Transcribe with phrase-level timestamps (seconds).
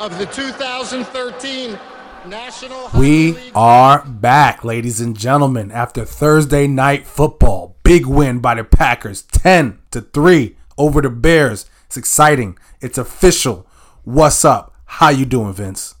[0.00, 1.78] of the 2013
[2.26, 7.76] National We are back, ladies and gentlemen, after Thursday night football.
[7.82, 11.68] Big win by the Packers, 10 to 3 over the Bears.
[11.84, 12.56] It's exciting.
[12.80, 13.66] It's official.
[14.04, 14.74] What's up?
[14.86, 15.96] How you doing, Vince?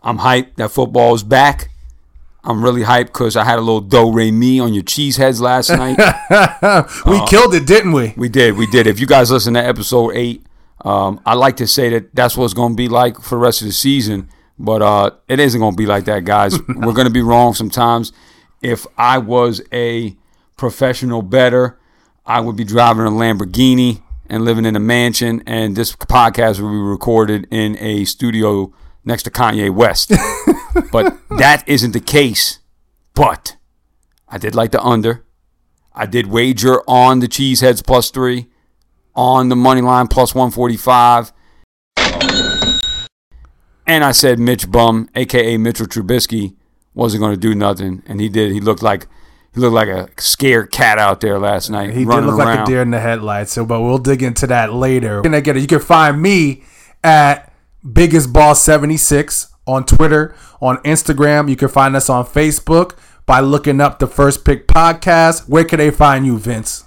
[0.00, 1.70] I'm hyped that football is back.
[2.44, 5.40] I'm really hyped because I had a little do re mi on your cheese heads
[5.40, 5.98] last night.
[7.04, 8.14] we uh, killed it, didn't we?
[8.16, 8.56] We did.
[8.56, 8.86] We did.
[8.86, 10.46] If you guys listen to episode eight,
[10.84, 13.38] um, I like to say that that's what it's going to be like for the
[13.38, 14.28] rest of the season.
[14.58, 16.58] But uh, it isn't going to be like that, guys.
[16.68, 18.12] We're going to be wrong sometimes.
[18.62, 20.16] If I was a
[20.56, 21.78] professional bettor,
[22.24, 26.70] I would be driving a Lamborghini and living in a mansion, and this podcast would
[26.70, 28.72] be recorded in a studio
[29.04, 30.12] next to Kanye West.
[30.92, 32.60] but that isn't the case.
[33.14, 33.56] But
[34.28, 35.24] I did like the under.
[35.94, 38.46] I did wager on the Cheeseheads plus three,
[39.14, 41.32] on the money line plus 145.
[43.86, 46.54] And I said Mitch Bum, aka Mitchell Trubisky,
[46.94, 48.52] wasn't going to do nothing, and he did.
[48.52, 49.06] He looked like
[49.54, 51.90] he looked like a scared cat out there last night.
[51.90, 52.38] He did look around.
[52.38, 53.52] like a deer in the headlights.
[53.52, 55.20] So, but we'll dig into that later.
[55.24, 56.64] And again, you can find me
[57.02, 57.52] at
[57.92, 61.50] Biggest ball seventy six on Twitter, on Instagram.
[61.50, 65.48] You can find us on Facebook by looking up the First Pick Podcast.
[65.48, 66.83] Where can they find you, Vince?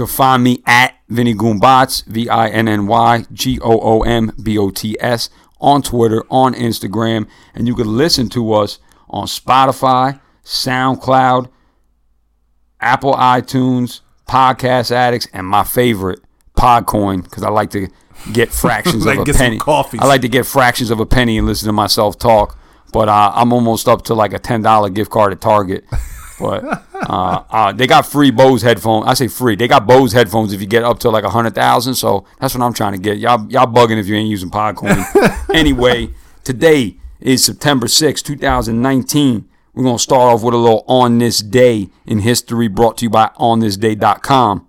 [0.00, 4.00] You can find me at Vinny Goombots, V I N N Y G O O
[4.00, 5.28] M B O T S
[5.60, 8.78] on Twitter, on Instagram, and you can listen to us
[9.10, 11.50] on Spotify, SoundCloud,
[12.80, 16.20] Apple iTunes, Podcast Addicts, and my favorite,
[16.56, 17.88] Podcoin, because I like to
[18.32, 19.58] get fractions like of a penny.
[20.00, 22.58] I like to get fractions of a penny and listen to myself talk.
[22.90, 25.84] But uh, I'm almost up to like a ten dollar gift card at Target.
[26.40, 26.64] But
[26.94, 29.06] uh, uh, they got free Bose headphones.
[29.06, 29.56] I say free.
[29.56, 31.94] They got Bose headphones if you get up to like a hundred thousand.
[31.94, 33.18] So that's what I'm trying to get.
[33.18, 35.04] Y'all y'all bugging if you ain't using Podcoin.
[35.54, 36.10] anyway,
[36.42, 39.48] today is September 6, 2019.
[39.74, 43.10] We're gonna start off with a little on this day in history brought to you
[43.10, 44.66] by onthisday.com.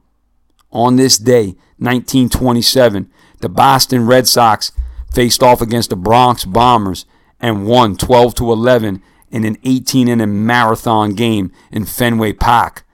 [0.72, 4.72] On this day, 1927, the Boston Red Sox
[5.14, 7.06] faced off against the Bronx Bombers
[7.40, 12.86] and won 12 to 11 in an 18 inning marathon game in Fenway Park.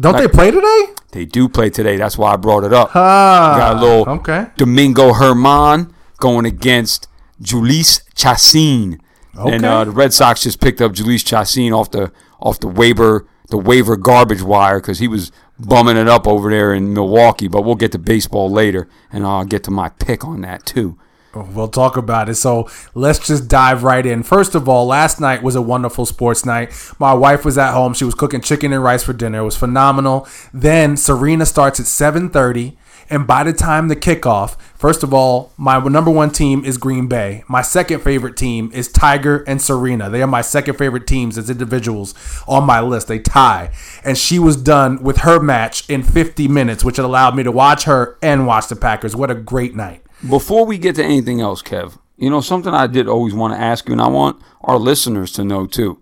[0.00, 0.86] Don't like, they play today?
[1.12, 1.96] They do play today.
[1.96, 2.90] That's why I brought it up.
[2.94, 4.46] Ah, got a little okay.
[4.56, 7.06] Domingo Germán going against
[7.40, 8.98] Jhoulys Chacín.
[9.36, 9.54] Okay.
[9.54, 13.28] And uh, the Red Sox just picked up Jhoulys Chacín off the off the waiver
[13.48, 17.46] the waiver garbage wire because he was bumming it up over there in Milwaukee.
[17.46, 20.98] But we'll get to baseball later, and I'll get to my pick on that too.
[21.34, 22.34] We'll talk about it.
[22.36, 24.22] So let's just dive right in.
[24.22, 26.72] First of all, last night was a wonderful sports night.
[26.98, 27.94] My wife was at home.
[27.94, 29.40] She was cooking chicken and rice for dinner.
[29.40, 30.28] It was phenomenal.
[30.52, 32.76] Then Serena starts at 7:30.
[33.10, 37.06] And by the time the kickoff, first of all, my number one team is Green
[37.06, 37.44] Bay.
[37.48, 40.08] My second favorite team is Tiger and Serena.
[40.08, 42.14] They are my second favorite teams as individuals
[42.48, 43.08] on my list.
[43.08, 43.70] They tie.
[44.04, 47.84] And she was done with her match in 50 minutes, which allowed me to watch
[47.84, 49.14] her and watch the Packers.
[49.14, 50.00] What a great night.
[50.28, 53.60] Before we get to anything else, Kev, you know, something I did always want to
[53.60, 56.00] ask you, and I want our listeners to know too.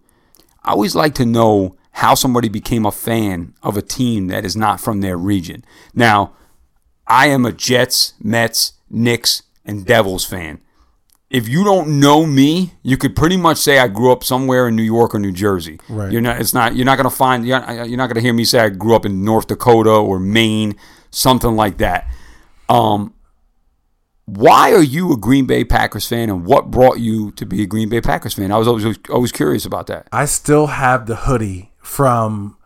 [0.63, 4.57] I always like to know how somebody became a fan of a team that is
[4.57, 5.65] not from their region.
[5.95, 6.33] Now,
[7.07, 10.61] I am a Jets, Mets, Knicks, and Devils fan.
[11.29, 14.77] If you don't know me, you could pretty much say I grew up somewhere in
[14.77, 15.81] New York or New Jersey.
[15.89, 16.13] Right.
[16.13, 16.41] You're not.
[16.41, 16.77] It's not.
[16.77, 17.47] You're not gonna find.
[17.47, 20.19] You're not, you're not gonna hear me say I grew up in North Dakota or
[20.19, 20.77] Maine,
[21.11, 22.07] something like that.
[22.69, 23.15] Um,
[24.37, 27.67] why are you a Green Bay Packers fan, and what brought you to be a
[27.67, 28.51] Green Bay Packers fan?
[28.51, 30.09] I was always always curious about that.
[30.11, 32.57] I still have the hoodie from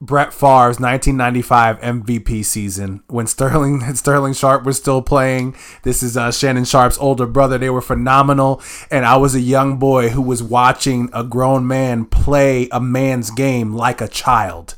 [0.00, 5.54] Brett Favre's 1995 MVP season when Sterling Sterling Sharpe was still playing.
[5.84, 7.56] This is uh, Shannon Sharpe's older brother.
[7.56, 8.60] They were phenomenal,
[8.90, 13.30] and I was a young boy who was watching a grown man play a man's
[13.30, 14.74] game like a child.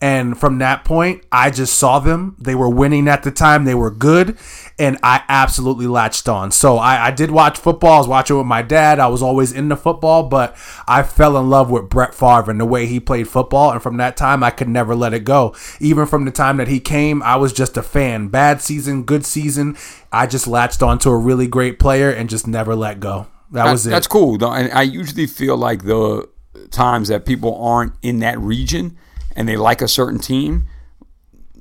[0.00, 2.36] And from that point, I just saw them.
[2.38, 3.64] They were winning at the time.
[3.64, 4.38] They were good.
[4.78, 6.52] And I absolutely latched on.
[6.52, 7.94] So I, I did watch football.
[7.94, 9.00] I was watching with my dad.
[9.00, 10.56] I was always into football, but
[10.86, 13.72] I fell in love with Brett Favre and the way he played football.
[13.72, 15.56] And from that time, I could never let it go.
[15.80, 18.28] Even from the time that he came, I was just a fan.
[18.28, 19.76] Bad season, good season.
[20.12, 23.26] I just latched on to a really great player and just never let go.
[23.50, 23.90] That was it.
[23.90, 24.38] That's cool.
[24.38, 24.52] though.
[24.52, 26.28] And I usually feel like the
[26.70, 28.96] times that people aren't in that region
[29.38, 30.68] and they like a certain team,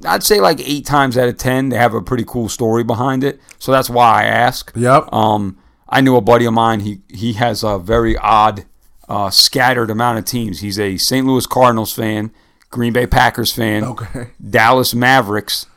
[0.04, 3.24] I'd say like eight times out of ten they have a pretty cool story behind
[3.24, 3.40] it.
[3.60, 4.72] So that's why I ask.
[4.76, 5.14] Yep.
[5.14, 5.58] Um,
[5.88, 6.82] I knew a buddy of mine.
[6.82, 8.66] He he has a very odd,
[9.08, 10.60] uh, scattered amount of teams.
[10.60, 11.26] He's a St.
[11.26, 12.32] Louis Cardinals fan,
[12.72, 14.32] Green Bay Packers fan, Okay.
[14.50, 15.68] Dallas Mavericks,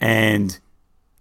[0.00, 0.58] and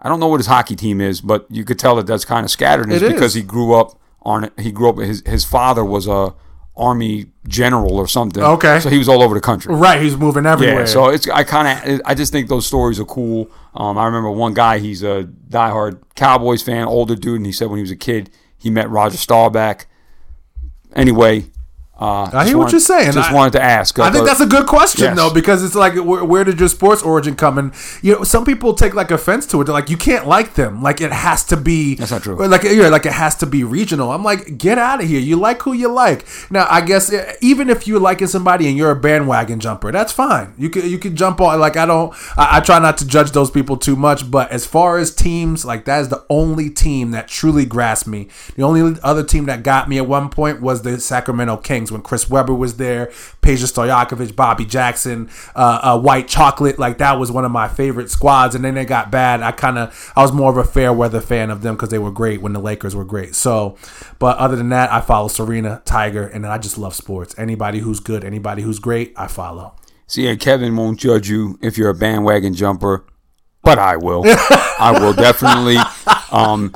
[0.02, 2.44] I don't know what his hockey team is, but you could tell that that's kind
[2.46, 2.92] of scattered.
[2.92, 4.54] It it's because he grew up on it.
[4.58, 4.98] He grew up.
[4.98, 6.34] His his father was a
[6.82, 8.44] army general or something.
[8.44, 8.80] Okay.
[8.80, 9.74] so he was all over the country.
[9.74, 10.80] Right, he's moving everywhere.
[10.80, 13.52] Yeah, so it's I kind of I just think those stories are cool.
[13.76, 17.70] Um, I remember one guy, he's a diehard Cowboys fan, older dude, and he said
[17.70, 19.88] when he was a kid he met Roger Staubach.
[20.96, 21.46] Anyway,
[22.02, 23.12] uh, I hear what you're saying.
[23.12, 23.98] Just I- wanted to ask.
[24.00, 25.16] I think Uh, that's a good question Yes.
[25.18, 27.72] though, because it's like, where, where did your sports origin come in?
[28.02, 29.66] You know, some people take like offense to it.
[29.66, 30.82] They're like, you can't like them.
[30.82, 31.96] Like it has to be.
[31.96, 32.36] That's not true.
[32.48, 34.12] Like yeah, like it has to be regional.
[34.12, 35.20] I'm like, get out of here.
[35.20, 36.26] You like who you like.
[36.50, 40.54] Now, I guess even if you're liking somebody and you're a bandwagon jumper, that's fine.
[40.58, 41.60] You can you can jump on.
[41.60, 42.14] Like I don't.
[42.38, 44.30] I, I try not to judge those people too much.
[44.32, 48.28] But as far as teams, like that is the only team that truly grasped me.
[48.56, 52.02] The only other team that got me at one point was the Sacramento Kings when
[52.02, 53.08] Chris Webber was there,
[53.42, 56.80] Peja Stojakovic, Bobby Jackson, uh, uh, White Chocolate.
[56.80, 58.56] Like that was one of my favorite squads.
[58.56, 59.42] And then they got bad.
[59.42, 62.00] I kind of I was more of a fair weather fan of them because they
[62.00, 63.36] were great when the Lakers were great.
[63.36, 63.78] So,
[64.20, 67.36] but other than that, I follow Serena, Tiger, and I just love sports.
[67.38, 69.76] Anybody who's good, anybody who's great, I follow.
[70.08, 73.06] See, and Kevin won't judge you if you're a bandwagon jumper,
[73.64, 74.24] but I will.
[74.28, 75.78] I will definitely.
[76.32, 76.74] Um,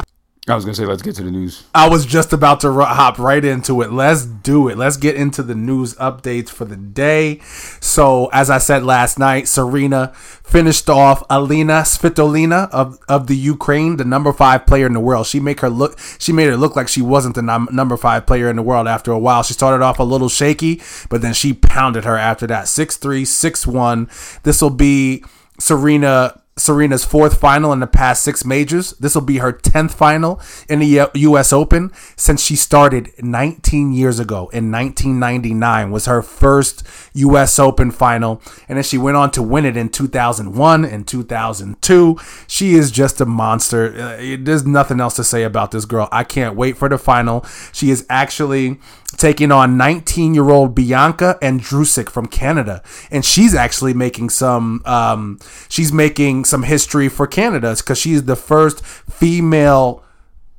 [0.48, 1.64] I was gonna say, let's get to the news.
[1.74, 3.92] I was just about to hop right into it.
[3.92, 4.78] Let's do it.
[4.78, 7.40] Let's get into the news updates for the day.
[7.80, 13.98] So, as I said last night, Serena finished off Alina Svitolina of, of the Ukraine,
[13.98, 15.26] the number five player in the world.
[15.26, 15.98] She make her look.
[16.20, 18.88] She made her look like she wasn't the num- number five player in the world.
[18.88, 22.46] After a while, she started off a little shaky, but then she pounded her after
[22.46, 22.68] that.
[22.68, 24.12] Six three, six one.
[24.44, 25.24] This will be
[25.60, 28.92] Serena Serena's fourth final in the past six majors.
[28.92, 31.52] This will be her 10th final in the U.S.
[31.52, 34.48] Open since she started 19 years ago.
[34.54, 37.60] In 1999 was her first U.S.
[37.60, 42.18] Open final, and then she went on to win it in 2001 and 2002.
[42.48, 43.94] She is just a monster.
[43.94, 46.08] Uh, there's nothing else to say about this girl.
[46.10, 47.46] I can't wait for the final.
[47.74, 48.80] She is actually
[49.18, 52.82] taking on 19 year old Bianca and Andreescu from Canada.
[53.12, 55.40] And she's actually making some, um,
[55.70, 60.04] she's making some history for Canada because she's the first female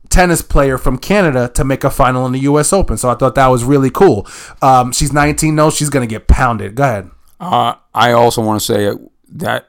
[0.08, 2.96] tennis player from Canada to make a final in the US Open.
[2.96, 4.26] So I thought that was really cool.
[4.62, 5.70] Um, she's 19 though.
[5.70, 6.74] She's going to get pounded.
[6.74, 7.10] Go ahead.
[7.38, 8.92] Uh, I also want to say
[9.34, 9.68] that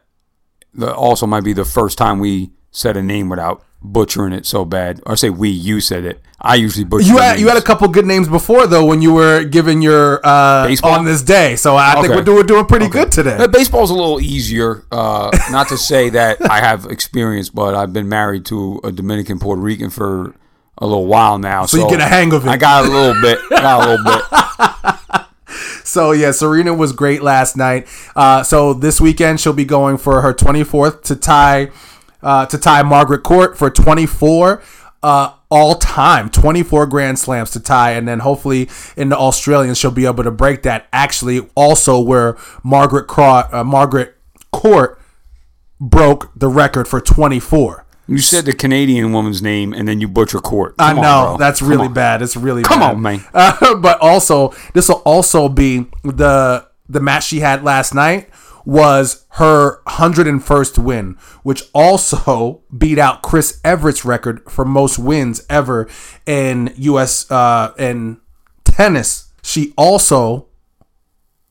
[0.75, 4.63] that also might be the first time we said a name without butchering it so
[4.63, 5.01] bad.
[5.05, 6.21] Or say we, you said it.
[6.39, 7.07] I usually butcher.
[7.07, 10.21] You had, you had a couple good names before though when you were giving your
[10.23, 10.91] uh, Baseball?
[10.91, 11.55] on this day.
[11.55, 13.35] So I think we're doing, doing pretty good today.
[13.35, 14.85] Uh, Baseball's a little easier.
[14.91, 19.39] Uh, not to say that I have experience, but I've been married to a Dominican
[19.39, 20.35] Puerto Rican for
[20.77, 21.65] a little while now.
[21.65, 22.49] So, you get a hang of it.
[22.49, 23.39] I got a little bit.
[23.49, 24.23] Got a little bit.
[25.83, 27.87] So yeah, Serena was great last night.
[28.13, 31.71] Uh, so this weekend she'll be going for her 24th to tie
[32.21, 34.61] uh, to tie Margaret Court for 24
[35.03, 39.91] uh, all time, 24 Grand Slams to tie, and then hopefully in the Australians she'll
[39.91, 40.87] be able to break that.
[40.91, 44.17] Actually, also where Margaret Cro- uh, Margaret
[44.51, 44.99] Court
[45.79, 47.85] broke the record for 24.
[48.09, 50.75] You said the Canadian woman's name, and then you butcher court.
[50.79, 51.37] I Come on, know bro.
[51.37, 51.93] that's Come really on.
[51.93, 52.21] bad.
[52.21, 52.95] It's really Come bad.
[52.95, 53.25] on, man.
[53.33, 58.29] Uh, but also, this will also be the the match she had last night
[58.67, 65.87] was her 101st win, which also beat out Chris Evert's record for most wins ever
[66.25, 67.31] in U.S.
[67.31, 68.19] Uh, in
[68.65, 69.31] tennis.
[69.41, 70.49] She also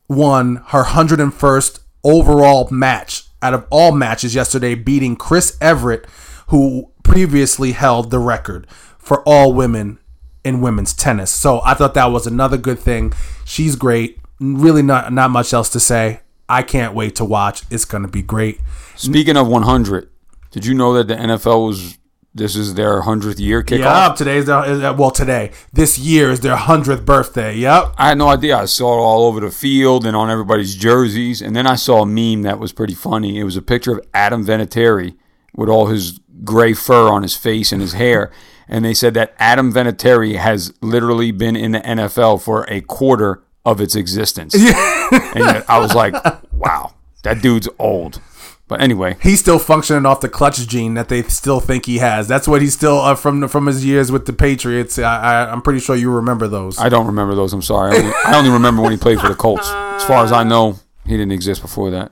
[0.08, 6.06] won her 101st overall match out of all matches yesterday, beating Chris Evert,
[6.48, 8.66] who previously held the record
[8.98, 9.98] for all women
[10.44, 11.30] in women's tennis.
[11.30, 13.14] So I thought that was another good thing.
[13.46, 14.20] She's great.
[14.38, 16.20] Really, not not much else to say.
[16.48, 17.62] I can't wait to watch.
[17.70, 18.60] It's going to be great.
[18.94, 20.08] Speaking of 100,
[20.50, 21.98] did you know that the NFL was
[22.36, 23.78] this is their 100th year kickoff?
[23.78, 25.52] Yup, today's the uh, well today.
[25.72, 27.56] This year is their hundredth birthday.
[27.56, 27.94] Yep.
[27.96, 28.58] I had no idea.
[28.58, 31.40] I saw it all over the field and on everybody's jerseys.
[31.40, 33.38] And then I saw a meme that was pretty funny.
[33.38, 35.16] It was a picture of Adam Vinatieri
[35.54, 38.30] with all his gray fur on his face and his hair.
[38.68, 43.42] And they said that Adam Vinatieri has literally been in the NFL for a quarter
[43.66, 44.54] of its existence.
[44.54, 46.14] and yet I was like,
[46.52, 46.94] wow,
[47.24, 48.20] that dude's old.
[48.68, 52.26] But anyway, He's still functioning off the clutch gene that they still think he has.
[52.26, 54.98] That's what he's still uh, from from his years with the Patriots.
[54.98, 56.76] I, I, I'm pretty sure you remember those.
[56.78, 57.52] I don't remember those.
[57.52, 57.92] I'm sorry.
[57.92, 59.68] I only, I only remember when he played for the Colts.
[59.68, 62.10] As far as I know, he didn't exist before that.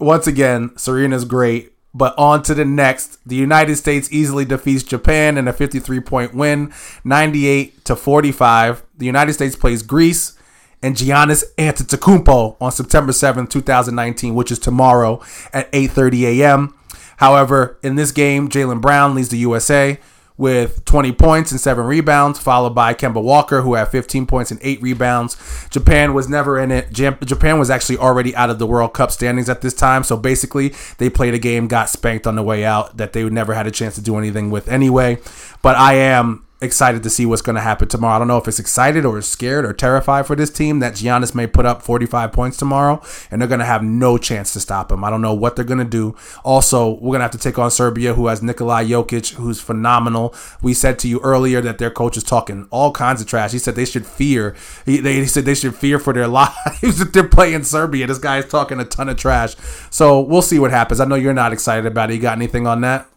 [0.00, 1.72] Once again, Serena's great.
[1.94, 3.18] But on to the next.
[3.26, 8.82] The United States easily defeats Japan in a 53 point win, 98 to 45.
[8.98, 10.36] The United States plays Greece
[10.82, 15.20] and Giannis Antetokounmpo on September 7th, 2019, which is tomorrow
[15.52, 16.74] at 8:30 a.m.
[17.16, 19.98] However, in this game, Jaylen Brown leads the USA
[20.36, 24.60] with 20 points and 7 rebounds, followed by Kemba Walker, who had 15 points and
[24.62, 25.36] 8 rebounds.
[25.68, 26.92] Japan was never in it.
[26.92, 30.72] Japan was actually already out of the World Cup standings at this time, so basically,
[30.98, 33.72] they played a game, got spanked on the way out that they never had a
[33.72, 35.18] chance to do anything with anyway.
[35.60, 38.16] But I am excited to see what's going to happen tomorrow.
[38.16, 41.34] I don't know if it's excited or scared or terrified for this team that Giannis
[41.34, 43.00] may put up 45 points tomorrow
[43.30, 45.04] and they're going to have no chance to stop him.
[45.04, 46.16] I don't know what they're going to do.
[46.44, 50.34] Also, we're going to have to take on Serbia who has Nikolai Jokic who's phenomenal.
[50.60, 53.52] We said to you earlier that their coach is talking all kinds of trash.
[53.52, 54.56] He said they should fear.
[54.84, 56.56] He, they, he said they should fear for their lives
[57.00, 58.06] if they're playing Serbia.
[58.06, 59.54] This guy is talking a ton of trash.
[59.90, 61.00] So, we'll see what happens.
[61.00, 62.14] I know you're not excited about it.
[62.14, 63.08] You got anything on that?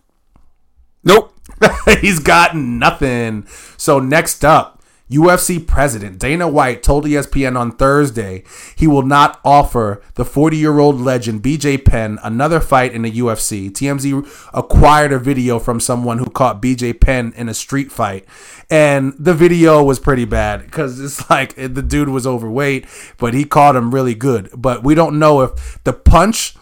[1.03, 1.33] Nope.
[2.01, 3.45] He's got nothing.
[3.77, 8.43] So next up, UFC president Dana White told ESPN on Thursday
[8.77, 13.69] he will not offer the 40-year-old legend BJ Penn another fight in the UFC.
[13.69, 18.25] TMZ acquired a video from someone who caught BJ Penn in a street fight,
[18.69, 22.85] and the video was pretty bad because it's like the dude was overweight,
[23.17, 24.49] but he caught him really good.
[24.55, 26.55] But we don't know if the punch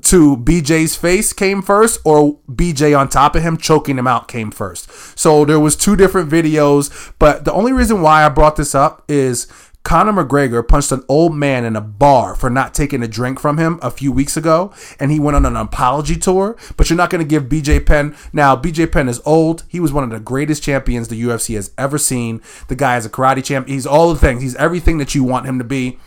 [0.00, 4.50] to BJ's face came first or BJ on top of him choking him out came
[4.50, 4.90] first.
[5.18, 9.04] So there was two different videos, but the only reason why I brought this up
[9.08, 9.46] is
[9.84, 13.58] Conor McGregor punched an old man in a bar for not taking a drink from
[13.58, 16.56] him a few weeks ago, and he went on an apology tour.
[16.76, 18.16] But you're not going to give BJ Penn.
[18.32, 19.64] Now, BJ Penn is old.
[19.68, 22.40] He was one of the greatest champions the UFC has ever seen.
[22.68, 23.68] The guy is a karate champ.
[23.68, 24.42] He's all the things.
[24.42, 25.98] He's everything that you want him to be.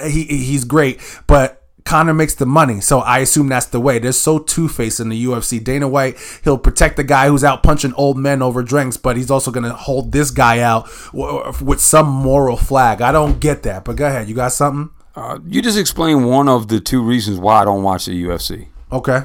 [0.00, 3.98] He, he's great, but Conor makes the money, so I assume that's the way.
[3.98, 5.62] They're so two faced in the UFC.
[5.62, 9.30] Dana White, he'll protect the guy who's out punching old men over drinks, but he's
[9.30, 13.00] also going to hold this guy out w- with some moral flag.
[13.00, 14.28] I don't get that, but go ahead.
[14.28, 14.90] You got something?
[15.14, 18.68] Uh, you just explained one of the two reasons why I don't watch the UFC.
[18.92, 19.20] Okay.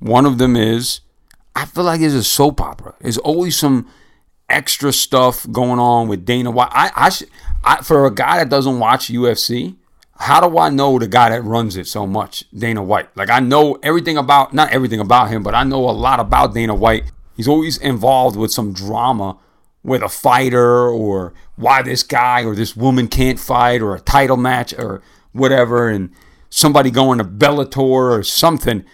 [0.00, 1.00] One of them is
[1.54, 2.94] I feel like it's a soap opera.
[3.00, 3.88] There's always some
[4.48, 6.70] extra stuff going on with Dana White.
[6.72, 7.22] I, I, sh-
[7.64, 9.76] I for a guy that doesn't watch UFC,
[10.20, 13.08] how do I know the guy that runs it so much, Dana White?
[13.16, 16.52] Like I know everything about not everything about him, but I know a lot about
[16.52, 17.10] Dana White.
[17.36, 19.38] He's always involved with some drama
[19.82, 24.36] with a fighter or why this guy or this woman can't fight or a title
[24.36, 25.00] match or
[25.32, 26.10] whatever and
[26.50, 28.84] somebody going to Bellator or something.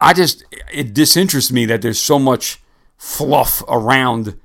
[0.00, 2.60] I just it disinterests me that there's so much
[2.96, 4.39] fluff around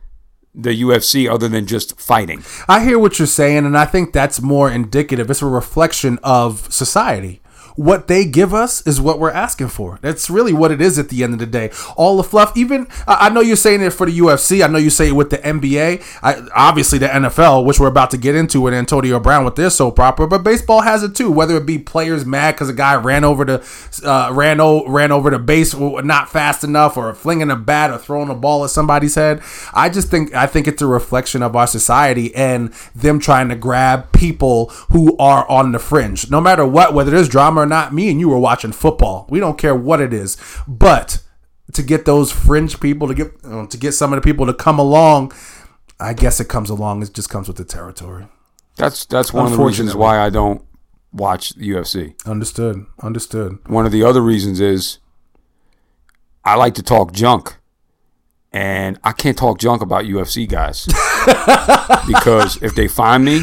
[0.56, 2.44] the UFC other than just fighting.
[2.68, 5.30] I hear what you're saying, and I think that's more indicative.
[5.30, 7.42] It's a reflection of society.
[7.76, 10.00] What they give us is what we're asking for.
[10.02, 11.72] That's really what it is at the end of the day.
[11.98, 14.64] All the fluff, even I know you're saying it for the UFC.
[14.64, 16.02] I know you say it with the NBA.
[16.24, 19.70] I, obviously, the NFL, which we're about to get into with Antonio Brown with their
[19.70, 20.28] soap opera.
[20.28, 21.32] But baseball has it too.
[21.32, 25.12] Whether it be players mad because a guy ran over the uh, ran o- ran
[25.12, 28.70] over the base not fast enough, or flinging a bat or throwing a ball at
[28.70, 29.42] somebody's head.
[29.74, 33.56] I just think I think it's a reflection of our society and them trying to
[33.56, 36.32] grab people who are on the fringe.
[36.32, 39.26] No matter what, whether there's drama or not, me and you were watching football.
[39.30, 41.22] We don't care what it is, but
[41.74, 44.80] to get those fringe people to get to get some of the people to come
[44.80, 45.34] along,
[46.00, 47.02] I guess it comes along.
[47.04, 48.28] It just comes with the territory.
[48.78, 50.64] That's that's one of the reasons why I don't
[51.12, 52.14] watch the UFC.
[52.26, 52.86] Understood.
[53.02, 53.58] Understood.
[53.68, 55.00] One of the other reasons is
[56.44, 57.56] I like to talk junk.
[58.52, 60.86] And I can't talk junk about UFC guys.
[62.08, 63.42] because if they find me,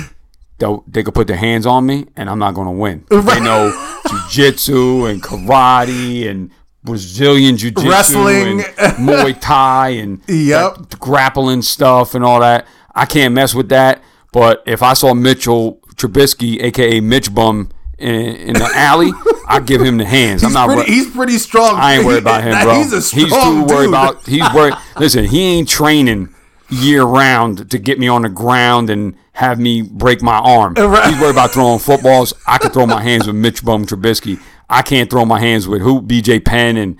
[0.62, 3.04] they'll, they could put their hands on me and I'm not going to win.
[3.11, 3.73] They know
[4.09, 6.50] jiu-jitsu and karate and
[6.85, 8.61] Brazilian jiu-jitsu Wrestling.
[8.78, 10.99] and Muay Thai and Yep.
[11.00, 12.66] grappling stuff and all that.
[12.95, 14.02] I can't mess with that.
[14.33, 19.12] But if I saw Mitchell Trubisky, aka Mitch Bum, in, in the alley,
[19.49, 20.42] I'd give him the hands.
[20.42, 20.66] I'm He's not.
[20.66, 21.76] pretty, wor- he's pretty strong.
[21.76, 22.75] I ain't worried about him, bro.
[22.76, 23.26] He's a too
[23.64, 23.88] worried dude.
[23.88, 24.26] about.
[24.26, 24.75] He's worried.
[24.97, 26.32] Listen, he ain't training
[26.73, 30.75] year round to get me on the ground and have me break my arm.
[30.75, 31.11] Right.
[31.12, 32.33] He's worried about throwing footballs.
[32.47, 34.41] I can throw my hands with Mitch Bum Trubisky.
[34.71, 36.00] I can't throw my hands with who?
[36.00, 36.97] BJ Penn and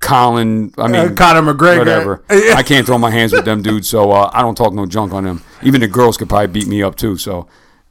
[0.00, 0.72] Colin.
[0.78, 1.78] I mean, Uh, Conor McGregor.
[1.78, 2.24] Whatever.
[2.30, 5.12] I can't throw my hands with them dudes, so uh, I don't talk no junk
[5.12, 5.42] on them.
[5.62, 7.16] Even the girls could probably beat me up too.
[7.16, 7.48] So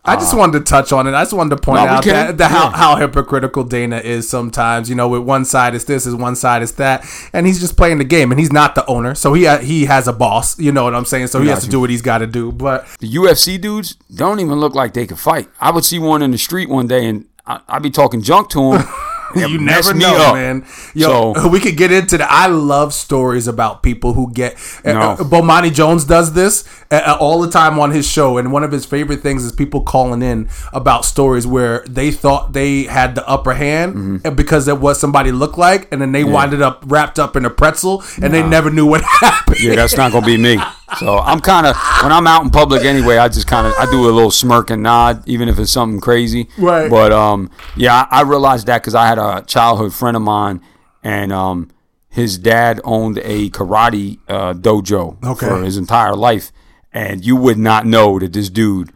[0.07, 1.13] I just uh, wanted to touch on it.
[1.13, 2.77] I just wanted to point No, out that, that how, Yeah.
[2.77, 4.89] how hypocritical Dana is sometimes.
[4.89, 7.75] You know, with one side is this, is one side is that, and he's just
[7.77, 10.59] playing the game, and he's not the owner, so he ha- he has a boss.
[10.59, 11.27] You know what I'm saying?
[11.27, 12.51] So he has to do what he's got to do.
[12.51, 15.49] But The UFC dudes don't even look like they could fight.
[15.59, 18.49] I would see one in the street one day, and I, I'd be talking junk
[18.49, 18.87] to him.
[19.35, 20.65] you never know, man.
[20.93, 22.29] Yo, So- we could get into that.
[22.31, 24.53] I love stories about people who get.
[24.83, 24.99] Uh, No.
[25.11, 28.63] uh, Bomani Jones does this uh, uh, all the time on his show, and one
[28.63, 33.15] of his favorite things is people calling in about stories where they thought they had
[33.15, 34.27] the upper hand Mm-hmm.
[34.27, 37.45] uh, because of what somebody looked like, and then they winded up wrapped up in
[37.45, 39.59] a pretzel, and they never knew what happened.
[39.59, 40.57] Yeah, that's not gonna be me.
[40.99, 43.17] So I'm kind of when I'm out in public anyway.
[43.17, 45.99] I just kind of I do a little smirk and nod, even if it's something
[45.99, 46.47] crazy.
[46.57, 46.89] Right.
[46.89, 50.61] But um, yeah, I, I realized that because I had a childhood friend of mine,
[51.03, 51.71] and um,
[52.09, 55.47] his dad owned a karate uh, dojo Okay.
[55.47, 56.51] for his entire life,
[56.93, 58.91] and you would not know that this dude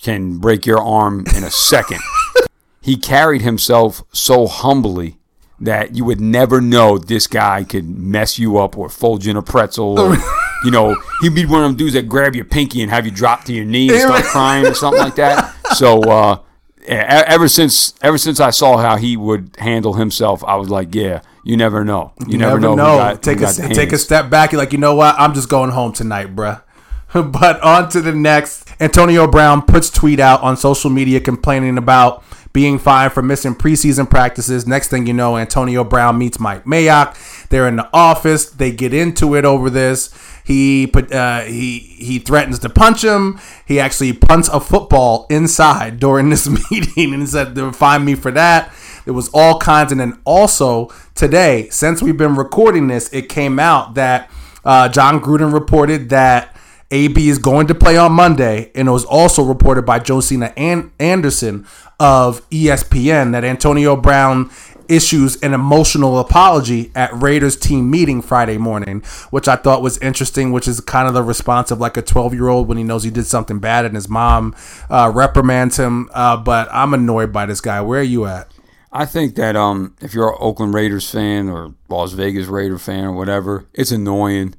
[0.00, 2.00] can break your arm in a second.
[2.82, 5.18] he carried himself so humbly
[5.58, 9.36] that you would never know this guy could mess you up or fold you in
[9.36, 10.16] a pretzel or
[10.64, 13.12] you know he'd be one of them dudes that grab your pinky and have you
[13.12, 16.38] drop to your knee and start crying or something like that so uh
[16.86, 21.22] ever since ever since I saw how he would handle himself I was like yeah
[21.44, 24.52] you never know you, never, know, who got- take a take a step back.
[24.52, 25.14] You're like, you know what?
[25.18, 26.62] I'm just going home tonight, bruh.
[27.12, 28.68] but on to the next.
[28.80, 34.08] Antonio Brown puts tweet out on social media complaining about being fined for missing preseason
[34.08, 34.66] practices.
[34.66, 37.48] Next thing you know, Antonio Brown meets Mike Mayock.
[37.48, 38.48] They're in the office.
[38.50, 40.10] They get into it over this.
[40.50, 43.38] He put uh, he he threatens to punch him.
[43.68, 48.32] He actually punts a football inside during this meeting and said they'll fine me for
[48.32, 48.74] that.
[49.04, 53.60] There was all kinds, and then also today, since we've been recording this, it came
[53.60, 54.28] out that
[54.64, 56.56] uh, Jon Gruden reported that
[56.90, 60.90] AB is going to play on Monday, and it was also reported by Josina An-
[60.98, 61.64] Anderson
[62.00, 64.50] of ESPN that Antonio Brown
[64.90, 69.00] issues an emotional apology at Raiders team meeting Friday morning,
[69.30, 72.34] which I thought was interesting, which is kind of the response of like a 12
[72.34, 74.54] year old when he knows he did something bad and his mom
[74.90, 76.10] uh, reprimands him.
[76.12, 77.80] Uh, but I'm annoyed by this guy.
[77.80, 78.50] Where are you at?
[78.92, 83.04] I think that um, if you're an Oakland Raiders fan or Las Vegas Raider fan
[83.04, 84.54] or whatever, it's annoying.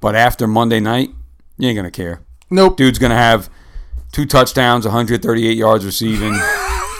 [0.00, 1.10] But after Monday night,
[1.56, 2.22] you ain't gonna care.
[2.50, 2.76] Nope.
[2.76, 3.48] Dude's gonna have
[4.12, 6.32] two touchdowns, 138 yards receiving,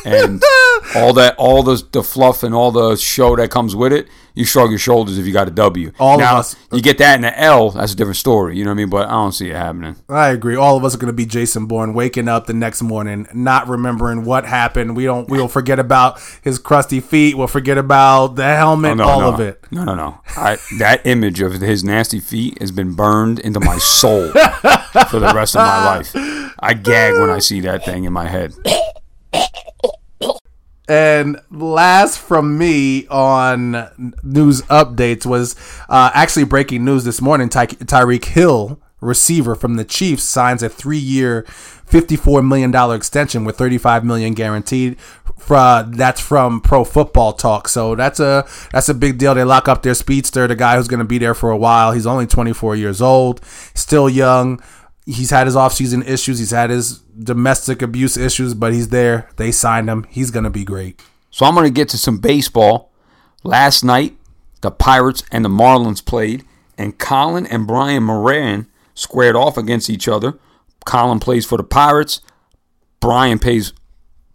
[0.06, 0.42] and
[0.94, 4.08] all that, all the the fluff and all the show that comes with it.
[4.34, 5.92] You shrug your shoulders if you got a W.
[5.98, 8.58] All of us- You get that in the L, that's a different story.
[8.58, 8.90] You know what I mean?
[8.90, 9.96] But I don't see it happening.
[10.10, 10.54] I agree.
[10.56, 13.66] All of us are going to be Jason Bourne, waking up the next morning, not
[13.66, 14.94] remembering what happened.
[14.94, 15.26] We don't.
[15.30, 17.38] We'll forget about his crusty feet.
[17.38, 18.90] We'll forget about the helmet.
[18.90, 19.32] Oh, no, all no.
[19.32, 19.64] of it.
[19.70, 20.20] No, no, no.
[20.36, 25.32] I, that image of his nasty feet has been burned into my soul for the
[25.34, 26.14] rest of my life.
[26.58, 28.52] I gag when I see that thing in my head.
[30.88, 33.90] And last from me on
[34.22, 35.56] news updates was
[35.88, 37.48] uh, actually breaking news this morning.
[37.48, 41.42] Ty- Tyreek Hill, receiver from the Chiefs, signs a three-year,
[41.86, 44.96] fifty-four million dollar extension with thirty-five million guaranteed.
[45.38, 47.66] For, that's from Pro Football Talk.
[47.66, 49.34] So that's a that's a big deal.
[49.34, 51.90] They lock up their speedster, the guy who's going to be there for a while.
[51.90, 53.44] He's only twenty-four years old,
[53.74, 54.62] still young.
[55.06, 56.40] He's had his offseason issues.
[56.40, 59.30] He's had his domestic abuse issues, but he's there.
[59.36, 60.04] They signed him.
[60.10, 61.00] He's going to be great.
[61.30, 62.92] So I'm going to get to some baseball.
[63.44, 64.16] Last night,
[64.62, 66.44] the Pirates and the Marlins played,
[66.76, 70.38] and Colin and Brian Moran squared off against each other.
[70.84, 72.20] Colin plays for the Pirates.
[73.00, 73.72] Brian plays.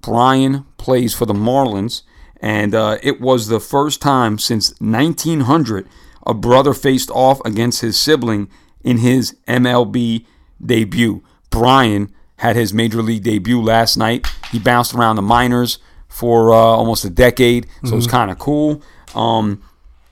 [0.02, 2.02] Brian plays for the Marlins,
[2.40, 5.88] and uh, it was the first time since 1900
[6.26, 8.50] a brother faced off against his sibling
[8.84, 10.26] in his MLB
[10.64, 11.24] debut.
[11.50, 14.26] Brian had his major league debut last night.
[14.52, 18.82] He bounced around the minors for uh, almost a decade, so it's kind of cool.
[19.16, 19.62] Um,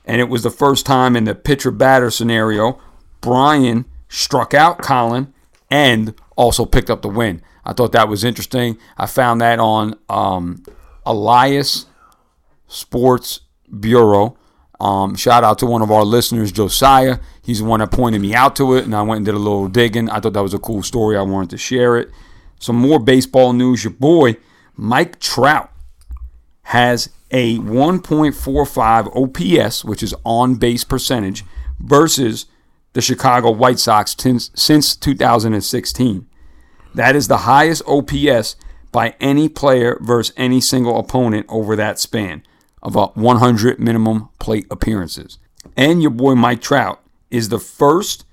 [0.05, 2.79] and it was the first time in the pitcher batter scenario,
[3.21, 5.33] Brian struck out Colin
[5.69, 7.41] and also picked up the win.
[7.65, 8.77] I thought that was interesting.
[8.97, 10.63] I found that on um,
[11.05, 11.85] Elias
[12.67, 13.41] Sports
[13.79, 14.37] Bureau.
[14.79, 17.19] Um, shout out to one of our listeners, Josiah.
[17.43, 19.39] He's the one that pointed me out to it, and I went and did a
[19.39, 20.09] little digging.
[20.09, 21.17] I thought that was a cool story.
[21.17, 22.09] I wanted to share it.
[22.59, 23.83] Some more baseball news.
[23.83, 24.37] Your boy,
[24.75, 25.71] Mike Trout,
[26.63, 31.43] has a 1.45 OPS, which is on base percentage,
[31.79, 32.45] versus
[32.93, 36.25] the Chicago White Sox since, since 2016.
[36.95, 38.55] That is the highest OPS
[38.91, 42.43] by any player versus any single opponent over that span
[42.81, 45.37] of about 100 minimum plate appearances.
[45.75, 48.25] And your boy Mike Trout is the first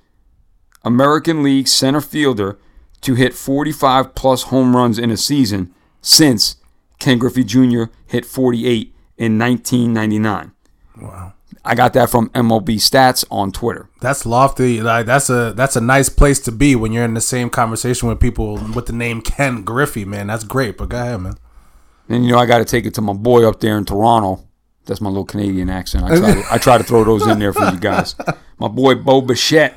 [0.85, 2.59] American League center fielder
[3.03, 6.57] to hit 45 plus home runs in a season since
[6.99, 7.85] Ken Griffey Jr.
[8.07, 10.53] hit 48 in 1999.
[11.01, 11.33] Wow.
[11.65, 13.89] I got that from MLB Stats on Twitter.
[14.01, 14.81] That's lofty.
[14.81, 18.09] Like that's a that's a nice place to be when you're in the same conversation
[18.09, 20.29] with people with the name Ken Griffey, man.
[20.29, 20.79] That's great.
[20.79, 21.39] But go ahead, man.
[22.09, 24.45] And you know, I got to take it to my boy up there in Toronto.
[24.87, 26.05] That's my little Canadian accent.
[26.05, 28.15] I try, to, I try to throw those in there for you guys.
[28.59, 29.77] My boy Bo Bichette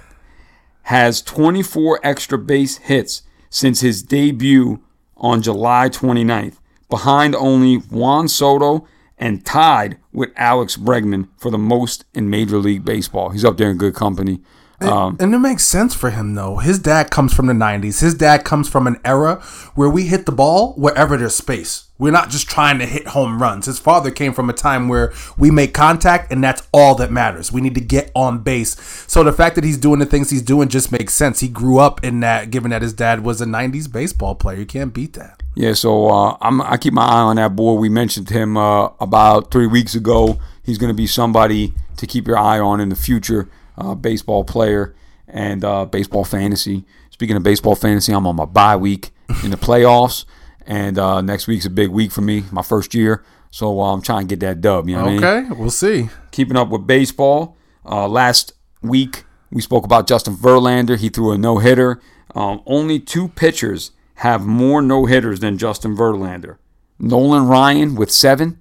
[0.84, 4.84] has 24 extra base hits since his debut
[5.18, 6.58] on July 29th,
[6.90, 8.88] behind only Juan Soto
[9.18, 13.32] and tied with Alex Bregman for the most in Major League Baseball.
[13.32, 14.40] He's up there in good company.
[14.80, 16.58] Um, And it makes sense for him though.
[16.58, 18.00] His dad comes from the '90s.
[18.00, 19.42] His dad comes from an era
[19.76, 21.89] where we hit the ball wherever there's space.
[22.00, 23.66] We're not just trying to hit home runs.
[23.66, 27.52] His father came from a time where we make contact and that's all that matters.
[27.52, 28.80] We need to get on base.
[29.06, 31.42] So the fact that he's doing the things he's doing just makes sense.
[31.42, 34.58] He grew up in that, given that his dad was a '90s baseball player.
[34.58, 35.44] You can't beat that.
[35.56, 37.74] Yeah, so uh, I keep my eye on that boy.
[37.74, 40.40] We mentioned him uh, about three weeks ago.
[40.64, 43.50] He's going to be somebody to keep your eye on in the future.
[43.78, 44.96] Uh, baseball player
[45.28, 46.86] and uh, baseball fantasy.
[47.10, 49.12] Speaking of baseball fantasy, I'm on my bye week
[49.44, 50.26] in the playoffs,
[50.70, 53.26] and uh, next week's a big week for me, my first year.
[53.52, 54.88] So uh, I'm trying to get that dub.
[54.88, 55.24] You know what I mean?
[55.24, 56.10] Okay, we'll see.
[56.32, 57.58] keeping up with baseball.
[57.84, 58.54] Uh, last
[58.84, 60.98] week, we spoke about Justin Verlander.
[60.98, 62.00] He threw a no hitter.
[62.36, 66.58] Um, only two pitchers have more no hitters than Justin Verlander
[67.00, 68.60] Nolan Ryan with seven,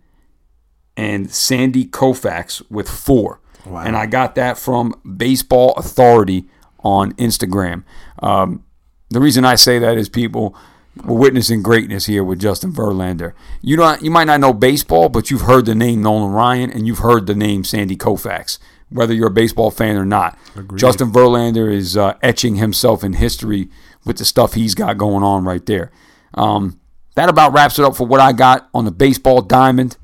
[0.97, 3.41] and Sandy Koufax with four.
[3.67, 3.81] Wow.
[3.81, 6.49] And I got that from Baseball Authority
[6.81, 7.85] on Instagram.
[8.23, 8.65] Um,
[9.11, 10.57] the reason I say that is people
[11.05, 13.33] we're witnessing greatness here with Justin Verlander.
[13.63, 16.87] You don't, you might not know baseball, but you've heard the name Nolan Ryan and
[16.87, 18.59] you've heard the name Sandy Koufax,
[18.89, 20.39] whether you're a baseball fan or not.
[20.77, 23.69] Justin Verlander is uh, etching himself in history
[24.05, 25.91] with the stuff he's got going on right there.
[26.35, 26.81] Um,
[27.15, 29.97] that about wraps it up for what I got on the baseball diamond.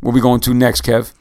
[0.00, 1.12] Where we going to next, Kev?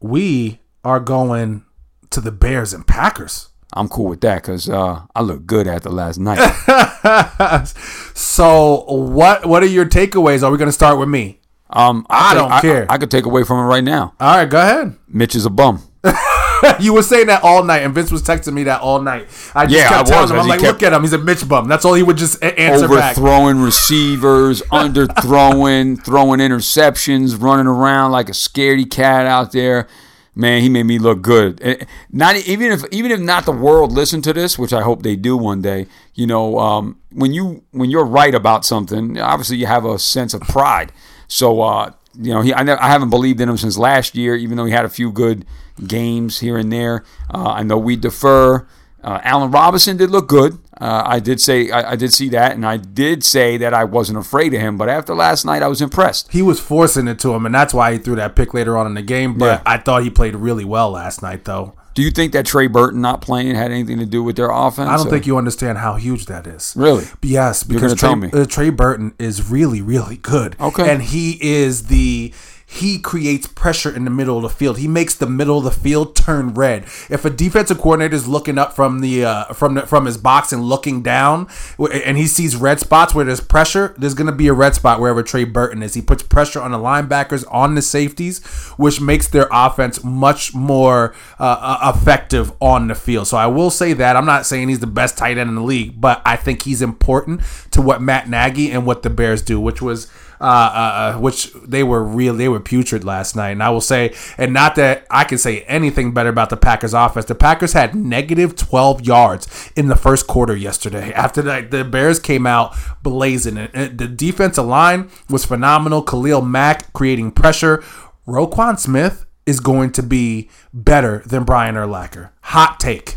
[0.00, 1.64] We are going
[2.08, 3.49] to the Bears and Packers.
[3.72, 6.38] I'm cool with that because uh, I look good after last night.
[8.14, 10.42] So what what are your takeaways?
[10.42, 11.40] Are we going to start with me?
[11.70, 12.86] Um, I don't care.
[12.90, 14.12] I, could take away from it right now.
[14.20, 14.96] All right, go ahead.
[15.08, 15.82] Mitch is a bum.
[16.80, 19.28] you were saying that all night, and Vince was texting me that all night.
[19.54, 21.02] I just Yeah, kept I telling was, him, I'm like, look at him.
[21.02, 21.68] He's a Mitch bum.
[21.68, 23.16] That's all he would just answer back.
[23.16, 29.86] overthrowing receivers, underthrowing, throwing interceptions, running around like a scaredy cat out there.
[30.34, 31.86] Man, he made me look good.
[32.10, 35.16] Not even if even if not the world listen to this, which I hope they
[35.16, 35.86] do one day.
[36.14, 40.32] You know, um, when you when you're right about something, obviously you have a sense
[40.32, 40.92] of pride.
[41.26, 44.36] So uh, you know, he I, ne- I haven't believed in him since last year,
[44.36, 45.44] even though he had a few good
[45.86, 47.04] games here and there.
[47.32, 48.66] Uh, I know we defer.
[49.02, 50.58] Uh, Allen Robinson did look good.
[50.80, 53.84] Uh, I did say I, I did see that, and I did say that I
[53.84, 54.78] wasn't afraid of him.
[54.78, 56.32] But after last night, I was impressed.
[56.32, 58.86] He was forcing it to him, and that's why he threw that pick later on
[58.86, 59.36] in the game.
[59.36, 59.62] But Yeah.
[59.66, 61.74] I thought he played really well last night, though.
[61.92, 64.88] Do you think that Trey Burton not playing had anything to do with their offense?
[64.88, 66.72] I don't or- think you understand how huge that is.
[66.76, 67.04] Really?
[67.20, 68.30] Yes, because Trey.
[68.32, 70.54] Uh, Trey Burton is really, really good.
[70.60, 70.88] Okay.
[70.88, 72.32] and he is the
[72.72, 74.78] he creates pressure in the middle of the field.
[74.78, 76.84] He makes the middle of the field turn red.
[77.08, 80.52] If a defensive coordinator is looking up from the uh, from the, from his box
[80.52, 84.46] and looking down, and he sees red spots where there's pressure, there's going to be
[84.46, 85.94] a red spot wherever Trey Burton is.
[85.94, 88.38] He puts pressure on the linebackers, on the safeties,
[88.76, 93.26] which makes their offense much more uh, uh, effective on the field.
[93.26, 95.62] So I will say that I'm not saying he's the best tight end in the
[95.62, 97.40] league, but I think he's important
[97.72, 100.08] to what Matt Nagy and what the Bears do, which was
[100.40, 103.50] uh, uh, uh, which they were real, they were putrid last night.
[103.50, 106.94] And I will say, and not that I can say anything better about the Packers
[106.94, 107.26] offense.
[107.26, 111.12] The Packers had negative 12 yards in the first quarter yesterday.
[111.14, 113.58] After that, the Bears came out blazing.
[113.58, 116.02] And- the defensive line was phenomenal.
[116.02, 117.82] Khalil Mack creating pressure.
[118.26, 122.30] Roquan Smith is going to be better than Brian Urlacher.
[122.42, 123.16] Hot take.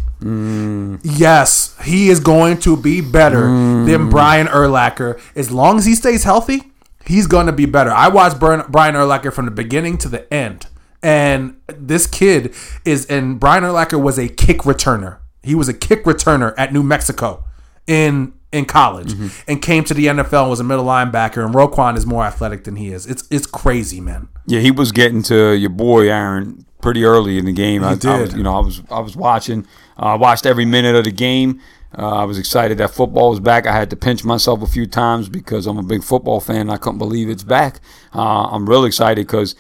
[1.03, 3.41] Yes, he is going to be better
[3.85, 5.19] than Brian Urlacher.
[5.35, 6.71] As long as he stays healthy,
[7.05, 7.91] he's going to be better.
[7.91, 10.67] I watched Brian Brian Urlacher from the beginning to the end.
[11.01, 15.19] And this kid is, and Brian Urlacher was a kick returner.
[15.43, 17.43] He was a kick returner at New Mexico
[17.85, 19.51] in in college mm-hmm.
[19.51, 21.43] and came to the NFL and was a middle linebacker.
[21.43, 23.05] And Roquan is more athletic than he is.
[23.05, 24.29] It's it's crazy, man.
[24.45, 27.83] Yeah, he was getting to your boy Aaron pretty early in the game.
[27.83, 28.21] I, I did.
[28.21, 29.65] was, you know, I was I was watching.
[29.97, 31.59] Uh, I watched every minute of the game.
[31.97, 33.67] Uh, I was excited that football was back.
[33.67, 36.61] I had to pinch myself a few times because I'm a big football fan.
[36.61, 37.79] And I couldn't believe it's back.
[38.13, 39.55] Uh, I'm real excited because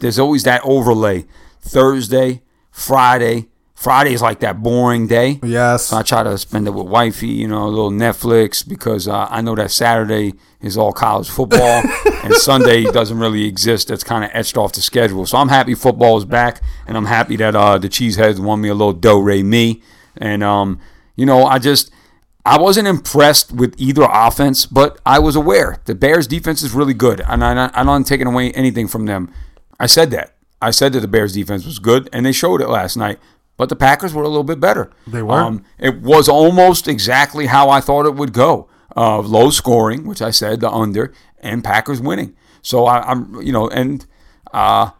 [0.00, 1.26] there's always that overlay:
[1.60, 5.38] Thursday, Friday, Friday is like that boring day.
[5.44, 5.86] Yes.
[5.86, 9.26] So I try to spend it with wifey, you know, a little Netflix because uh,
[9.30, 11.82] I know that Saturday is all college football
[12.24, 13.88] and Sunday doesn't really exist.
[13.88, 15.26] That's kind of etched off the schedule.
[15.26, 18.70] So I'm happy football is back and I'm happy that uh, the Cheeseheads won me
[18.70, 19.82] a little do re mi.
[20.16, 20.80] And um,
[21.16, 21.90] you know, I just
[22.44, 26.94] I wasn't impressed with either offense, but I was aware the Bears defense is really
[26.94, 29.32] good, and I, I'm not taking away anything from them.
[29.80, 30.36] I said that.
[30.62, 33.18] I said that the Bears defense was good, and they showed it last night.
[33.56, 34.92] But the Packers were a little bit better.
[35.06, 35.32] They were.
[35.78, 38.68] it was almost exactly how I thought it would go.
[38.96, 42.36] Uh, low scoring, which I said the under, and Packers winning.
[42.62, 44.06] So I, am you know, and
[44.52, 44.90] uh,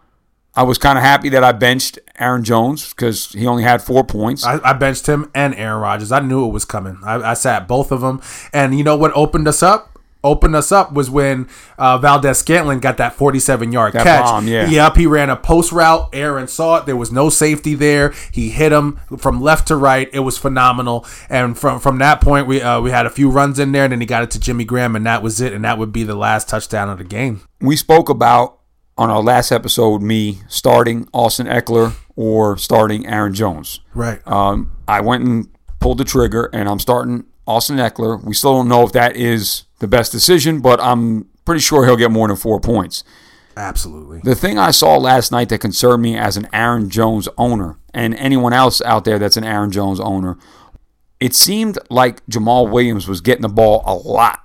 [0.56, 4.04] I was kind of happy that I benched Aaron Jones because he only had four
[4.04, 4.44] points.
[4.44, 6.10] I, I benched him and Aaron Rodgers.
[6.12, 6.98] I knew it was coming.
[7.04, 9.92] I, I sat both of them, and you know what opened us up?
[10.24, 11.46] Opened us up was when
[11.78, 14.24] uh, Valdes-Scantling got that 47 yard That catch.
[14.24, 14.66] bomb, yeah.
[14.68, 16.08] Yep, he ran a post route.
[16.12, 16.86] Aaron saw it.
[16.86, 18.12] There was no safety there.
[18.32, 20.08] He hit him from left to right.
[20.12, 21.06] It was phenomenal.
[21.28, 23.92] And from from that point, we uh, we had a few runs in there, and
[23.92, 25.52] then he got it to Jimmy Graham, and that was it.
[25.52, 27.42] And that would be the last touchdown of the game.
[27.60, 28.58] we spoke about
[28.98, 33.80] on our last episode me starting Austin Ekeler or starting Aaron Jones.
[33.94, 34.26] Right.
[34.26, 35.48] Um, I went and
[35.80, 38.22] pulled the trigger, and I'm starting Austin Ekeler.
[38.22, 41.96] We still don't know if that is the best decision, but I'm pretty sure he'll
[41.96, 43.04] get more than four points.
[43.56, 44.20] Absolutely.
[44.22, 48.14] The thing I saw last night that concerned me as an Aaron Jones owner, and
[48.16, 50.36] anyone else out there that's an Aaron Jones owner,
[51.20, 54.40] it seemed like Jamaal Williams was getting the ball a lot,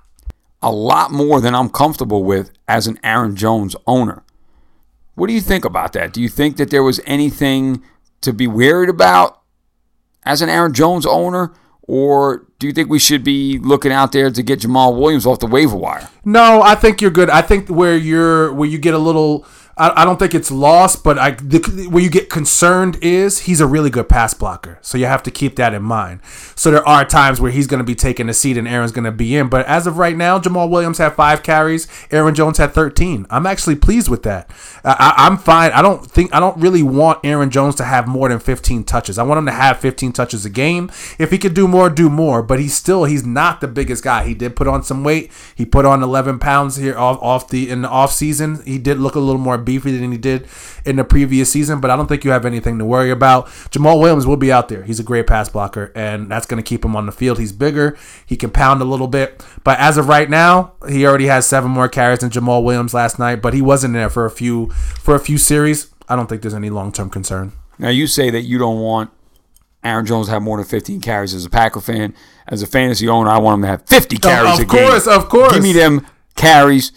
[0.62, 4.22] a lot more than I'm comfortable with as an Aaron Jones owner.
[5.14, 6.12] What do you think about that?
[6.12, 7.82] Do you think that there was anything
[8.22, 9.40] to be worried about
[10.24, 11.52] as an Aaron Jones owner?
[11.82, 15.40] Or do you think we should be looking out there to get Jamaal Williams off
[15.40, 16.08] the waiver wire?
[16.24, 17.28] No, I think you're good.
[17.28, 19.44] I think where you're where you get a little
[19.76, 23.60] I, I don't think it's lost, but I the, where you get concerned is he's
[23.60, 24.78] a really good pass blocker.
[24.82, 26.20] So you have to keep that in mind.
[26.54, 29.04] So there are times where he's going to be taking a seat and Aaron's going
[29.04, 29.48] to be in.
[29.48, 31.88] But as of right now, Jamaal Williams had five carries.
[32.10, 33.26] Aaron Jones had 13.
[33.30, 34.50] I'm actually pleased with that.
[34.84, 35.72] I, I'm fine.
[35.72, 39.18] I don't think I don't really want Aaron Jones to have more than 15 touches.
[39.18, 40.90] I want him to have 15 touches a game.
[41.18, 42.42] If he could do more, do more.
[42.42, 44.24] But he's still he's not the biggest guy.
[44.24, 45.32] He did put on some weight.
[45.54, 48.62] He put on 11 pounds here off off the in the off season.
[48.64, 50.46] He did look a little more beefy than he did
[50.84, 51.80] in the previous season.
[51.80, 53.46] But I don't think you have anything to worry about.
[53.70, 54.82] Jamaal Williams will be out there.
[54.82, 57.38] He's a great pass blocker, and that's going to keep him on the field.
[57.38, 57.96] He's bigger.
[58.26, 59.44] He can pound a little bit.
[59.64, 63.18] But as of right now, he already has seven more carries than Jamaal Williams last
[63.18, 63.36] night.
[63.36, 65.92] But he wasn't there for a few for a few series.
[66.08, 67.52] I don't think there's any long term concern.
[67.78, 69.10] Now you say that you don't want
[69.84, 72.14] Aaron Jones to have more than 15 carries as a Packer fan.
[72.46, 74.88] As a fantasy owner, I want him to have 50 carries of a game.
[74.88, 75.52] course, of course.
[75.52, 76.92] Give me them carries.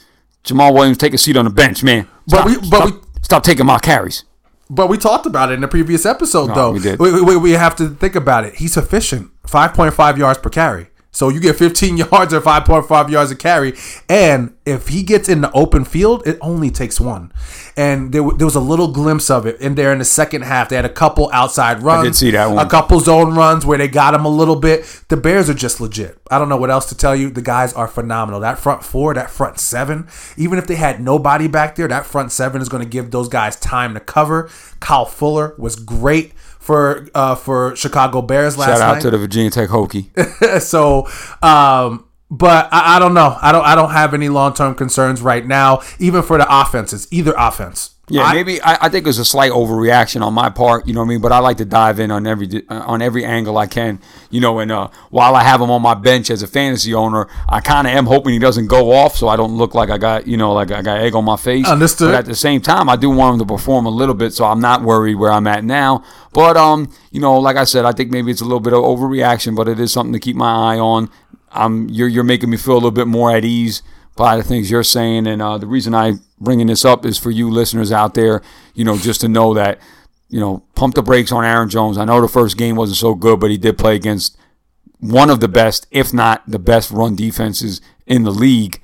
[0.45, 2.08] Jamaal Williams, take a seat on the bench, man.
[2.27, 4.23] But we- but stop, we- stop taking my carries.
[4.69, 6.71] But we talked about it in the previous episode, though.
[6.71, 6.99] we did.
[6.99, 8.55] We, we, we have to think about it.
[8.55, 10.88] He's efficient, five point five yards per carry.
[11.15, 13.73] So you get 15 yards or 5.5 yards a carry,
[14.10, 17.32] and if he gets in the open field, it only takes one.
[17.78, 20.67] And there, there was a little glimpse of it in there in the second half.
[20.67, 22.65] They had a couple outside runs, I did see that one.
[22.65, 24.84] a couple zone runs where they got him a little bit.
[25.08, 26.19] The Bears are just legit.
[26.30, 27.30] I don't know what else to tell you.
[27.30, 28.41] The guys are phenomenal.
[28.41, 32.34] That front four, that front seven, even if they had nobody back there, that front
[32.34, 34.49] seven is going to give those guys time to cover.
[34.82, 36.34] Kyle Fuller was great
[36.65, 38.73] for uh, for Chicago Bears last night.
[38.78, 39.01] Shout out night.
[39.04, 40.62] to the Virginia Tech Hokie.
[40.62, 41.06] so,
[41.47, 43.38] um, but I, I don't know.
[43.39, 43.63] I don't.
[43.63, 47.94] I don't have any long term concerns right now, even for the offenses, either offense.
[48.08, 50.88] Yeah, I- maybe I, I think it's a slight overreaction on my part.
[50.88, 51.22] You know what I mean?
[51.22, 54.00] But I like to dive in on every uh, on every angle I can.
[54.30, 57.28] You know, and uh, while I have him on my bench as a fantasy owner,
[57.50, 59.98] I kind of am hoping he doesn't go off, so I don't look like I
[59.98, 61.68] got you know like I got egg on my face.
[61.68, 62.10] Understood.
[62.12, 64.46] But at the same time, I do want him to perform a little bit, so
[64.46, 66.04] I'm not worried where I'm at now.
[66.32, 68.82] But um, you know, like I said, I think maybe it's a little bit of
[68.84, 71.10] overreaction, but it is something to keep my eye on.
[71.52, 73.82] Um, you're you're making me feel a little bit more at ease
[74.15, 75.28] by the things you're saying.
[75.28, 78.41] And uh, the reason I bringing this up is for you listeners out there,
[78.73, 79.80] you know, just to know that,
[80.30, 81.97] you know, pump the brakes on Aaron Jones.
[81.97, 84.38] I know the first game wasn't so good, but he did play against
[84.99, 88.82] one of the best, if not the best, run defenses in the league.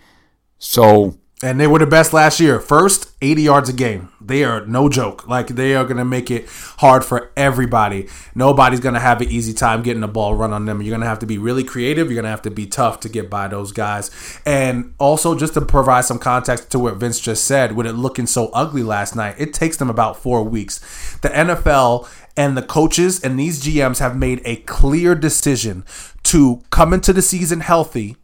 [0.60, 2.60] So And they were the best last year.
[2.60, 4.10] First, 80 yards a game.
[4.21, 5.27] They are no joke.
[5.27, 8.08] Like they are going to make it hard for everybody.
[8.36, 10.82] Nobody's going to have an easy time getting the ball run on them.
[10.82, 12.08] You're going to have to be really creative.
[12.08, 14.12] You're going to have to be tough to get by those guys.
[14.45, 18.27] And also, just to provide some context to what Vince just said, with it looking
[18.27, 21.17] so ugly last night, it takes them about four weeks.
[21.21, 25.84] The NFL and the coaches and these GMs have made a clear decision
[26.23, 28.15] to come into the season healthy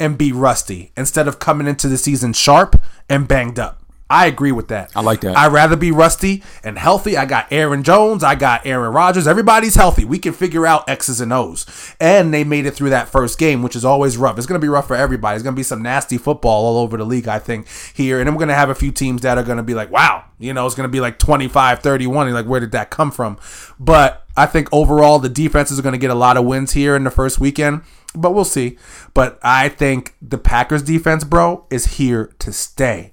[0.00, 3.80] and be rusty instead of coming into the season sharp and banged up.
[4.10, 4.90] I agree with that.
[4.96, 5.36] I like that.
[5.36, 7.16] I'd rather be rusty and healthy.
[7.16, 8.24] I got Aaron Jones.
[8.24, 9.28] I got Aaron Rodgers.
[9.28, 10.04] Everybody's healthy.
[10.04, 11.94] We can figure out X's and O's.
[12.00, 14.36] And they made it through that first game, which is always rough.
[14.36, 15.36] It's going to be rough for everybody.
[15.36, 18.18] It's going to be some nasty football all over the league, I think, here.
[18.18, 20.24] And I'm going to have a few teams that are going to be like, wow,
[20.40, 22.26] you know, it's going to be like 25, 31.
[22.26, 23.38] And like, where did that come from?
[23.78, 26.96] But I think overall, the defenses are going to get a lot of wins here
[26.96, 27.82] in the first weekend
[28.14, 28.78] but we'll see.
[29.14, 33.12] But I think the Packers defense, bro, is here to stay.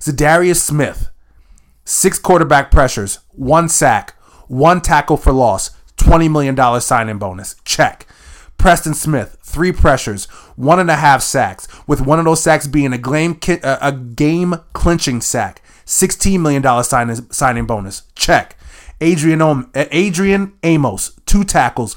[0.00, 1.10] Za'Darius Smith,
[1.84, 4.14] six quarterback pressures, one sack,
[4.46, 7.56] one tackle for loss, $20 million signing bonus.
[7.64, 8.06] Check.
[8.56, 10.24] Preston Smith, three pressures,
[10.56, 14.56] one and a half sacks, with one of those sacks being a game, a game
[14.72, 15.62] clinching sack.
[15.86, 18.02] $16 million signing bonus.
[18.14, 18.58] Check.
[19.00, 21.96] Adrian, Adrian Amos, two tackles,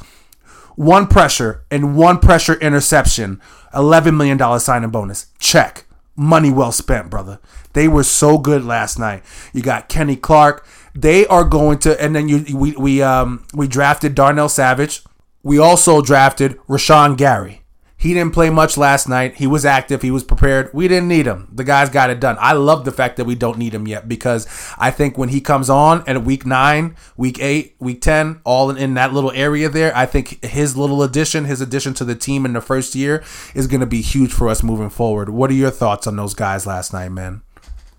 [0.76, 3.42] one pressure and one pressure interception,
[3.74, 5.28] $11 million signing bonus.
[5.40, 5.86] Check.
[6.16, 7.40] Money well spent, brother.
[7.74, 9.24] They were so good last night.
[9.54, 10.66] You got Kenny Clark.
[10.94, 15.04] They are going to, and then you we we um we drafted Darnell Savage.
[15.42, 17.61] We also drafted Rashan Gary.
[18.02, 19.36] He didn't play much last night.
[19.36, 20.02] He was active.
[20.02, 20.74] He was prepared.
[20.74, 21.48] We didn't need him.
[21.54, 22.36] The guy's got it done.
[22.40, 24.48] I love the fact that we don't need him yet because
[24.80, 28.78] I think when he comes on at week nine, week eight, week 10, all in,
[28.78, 32.44] in that little area there, I think his little addition, his addition to the team
[32.44, 35.30] in the first year is going to be huge for us moving forward.
[35.30, 37.44] What are your thoughts on those guys last night, man?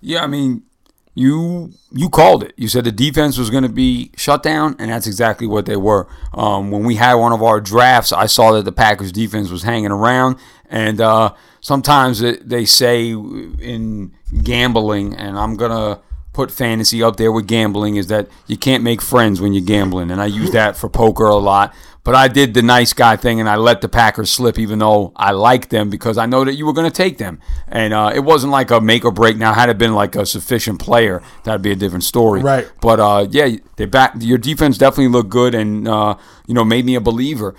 [0.01, 0.65] Yeah, I mean,
[1.15, 2.55] you you called it.
[2.57, 5.77] You said the defense was going to be shut down, and that's exactly what they
[5.77, 6.09] were.
[6.33, 9.63] Um, when we had one of our drafts, I saw that the Packers defense was
[9.63, 10.39] hanging around,
[10.71, 16.01] and uh, sometimes it, they say in gambling, and I'm gonna
[16.33, 20.11] put fantasy up there with gambling, is that you can't make friends when you're gambling,
[20.11, 21.75] and I use that for poker a lot.
[22.05, 25.13] But I did the nice guy thing and I let the Packers slip, even though
[25.15, 27.39] I liked them because I know that you were going to take them.
[27.69, 29.37] And uh, it wasn't like a make or break.
[29.37, 32.43] Now, had it been like a sufficient player, that'd be a different story.
[32.43, 32.71] Right.
[32.81, 34.15] But uh, yeah, they back.
[34.19, 37.55] Your defense definitely looked good and uh, you know made me a believer.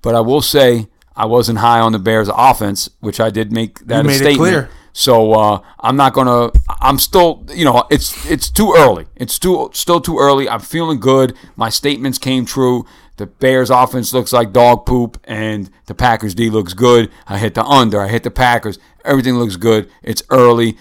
[0.00, 3.80] But I will say I wasn't high on the Bears' offense, which I did make
[3.86, 4.70] that You a made it statement.
[4.92, 6.50] So uh, I'm not gonna.
[6.68, 9.06] I'm still, you know, it's it's too early.
[9.16, 10.48] It's too still too early.
[10.48, 11.34] I'm feeling good.
[11.56, 12.84] My statements came true.
[13.16, 17.10] The Bears offense looks like dog poop, and the Packers D looks good.
[17.26, 18.00] I hit the under.
[18.00, 18.78] I hit the Packers.
[19.04, 19.90] Everything looks good.
[20.02, 20.76] It's early.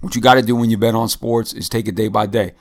[0.00, 2.26] What you got to do when you bet on sports is take it day by
[2.26, 2.52] day.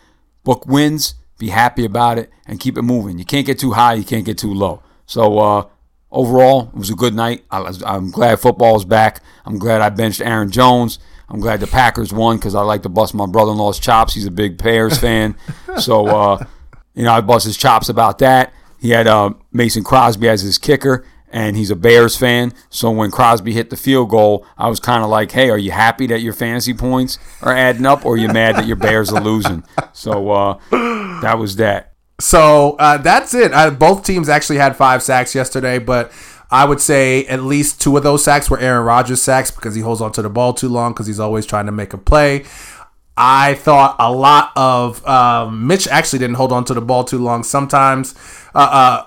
[0.44, 3.20] Book wins, be happy about it, and keep it moving.
[3.20, 3.94] You can't get too high.
[3.96, 4.82] You can't get too low.
[5.06, 5.68] So uh,
[6.12, 7.46] overall, it was a good night.
[7.52, 9.22] I I'm glad football's back.
[9.46, 11.00] I'm glad I benched Aaron Jones.
[11.30, 14.13] I'm glad the Packers won because I like to bust my brother-in-law's chops.
[14.13, 15.36] He's a big Bears fan,
[15.80, 16.46] so uh,
[16.94, 18.54] you know I bust his chops about that.
[18.80, 22.54] He had uh, Mason Crosby as his kicker, and he's a Bears fan.
[22.70, 25.72] So when Crosby hit the field goal, I was kind of like, "Hey, are you
[25.72, 29.12] happy that your fantasy points are adding up, or are you mad that your Bears
[29.12, 29.63] are losing?"
[29.94, 30.60] So uh,
[31.22, 31.94] that was that.
[32.20, 33.54] So uh, that's it.
[33.54, 36.12] Uh, both teams actually had five sacks yesterday, but
[36.50, 39.82] I would say at least two of those sacks were Aaron Rodgers sacks because he
[39.82, 42.46] holds onto the ball too long because he's always trying to make a play.
[43.17, 47.17] I thought a lot of um, Mitch actually didn't hold on to the ball too
[47.17, 47.43] long.
[47.43, 48.13] Sometimes
[48.53, 48.60] uh,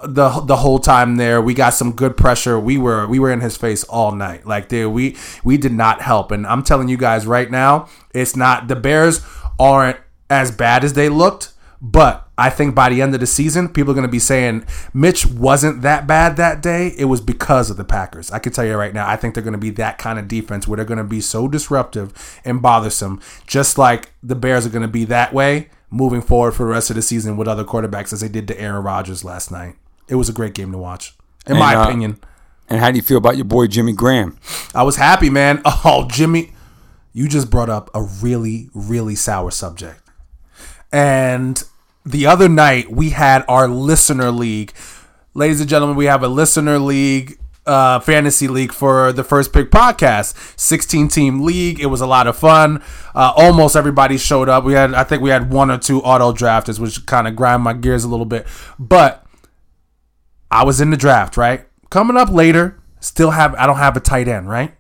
[0.03, 2.59] uh, the the whole time there, we got some good pressure.
[2.59, 4.46] We were we were in his face all night.
[4.46, 6.33] Like there, we we did not help.
[6.33, 9.20] And I'm telling you guys right now, it's not the Bears
[9.61, 11.53] aren't as bad as they looked.
[11.83, 14.66] But I think by the end of the season, people are going to be saying
[14.93, 16.95] Mitch wasn't that bad that day.
[16.99, 18.31] It was because of the Packers.
[18.31, 20.29] I can tell you right now, I think they're going to be that kind of
[20.29, 24.71] defense where they're going to be so disruptive and bothersome, just like the Bears are
[24.71, 27.64] going to be that way moving forward for the rest of the season with other
[27.64, 29.75] quarterbacks as they did to Aaron Rodgers last night.
[30.09, 31.16] It was a great game to watch,
[31.47, 32.19] in my uh, opinion.
[32.69, 34.38] And how do you feel about your boy Jimmy Graham?
[34.75, 35.62] I was happy, man.
[35.85, 36.53] Oh, Jimmy,
[37.12, 40.10] you just brought up a really, really sour subject.
[40.92, 41.62] And
[42.05, 44.72] the other night we had our listener league.
[45.35, 49.70] Ladies and gentlemen, we have a listener league, uh, fantasy league for the First Pick
[49.70, 50.59] podcast.
[50.59, 51.79] 16 team league.
[51.79, 52.83] It was a lot of fun.
[53.14, 54.64] Uh, almost everybody showed up.
[54.64, 57.62] We had, I think we had one or two auto drafters, which kind of grind
[57.62, 58.46] my gears a little bit.
[58.79, 59.24] But
[60.50, 61.64] I was in the draft, right?
[61.90, 64.74] Coming up later, still have I don't have a tight end, right?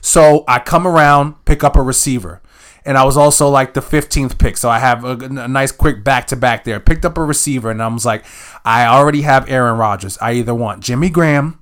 [0.00, 2.40] So I come around, pick up a receiver.
[2.86, 4.56] And I was also like the 15th pick.
[4.56, 6.78] So I have a, a nice quick back to back there.
[6.78, 8.24] Picked up a receiver and I was like,
[8.64, 10.16] I already have Aaron Rodgers.
[10.22, 11.60] I either want Jimmy Graham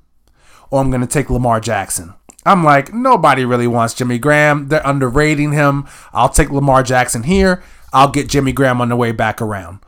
[0.70, 2.14] or I'm going to take Lamar Jackson.
[2.46, 4.68] I'm like, nobody really wants Jimmy Graham.
[4.68, 5.86] They're underrating him.
[6.12, 7.62] I'll take Lamar Jackson here.
[7.92, 9.78] I'll get Jimmy Graham on the way back around.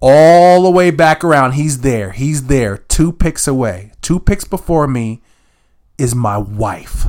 [0.00, 2.10] All the way back around, he's there.
[2.10, 2.76] He's there.
[2.76, 3.92] Two picks away.
[4.02, 5.22] Two picks before me
[5.96, 7.06] is my wife.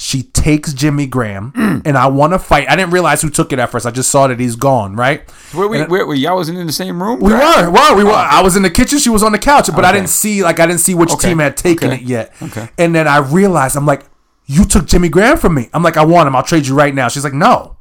[0.00, 1.52] She takes Jimmy Graham,
[1.84, 2.68] and I want to fight.
[2.70, 3.84] I didn't realize who took it at first.
[3.84, 4.94] I just saw that he's gone.
[4.94, 5.28] Right?
[5.52, 7.18] Where we, where, where y'all wasn't in the same room?
[7.18, 7.38] We were,
[7.70, 8.10] were, we were.
[8.10, 8.14] Oh.
[8.14, 8.98] I was in the kitchen.
[9.00, 11.30] She was on the couch, but I didn't see like I didn't see which Okay.
[11.30, 12.00] team had taken Okay.
[12.02, 12.32] it yet.
[12.40, 12.68] Okay.
[12.78, 14.04] And then I realized I'm like,
[14.46, 15.68] you took Jimmy Graham from me.
[15.74, 16.36] I'm like, I want him.
[16.36, 17.08] I'll trade you right now.
[17.08, 17.76] She's like, no.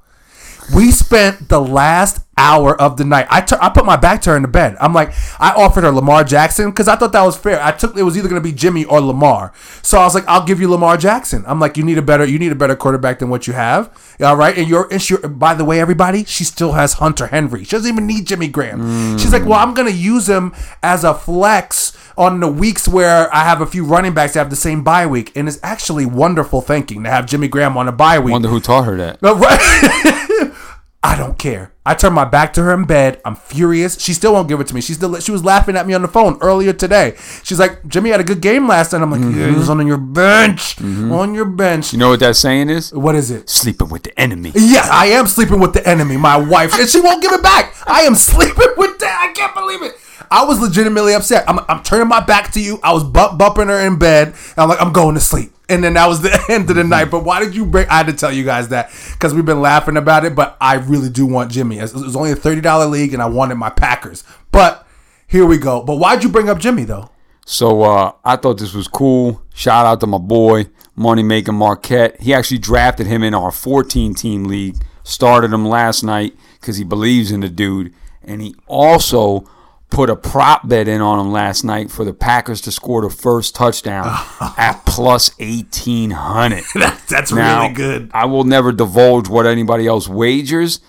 [0.75, 3.27] We spent the last hour of the night.
[3.29, 4.77] I I put my back to her in the bed.
[4.79, 7.61] I'm like, I offered her Lamar Jackson because I thought that was fair.
[7.61, 9.53] I took it was either going to be Jimmy or Lamar.
[9.81, 11.43] So I was like, I'll give you Lamar Jackson.
[11.47, 13.89] I'm like, you need a better you need a better quarterback than what you have.
[14.21, 17.63] All right, and you're and she, by the way, everybody, she still has Hunter Henry.
[17.63, 18.81] She doesn't even need Jimmy Graham.
[18.81, 19.19] Mm.
[19.19, 23.33] She's like, well, I'm going to use him as a flex on the weeks where
[23.33, 26.05] I have a few running backs that have the same bye week, and it's actually
[26.05, 28.33] wonderful thinking to have Jimmy Graham on a bye week.
[28.33, 29.21] Wonder who taught her that.
[29.21, 29.59] No, right.
[31.03, 31.73] I don't care.
[31.87, 33.21] I turn my back to her in bed.
[33.23, 33.97] I'm furious.
[33.97, 34.81] She still won't give it to me.
[34.81, 37.15] She still she was laughing at me on the phone earlier today.
[37.43, 39.01] She's like, Jimmy had a good game last night.
[39.01, 39.39] I'm like, mm-hmm.
[39.39, 41.13] yeah, he was on your bench, mm-hmm.
[41.13, 41.93] on your bench.
[41.93, 42.91] You know what that saying is?
[42.91, 43.49] what is it?
[43.49, 44.51] Sleeping with the enemy.
[44.53, 47.73] Yeah, I am sleeping with the enemy, my wife, and she won't give it back.
[47.87, 49.29] I am sleeping with that.
[49.29, 49.97] I can't believe it.
[50.31, 51.47] I was legitimately upset.
[51.49, 52.79] I'm, I'm turning my back to you.
[52.83, 54.27] I was bump, bumping her in bed.
[54.27, 55.53] And I'm like, I'm going to sleep.
[55.69, 57.11] And then that was the end of the night.
[57.11, 57.87] But why did you bring?
[57.89, 60.35] I had to tell you guys that because we've been laughing about it.
[60.35, 61.77] But I really do want Jimmy.
[61.79, 64.23] It was only a thirty dollar league, and I wanted my Packers.
[64.51, 64.87] But
[65.27, 65.83] here we go.
[65.83, 67.11] But why'd you bring up Jimmy though?
[67.45, 69.41] So uh, I thought this was cool.
[69.53, 72.19] Shout out to my boy, Money Making Marquette.
[72.21, 76.83] He actually drafted him in our 14 team league, started him last night because he
[76.83, 77.93] believes in the dude.
[78.21, 79.49] And he also
[79.89, 83.09] put a prop bet in on him last night for the Packers to score the
[83.09, 84.05] first touchdown
[84.57, 86.63] at plus 1800.
[87.09, 88.11] That's Now, really good.
[88.13, 90.79] I will never divulge what anybody else wagers,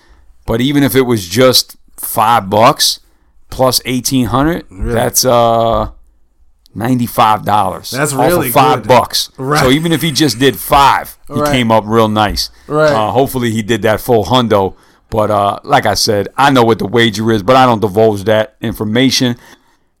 [0.45, 2.99] but even if it was just five bucks
[3.49, 5.89] plus eighteen hundred, that's uh
[6.75, 7.91] ninety five dollars.
[7.91, 8.87] That's really five good.
[8.87, 9.31] bucks.
[9.37, 9.59] Right.
[9.59, 11.51] So even if he just did five, he Right.
[11.51, 12.51] came up real nice.
[12.67, 12.91] Right.
[12.91, 14.75] Uh, hopefully he did that full hundo.
[15.09, 18.23] But uh, like I said, I know what the wager is, but I don't divulge
[18.25, 19.35] that information.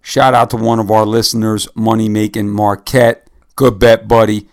[0.01, 3.27] Shout out to one of our listeners, Money Making Marquette.
[3.55, 4.47] Good bet, buddy.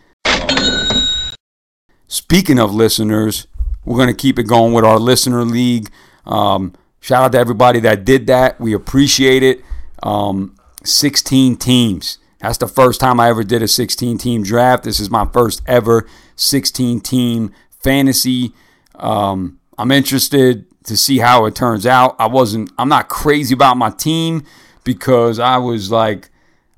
[2.09, 3.47] Speaking of listeners,
[3.85, 5.91] we're going to keep it going with our listener league.
[6.25, 8.61] Um, shout out to everybody that did that.
[8.61, 9.63] We appreciate it.
[10.03, 12.19] Um, 16 teams.
[12.41, 14.85] That's the first time I ever did a 16 team draft.
[14.85, 18.53] This is my first ever 16 team fantasy.
[18.95, 22.17] Um, I'm interested to see how it turns out.
[22.19, 24.45] I wasn't, I'm not crazy about my team
[24.85, 26.31] because I was like,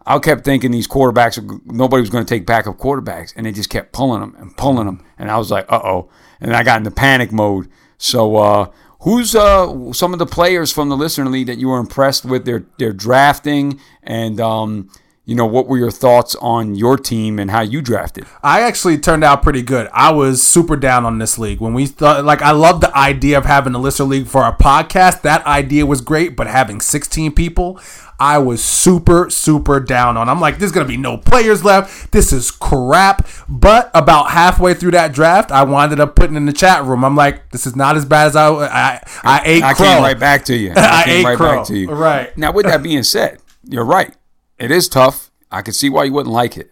[0.06, 3.68] I kept thinking these quarterbacks, nobody was going to take backup quarterbacks, and they just
[3.68, 6.08] kept pulling them and pulling them, and I was like, uh oh,
[6.40, 7.68] and I got into panic mode.
[7.98, 8.70] So, uh,
[9.00, 12.46] who's uh, some of the players from the listener league that you were impressed with
[12.46, 14.88] their their drafting, and um,
[15.28, 18.24] you know, what were your thoughts on your team and how you drafted?
[18.42, 19.86] I actually turned out pretty good.
[19.92, 23.36] I was super down on this league when we thought like I love the idea
[23.36, 25.20] of having a listener league for our podcast.
[25.20, 27.78] That idea was great, but having 16 people,
[28.18, 30.30] I was super super down on.
[30.30, 32.10] I'm like, there's gonna be no players left.
[32.10, 33.28] This is crap.
[33.50, 37.04] But about halfway through that draft, I winded up putting in the chat room.
[37.04, 39.84] I'm like, this is not as bad as I I, I ate I crow.
[39.84, 40.72] came right back to you.
[40.76, 41.56] I came ate right crow.
[41.58, 41.90] back to you.
[41.90, 42.34] Right.
[42.38, 44.14] Now, with that being said, you're right.
[44.58, 45.30] It is tough.
[45.50, 46.70] I can see why you wouldn't like it.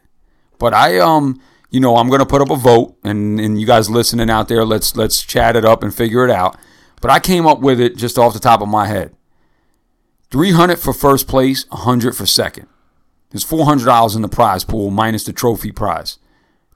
[0.58, 3.90] But I um, you know, I'm gonna put up a vote and, and you guys
[3.90, 6.56] listening out there, let's let's chat it up and figure it out.
[7.00, 9.14] But I came up with it just off the top of my head.
[10.30, 12.66] 300 for first place, 100 for second.
[13.30, 16.18] There's $400 in the prize pool minus the trophy prize.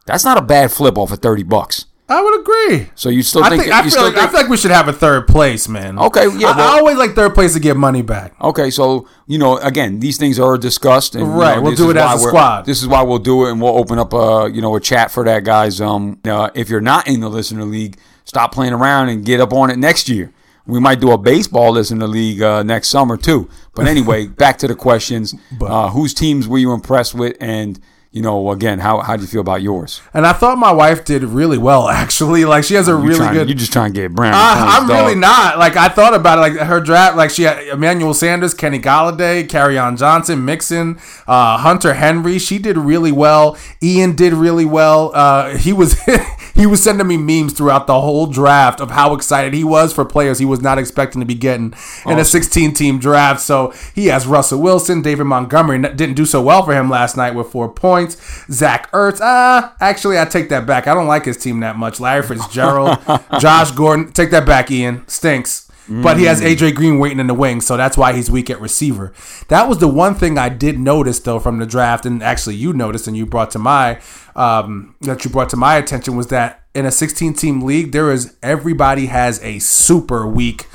[0.07, 1.87] That's not a bad flip off of 30 bucks.
[2.11, 2.91] I would agree.
[2.97, 4.57] So you still I think, think I feel still like I think feel like we
[4.57, 5.97] should have a third place, man.
[5.99, 8.35] Okay, yeah, I, I always like third place to get money back.
[8.41, 11.91] Okay, so you know, again, these things are discussed, and you Right, know, we'll do
[11.91, 12.67] it as a squad.
[12.67, 15.13] This is why we'll do it, and we'll open up a you know a chat
[15.13, 15.81] for that, guys.
[15.81, 19.53] Um, uh, if you're not in the listener league, stop playing around and get up
[19.53, 20.33] on it next year.
[20.67, 23.49] We might do a baseball listener league uh, next summer too.
[23.75, 25.35] But anyway, back to the questions.
[25.61, 27.79] Uh, whose teams were you impressed with, and
[28.13, 30.01] you know, again, how how do you feel about yours?
[30.13, 32.45] And I thought my wife did really well, actually.
[32.45, 33.49] Like she has a You really trying, good.
[33.49, 34.35] You just trying to get Brown.
[34.35, 34.97] I, I'm dog.
[35.07, 35.59] really not.
[35.59, 36.41] Like I thought about it.
[36.41, 37.17] Like her draft.
[37.17, 40.99] Like she had Emmanuel Sanders, Kenny Golladay, Kerryon Johnson, Mixon,
[41.29, 42.39] uh, Hunter Henry.
[42.41, 43.57] She did really well.
[43.83, 45.13] Ian did really well.
[45.15, 45.97] Uh, he was
[46.55, 50.05] he was sending me memes throughout the whole draft of how excited he was for
[50.05, 51.75] players he was not expecting to be getting
[52.07, 53.41] in a 16 team draft.
[53.41, 57.35] So he has Russell Wilson, David Montgomery didn't do so well for him last night
[57.35, 58.17] with four points.
[58.51, 59.19] Zach Ertz.
[59.21, 60.87] Ah, actually, I take that back.
[60.87, 62.01] I don't like his team that much.
[62.01, 62.99] Larry Fitzgerald,
[63.41, 64.13] Josh Gordon.
[64.13, 65.07] Take that back, Ian.
[65.09, 65.70] Stinks.
[65.91, 68.61] But he has AJ Green waiting in the wings, so that's why he's weak at
[68.61, 69.13] receiver.
[69.49, 72.73] That was the one thing I did notice though from the draft, and actually you
[72.73, 74.01] noticed and you brought to my
[74.37, 78.13] um, that you brought to my attention was that in a 16 team league, there
[78.13, 80.67] is everybody has a super weak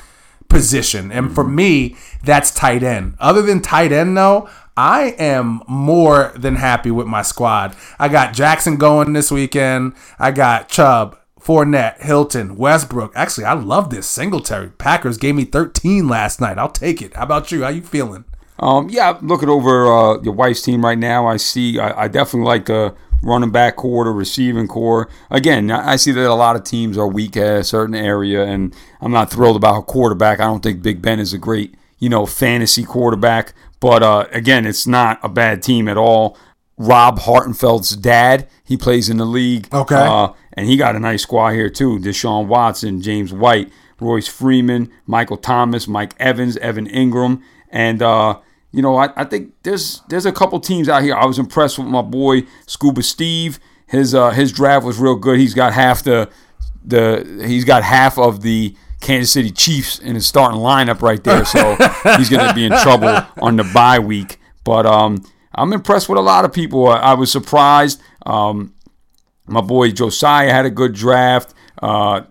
[0.49, 3.15] position, and for me, that's tight end.
[3.19, 4.49] Other than tight end, though.
[4.77, 7.77] I am more than happy with my squad.
[7.97, 9.93] I got Jackson going this weekend.
[10.19, 13.13] I got Chubb, Fournette, Hilton, Westbrook.
[13.15, 14.69] Actually, I love this Singletary.
[14.69, 16.57] Packers gave me 13 last night.
[16.57, 17.13] I'll take it.
[17.15, 17.63] How about you?
[17.63, 18.25] How you feeling?
[18.57, 21.77] Um, yeah, looking over uh, your wife's team right now, I see.
[21.77, 25.07] I, I definitely like the running back core, the receiving core.
[25.29, 28.73] Again, I see that a lot of teams are weak at a certain area, and
[28.99, 30.39] I'm not thrilled about quarterback.
[30.39, 33.53] I don't think Big Ben is a great, you know, fantasy quarterback.
[33.79, 36.37] But uh, again, it's not a bad team at all.
[36.77, 39.67] Rob Hartenfeld's dad, he plays in the league.
[39.73, 39.95] Okay.
[39.95, 41.99] Uh, and he got a nice squad here too.
[41.99, 48.39] Deshaun Watson, James White, Royce Freeman, Michael Thomas, Mike Evans, Evan Engram, and uh,
[48.71, 51.15] you know I, I think there's there's a couple teams out here.
[51.15, 53.59] I was impressed with my boy Scuba Steve.
[53.87, 55.39] His uh, his draft was real good.
[55.39, 56.29] He's got half the
[56.83, 61.45] the he's got half of the Kansas City Chiefs in his starting lineup right there.
[61.45, 61.75] So
[62.17, 64.39] he's going to be in trouble on the bye week.
[64.63, 65.23] But um,
[65.55, 66.87] I'm impressed with a lot of people.
[66.87, 68.01] I, I was surprised.
[68.25, 68.73] Um,
[69.47, 71.53] my boy Josiah had a good draft.
[71.81, 72.21] Uh,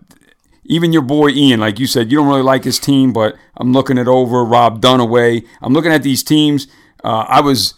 [0.64, 3.72] even your boy Ian, like you said, you don't really like his team, but I'm
[3.72, 4.44] looking it over.
[4.44, 5.46] Rob Dunaway.
[5.60, 6.66] I'm looking at these teams.
[7.02, 7.74] Uh, I was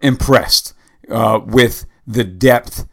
[0.00, 0.74] impressed
[1.10, 2.86] uh, with the depth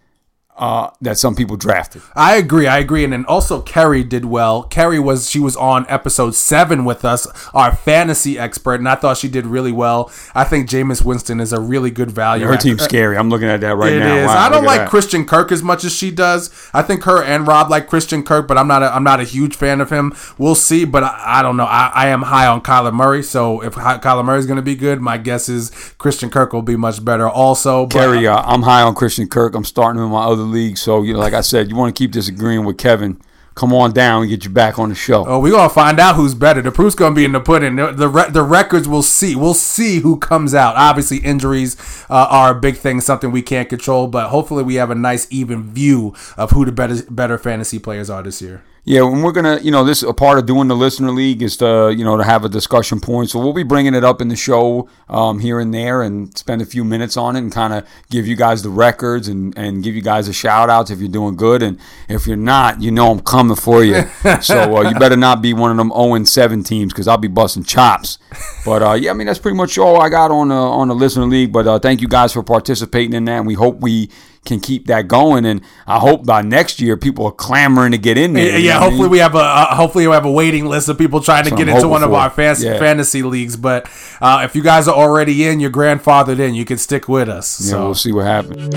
[0.56, 2.02] uh, that some people drafted.
[2.16, 2.68] I agree.
[2.68, 3.04] I agree.
[3.04, 4.64] And then also Kerry did well.
[4.64, 9.18] Kerry was she was on episode seven with us, our fantasy expert, and I thought
[9.18, 10.12] she did really well.
[10.36, 12.46] I think Jameis Winston is a really good value.
[12.46, 13.18] Her team's scary.
[13.18, 14.16] I'm looking at that right It now.
[14.16, 14.28] is.
[14.28, 14.88] Wow, I don't like.
[14.90, 16.50] Christian Kirk as much as she does.
[16.74, 18.84] I think her and Rob like Christian Kirk, but I'm not.
[18.84, 20.14] A, I'm not a huge fan of him.
[20.38, 21.66] We'll see, but I, I don't know.
[21.66, 24.76] I, I am high on Kyler Murray, so if Kyler Murray is going to be
[24.76, 27.28] good, my guess is Christian Kirk will be much better.
[27.28, 29.56] Also, but- Kerry, uh, I'm high on Christian Kirk.
[29.56, 30.78] I'm starting him my other league.
[30.78, 33.20] So, you know, like I said, you want to keep disagreeing with Kevin.
[33.56, 35.26] Come on down and get you back on the show.
[35.28, 36.60] Oh, we're gonna find out who's better.
[36.64, 37.76] The proof's gonna be in the pudding.
[37.76, 39.36] The the, re- the records will see.
[39.36, 40.76] We'll see who comes out.
[40.76, 41.78] Obviously, injuries
[42.10, 44.08] uh, are a big thing, something we can't control.
[44.08, 48.10] But hopefully, we have a nice even view of who the better better fantasy players
[48.10, 48.64] are this year.
[48.86, 51.56] Yeah, and we're gonna, you know, this a part of doing the listener league is
[51.58, 53.30] to, you know, to have a discussion point.
[53.30, 56.62] So we'll be bringing it up in the show um, here and there, and spend
[56.62, 59.84] a few minutes on it, and kind of give you guys the records and and
[59.84, 61.80] give you guys a shout outs if you're doing good, and
[62.10, 64.04] if you're not, you know, I'm coming for you.
[64.42, 67.18] so uh, you better not be one of them 0 and 7 teams because I'll
[67.18, 68.18] be busting chops.
[68.66, 70.96] But uh, yeah, I mean that's pretty much all I got on the on the
[70.96, 71.54] listener league.
[71.54, 74.10] But uh, thank you guys for participating in that, and we hope we
[74.46, 75.46] can keep that going.
[75.46, 78.52] And I hope by next year people are clamoring to get in there.
[78.52, 79.12] Yeah, you yeah know I hopefully mean?
[79.12, 81.68] we have a uh, hopefully we have a waiting list of people trying to get
[81.70, 82.36] into one of our for.
[82.38, 82.80] fantasy Yeah.
[82.80, 83.56] fantasy leagues.
[83.56, 83.90] But
[84.22, 87.60] uh, if you guys are already in, your grandfathered in, you can stick with us.
[87.64, 88.74] Yeah, so we'll see what happens.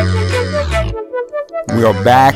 [1.74, 2.34] We are back.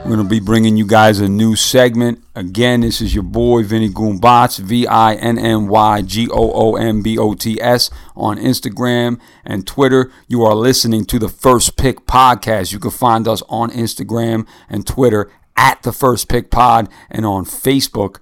[0.00, 2.24] We're going to be bringing you guys a new segment.
[2.34, 6.76] Again, this is your boy Vinny Goombots, V I N N Y G O O
[6.76, 10.10] M B O T S on Instagram and Twitter.
[10.28, 12.72] You are listening to the First Pick Podcast.
[12.72, 17.44] You can find us on Instagram and Twitter at the First Pick Pod and on
[17.44, 18.20] Facebook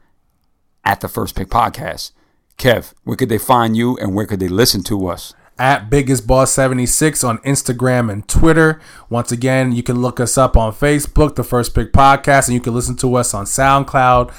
[0.85, 2.11] at the First Pick Podcast.
[2.59, 5.35] Kev, where could they find you and where could they listen to us?
[5.59, 8.81] At biggest boss 76 on instagram and twitter.
[9.11, 12.61] Once again you can look us up on facebook the first pick podcast and you
[12.61, 14.33] can listen to us on soundcloud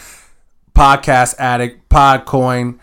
[0.74, 2.80] podcast addict podcoin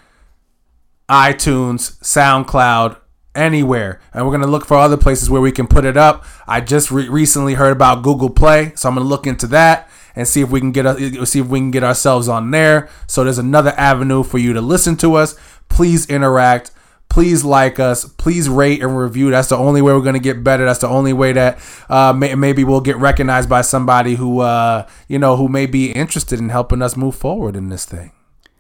[1.09, 2.99] itunes soundcloud
[3.35, 4.01] anywhere.
[4.15, 6.25] And we're going to look for other places where we can put it up.
[6.47, 9.89] I just re- recently heard about google play so i'm going to look into that
[10.17, 12.89] and see if we can get us see if we can get ourselves on there.
[13.07, 15.37] So there's another avenue for you to listen to us.
[15.69, 16.71] Please interact
[17.09, 20.45] please like us please rate and review that's the only way we're going to get
[20.45, 24.41] better that's the only way that uh, may, maybe we'll get recognized by somebody who
[24.41, 28.13] uh, you know who may be interested in helping us move forward in this thing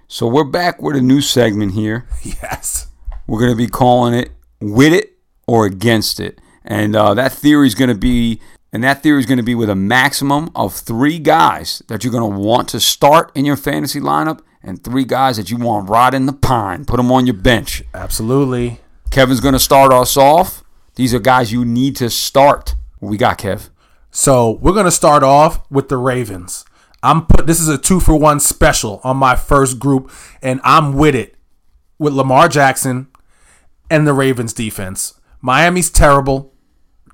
[0.09, 2.07] So we're back with a new segment here.
[2.23, 2.87] yes
[3.27, 4.31] We're going to be calling it
[4.61, 5.17] with it
[5.47, 6.41] or against it.
[6.65, 8.41] And uh, that theory is going to be,
[8.73, 12.13] and that theory is going to be with a maximum of three guys that you're
[12.13, 15.89] going to want to start in your fantasy lineup and three guys that you want
[15.89, 16.85] rot in the pine.
[16.85, 17.83] Put them on your bench.
[17.95, 20.63] absolutely Kevin's going to start us off.
[20.97, 22.75] These are guys you need to start.
[22.99, 23.69] What we got, Kev?
[24.11, 26.65] So we're gonna start off with the Ravens.
[27.03, 30.11] I'm put this is a two for one special on my first group,
[30.41, 31.35] and I'm with it
[31.99, 33.09] with Lamar Jackson
[33.91, 35.21] and the Ravens defense.
[35.43, 36.55] Miami's terrible.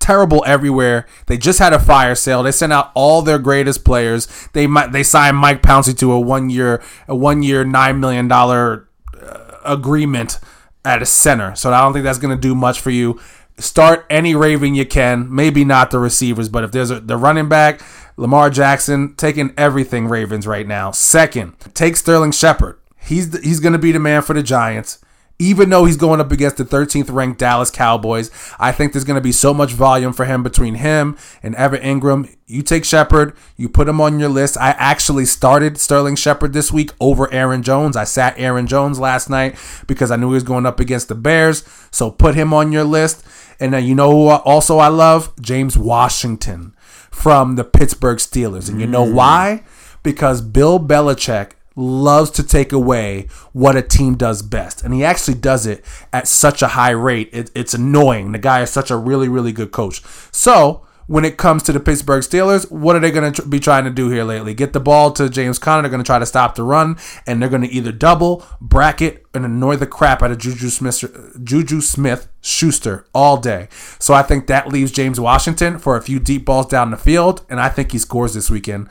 [0.03, 1.07] Terrible everywhere.
[1.27, 2.43] They just had a fire sale.
[2.43, 4.27] They sent out all their greatest players.
[4.53, 8.89] They they signed Mike Pouncey to a one year a one year nine million dollar
[9.23, 10.41] uh, agreement
[10.85, 11.55] at a center.
[11.55, 13.21] So I don't think that's going to do much for you.
[13.59, 15.33] Start any Raven you can.
[15.33, 17.81] Maybe not the receivers, but if there's a the running back,
[18.17, 20.91] Lamar Jackson taking everything Ravens right now.
[20.91, 22.77] Second, take Sterling Shepard.
[22.99, 24.99] He's the, he's going to be the man for the Giants.
[25.43, 28.31] Even though he's going up against the 13th ranked Dallas Cowboys,
[28.61, 31.83] I think there's going to be so much volume for him between him and Evan
[31.83, 32.33] Engram.
[32.47, 34.57] You take Shepard, you put him on your list.
[34.57, 37.97] I actually started Sterling Shepard this week over Aaron Jones.
[37.97, 41.17] I sat Aaron Jones last night because I knew he was going up against the
[41.17, 41.65] Bears.
[41.91, 43.27] So put him on your list.
[43.59, 45.33] And then you know who also I love?
[45.41, 46.77] James Washington
[47.11, 48.69] from the Pittsburgh Steelers.
[48.69, 49.15] And you know mm.
[49.15, 49.65] why?
[50.05, 54.83] Because Bill Belichick loves to take away what a team does best.
[54.83, 57.31] And he actually does it at such a high rate.
[57.33, 58.33] It, it's annoying.
[58.33, 60.03] The guy is such a really, really good coach.
[60.31, 63.59] So when it comes to the Pittsburgh Steelers, what are they going to tr- be
[63.59, 64.55] trying to do here lately?
[64.55, 65.83] Get the ball to James Conner.
[65.83, 66.97] They're going to try to stop the run,
[67.27, 71.05] and they're going to either double, bracket, and annoy the crap out of Juju Smith,
[71.43, 73.69] Juju Smith Schuster all day.
[73.99, 77.45] So I think that leaves James Washington for a few deep balls down the field,
[77.51, 78.89] and I think he scores this weekend.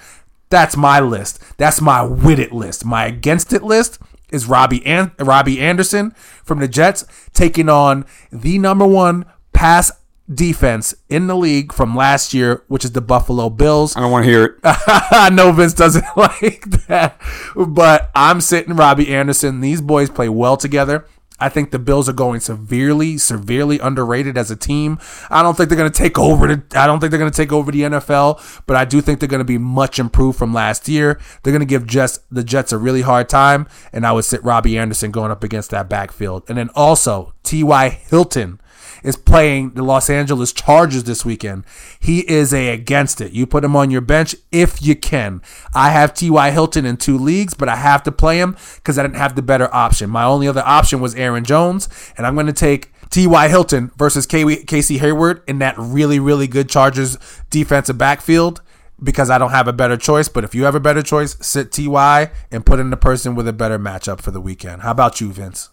[0.52, 1.42] That's my list.
[1.58, 2.86] That's my with it list.
[2.86, 3.98] My against it list
[4.32, 6.12] is Robbie and Robbie Anderson
[6.44, 9.92] from the Jets taking on the number one pass
[10.34, 13.96] defense in the league from last year, which is the Buffalo Bills.
[13.96, 14.56] I don't want to hear it.
[14.64, 17.20] I know Vince doesn't like that,
[17.56, 19.62] but I'm sitting Robbie Anderson.
[19.62, 21.06] These boys play well together.
[21.42, 25.00] I think the Bills are going severely, severely underrated as a team.
[25.30, 26.80] I don't think they're going to take over the.
[26.80, 29.28] I don't think they're going to take over the NFL, but I do think they're
[29.28, 31.20] going to be much improved from last year.
[31.42, 34.44] They're going to give Jets the Jets a really hard time, and I would sit
[34.44, 37.90] Robbie Anderson going up against that backfield, and then also T.Y.
[37.90, 38.62] Hilton
[39.04, 41.66] is playing the Los Angeles Chargers this weekend.
[42.00, 43.32] He is a against it.
[43.32, 45.42] You put him on your bench if you can.
[45.74, 46.52] I have T.Y.
[46.52, 49.42] Hilton in two leagues, but I have to play him because I didn't have the
[49.42, 50.10] better option.
[50.10, 53.48] My only other option was Aaron Jones, and I'm going to take T.Y.
[53.50, 57.18] Hilton versus K- Casey Hayward in that really, really good Chargers
[57.50, 58.62] defensive backfield
[59.04, 60.30] because I don't have a better choice.
[60.30, 63.48] But if you have a better choice, sit Ty and put in the person with
[63.48, 64.84] a better matchup for the weekend.
[64.84, 65.70] How about you, Vince?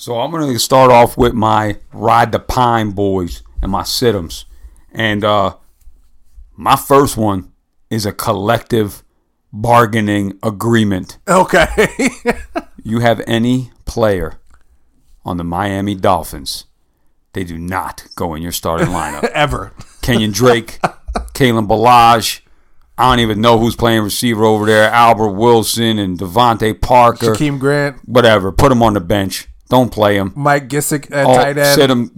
[0.00, 4.46] So I'm going to start off with my Ride the Pine boys and my sit-ems.
[4.92, 5.56] And uh,
[6.56, 7.52] my first one
[7.90, 9.04] is a collective
[9.52, 11.18] bargaining agreement.
[11.28, 11.68] Okay.
[12.82, 14.40] You have any player
[15.22, 16.64] on the Miami Dolphins,
[17.34, 19.24] they do not go in your starting lineup.
[19.34, 19.74] Ever.
[20.00, 20.80] Kenyan Drake,
[21.34, 22.40] Kalen Ballage.
[22.96, 24.90] I don't even know who's playing receiver over there.
[24.90, 27.34] Albert Wilson and DeVante Parker.
[27.34, 28.50] Shaquem Grant, Whatever.
[28.50, 29.49] Put them on the bench.
[29.70, 30.32] Don't play them.
[30.36, 31.74] Mike Gesicki at Oh, tight end.
[31.74, 32.08] sit them,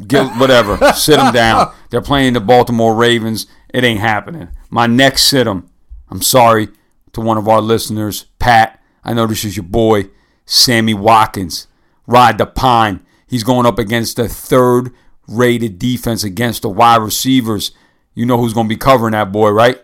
[0.41, 0.77] whatever.
[0.95, 1.73] sit them down.
[1.91, 3.47] They're playing the Baltimore Ravens.
[3.73, 4.49] It ain't happening.
[4.71, 5.69] My next sit 'em.
[6.11, 6.69] I'm sorry
[7.13, 8.81] to one of our listeners, Pat.
[9.05, 10.09] I know this is your boy,
[10.47, 11.69] Sammy Watkins.
[12.07, 13.01] Ride the pine.
[13.27, 14.91] He's going up against the third
[15.29, 17.73] rated defense against the wide receivers.
[18.15, 19.81] You know who's going to be covering that boy, right?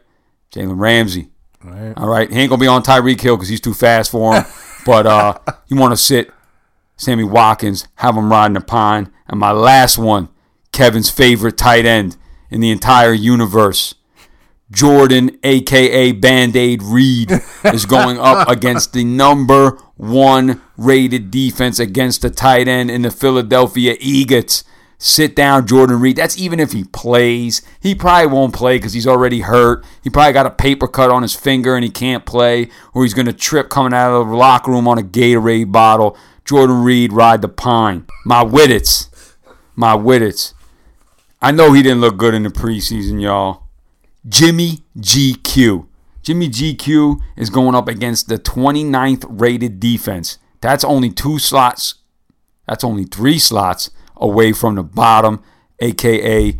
[0.52, 1.28] Jalen Ramsey.
[1.64, 2.30] All right.
[2.30, 4.44] He ain't going to be on Tyreek Hill because he's too fast for him.
[4.86, 5.38] but uh,
[5.68, 6.30] you want to sit
[6.98, 9.10] Sammy Watkins, have him riding the pine.
[9.28, 10.28] And my last one,
[10.72, 12.16] Kevin's favorite tight end
[12.50, 13.94] in the entire universe,
[14.70, 17.30] Jordan, aka Band Aid Reed,
[17.64, 23.10] is going up against the number one rated defense against the tight end in the
[23.10, 24.64] Philadelphia Eagles.
[25.00, 26.16] Sit down, Jordan Reed.
[26.16, 27.62] That's even if he plays.
[27.78, 29.84] He probably won't play because he's already hurt.
[30.02, 33.14] He probably got a paper cut on his finger and he can't play, or he's
[33.14, 36.16] going to trip coming out of the locker room on a Gatorade bottle.
[36.48, 38.06] Jordan Reed, ride the pine.
[38.24, 39.10] My Wittets.
[39.76, 40.54] My Wittets.
[41.42, 43.64] I know he didn't look good in the preseason, y'all.
[44.26, 45.86] Jimmy GQ.
[46.22, 50.38] Jimmy GQ is going up against the 29th rated defense.
[50.62, 51.96] That's only two slots.
[52.66, 55.42] That's only three slots away from the bottom,
[55.80, 56.58] aka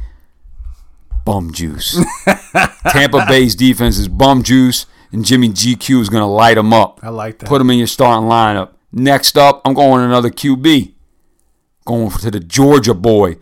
[1.25, 1.99] bum juice.
[2.91, 7.01] Tampa Bay's defense is bum juice, and Jimmy GQ is going to light them up.
[7.03, 7.49] I like that.
[7.49, 8.75] Put him in your starting lineup.
[8.93, 10.95] Next up, I'm going another QB.
[11.85, 13.37] Going to the Georgia boy,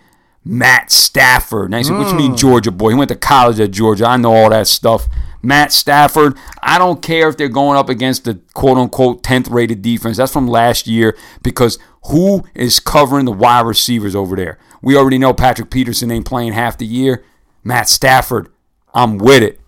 [0.45, 1.71] Matt Stafford.
[1.71, 2.39] Now you say, what you mean mm.
[2.39, 2.91] Georgia boy?
[2.91, 4.07] He went to college at Georgia.
[4.07, 5.09] I know all that stuff.
[5.43, 9.83] Matt Stafford, I don't care if they're going up against the quote unquote 10th rated
[9.83, 10.17] defense.
[10.17, 14.59] That's from last year because who is covering the wide receivers over there?
[14.81, 17.25] We already know Patrick Peterson ain't playing half the year.
[17.65, 18.49] Matt Stafford,
[18.95, 19.61] I'm with it.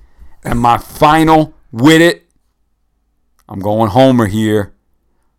[0.45, 2.29] And my final with it
[3.49, 4.75] I'm going Homer here.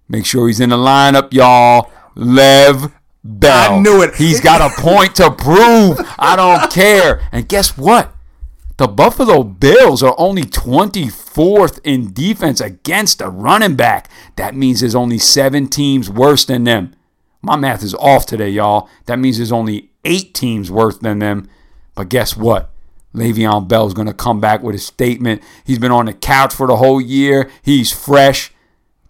[0.10, 1.92] Make sure he's in the lineup, y'all.
[2.16, 2.92] Lev
[3.24, 3.76] Bell.
[3.76, 4.16] I knew it.
[4.16, 6.00] He's got a point to prove.
[6.18, 7.28] I don't care.
[7.32, 8.14] And guess what?
[8.78, 14.10] The Buffalo Bills are only 24th in defense against a running back.
[14.38, 16.96] That means there's only seven teams worse than them.
[17.42, 18.90] My math is off today, y'all.
[19.06, 21.50] That means there's only eight teams worse than them.
[21.94, 22.72] But guess what?
[23.14, 25.44] Le'Veon Bell is going to come back with a statement.
[25.66, 27.50] He's been on the couch for the whole year.
[27.62, 28.54] He's fresh.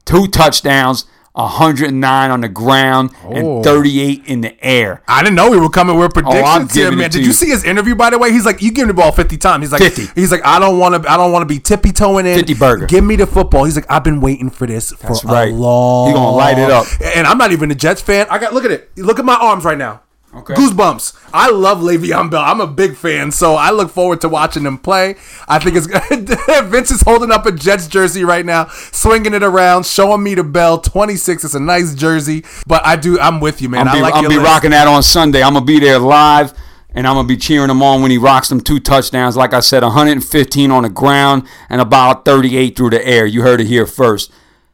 [0.10, 1.06] Two touchdowns,
[1.36, 3.32] 109 on the ground, Oh.
[3.32, 5.02] and 38 in the air.
[5.08, 7.10] I didn't know we were coming with Oh, predictions here, man.
[7.12, 7.34] Did you you.
[7.34, 8.32] see his interview by the way?
[8.32, 9.64] He's like, you give me the ball 50 times.
[9.64, 10.20] He's like 50.
[10.20, 12.38] He's like, I don't want to I don't want to be tippy toeing in.
[12.38, 12.86] 50 burger.
[12.88, 13.66] Give me the football.
[13.66, 15.54] He's like, I've been waiting for this for That's a right.
[15.54, 16.88] long He gonna light it up.
[17.16, 18.26] And I'm not even a Jets fan.
[18.30, 18.90] I got look at it.
[18.98, 20.02] Look at my arms right now.
[20.40, 20.54] Okay.
[20.54, 21.30] Goosebumps.
[21.34, 22.42] I love Le'Veon Bell.
[22.42, 25.16] I'm a big fan, so I look forward to watching him play.
[25.48, 25.88] I think it's
[26.70, 30.44] Vince is holding up a Jets jersey right now, swinging it around, showing me the
[30.44, 30.80] bell.
[30.80, 31.44] 26.
[31.44, 33.20] It's a nice jersey, but I do.
[33.20, 33.88] I'm with you, man.
[33.88, 35.44] I'm I be, like I'm be rocking that on Sunday.
[35.44, 36.54] I'm gonna be there live,
[36.94, 39.36] and I'm gonna be cheering him on when he rocks them two touchdowns.
[39.36, 43.26] Like I said, 115 on the ground and about 38 through the air.
[43.26, 44.32] You heard it here first.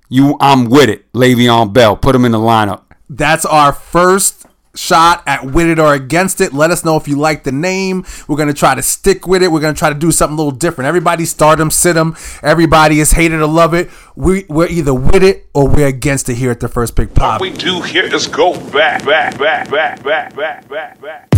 [0.10, 1.12] You, I'm with it.
[1.14, 2.84] Le'Veon Bell, put him in the lineup.
[3.10, 4.46] That's our first
[4.78, 6.54] shot at with it or against it.
[6.54, 8.06] Let us know if you like the name.
[8.28, 9.52] We're gonna try to stick with it.
[9.52, 10.88] We're gonna try to do something a little different.
[10.88, 12.16] Everybody stardom, sit them.
[12.42, 13.90] Everybody is hated or love it.
[14.16, 17.42] We we're either with it or we're against it here at the first pick pop.
[17.42, 21.36] we do here is go back, back, back, back, back, back, back, back.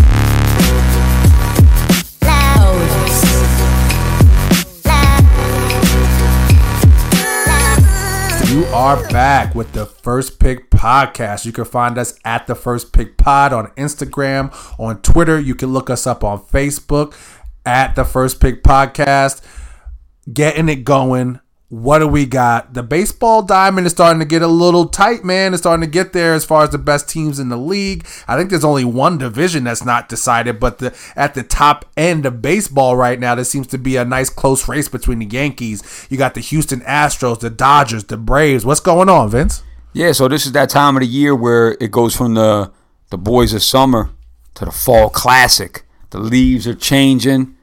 [8.58, 11.45] You are back with the First Pick Podcast.
[11.45, 15.39] You can find us at the First Pick Pod on Instagram, on Twitter.
[15.39, 17.14] You can look us up on Facebook
[17.68, 19.43] at the First Pick Podcast.
[20.34, 21.39] Getting it going.
[21.70, 22.76] What do we got?
[22.76, 25.53] The baseball diamond is starting to get a little tight, man.
[25.53, 28.07] It's starting to get there as far as the best teams in the league.
[28.26, 32.26] I think there's only one division that's not decided, but the at the top end
[32.26, 36.07] of baseball right now, there seems to be a nice close race between the Yankees.
[36.09, 38.65] You got the Houston Astros, the Dodgers, the Braves.
[38.65, 39.61] What's going on, Vince?
[39.91, 42.72] Yeah, so this is that time of the year where it goes from the
[43.09, 44.11] the boys of summer
[44.53, 45.84] to the fall classic.
[46.11, 47.55] The leaves are changing.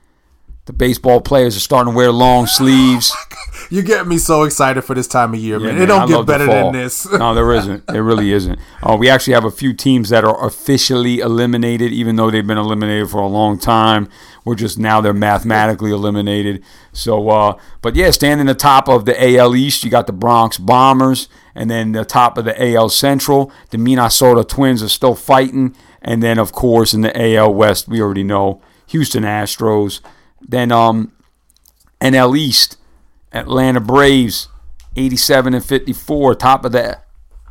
[0.66, 3.10] The baseball players are starting to wear long sleeves.
[3.26, 5.74] Oh You get me so excited for this time of year, Yeah, man.
[5.74, 7.10] man, It don't I get better than this.
[7.12, 7.84] no, there isn't.
[7.88, 8.58] It really isn't.
[8.82, 12.58] Uh, we actually have a few teams that are officially eliminated, even though they've been
[12.58, 14.08] eliminated for a long time.
[14.44, 16.62] We're just now they're mathematically eliminated.
[16.92, 20.58] So, uh, but yeah, standing the top of the AL East, you got the Bronx
[20.58, 25.74] Bombers, and then the top of the AL Central, the Minnesota Twins are still fighting,
[26.02, 30.00] and then of course in the AL West, we already know Houston Astros.
[30.46, 31.12] Then um,
[32.02, 32.76] NL East,
[33.34, 34.48] Atlanta Braves,
[34.96, 36.34] 87 and 54.
[36.36, 37.00] Top of the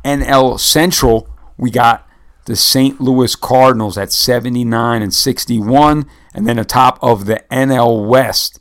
[0.04, 2.08] NL Central, we got
[2.46, 3.00] the St.
[3.00, 6.06] Louis Cardinals at 79 and 61.
[6.34, 8.60] And then the top of the NL West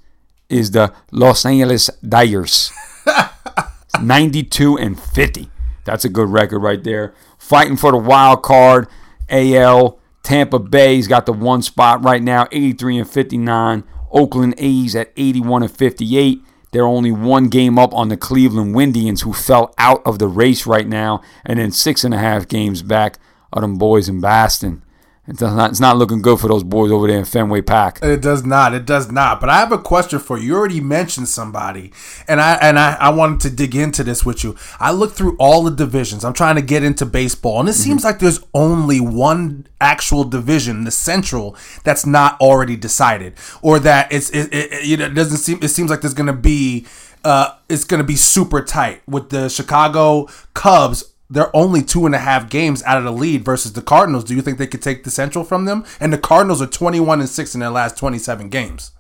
[0.50, 2.72] is the Los Angeles Dyers,
[4.02, 5.50] 92 and 50.
[5.86, 7.14] That's a good record right there.
[7.38, 8.88] Fighting for the wild card,
[9.30, 10.00] AL.
[10.22, 13.84] Tampa Bay's got the one spot right now, 83 and 59.
[14.12, 16.42] Oakland A's at 81 and 58.
[16.74, 20.66] They're only one game up on the Cleveland Indians, who fell out of the race
[20.66, 23.20] right now, and then six and a half games back
[23.54, 24.84] of them boys in Boston.
[25.26, 28.00] It's not, it's not looking good for those boys over there in Fenway Park.
[28.02, 28.74] It does not.
[28.74, 29.40] It does not.
[29.40, 30.48] But I have a question for you.
[30.48, 31.94] You already mentioned somebody,
[32.28, 34.58] and I and I, I wanted to dig into this with you.
[34.82, 36.26] I looked through all the divisions.
[36.26, 40.84] I'm trying to get into baseball, and it seems like there's only one actual division,
[40.84, 41.56] the Central,
[41.86, 45.60] that's not already decided, or that it's it, it, it, you know, it doesn't seem.
[45.62, 46.86] It seems like there's going to be
[47.24, 51.13] uh, it's going to be super tight with the Chicago Cubs.
[51.34, 54.24] They're only two and a half games out of the lead versus the Cardinals.
[54.24, 55.84] Do you think they could take the Central from them?
[56.00, 58.92] And the Cardinals are 21 and 6 in their last 27 games.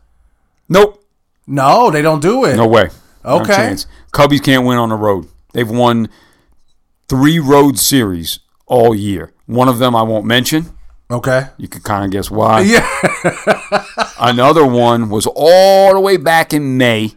[0.67, 1.05] Nope.
[1.45, 2.55] No, they don't do it.
[2.55, 2.89] No way.
[3.23, 3.55] Okay.
[3.55, 3.85] chance.
[4.11, 5.27] Cubbies can't win on the road.
[5.53, 6.09] They've won
[7.07, 9.31] three road series all year.
[9.45, 10.75] One of them I won't mention.
[11.11, 11.49] Okay.
[11.57, 12.61] You can kind of guess why.
[12.61, 13.85] Yeah.
[14.19, 17.11] Another one was all the way back in May,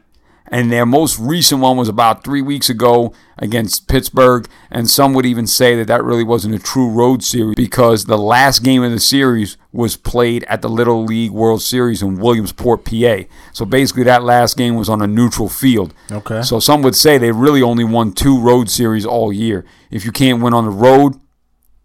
[0.49, 4.49] and their most recent one was about three weeks ago against Pittsburgh.
[4.71, 8.19] And some would even say that that really wasn't a true road series because the
[8.19, 12.85] last game of the series was played at the Little League World Series in Williamsport,
[12.85, 13.23] PA.
[13.53, 15.93] So basically, that last game was on a neutral field.
[16.11, 16.43] Okay.
[16.43, 19.65] So some would say they really only won two road series all year.
[19.91, 21.15] If you can't win on the road,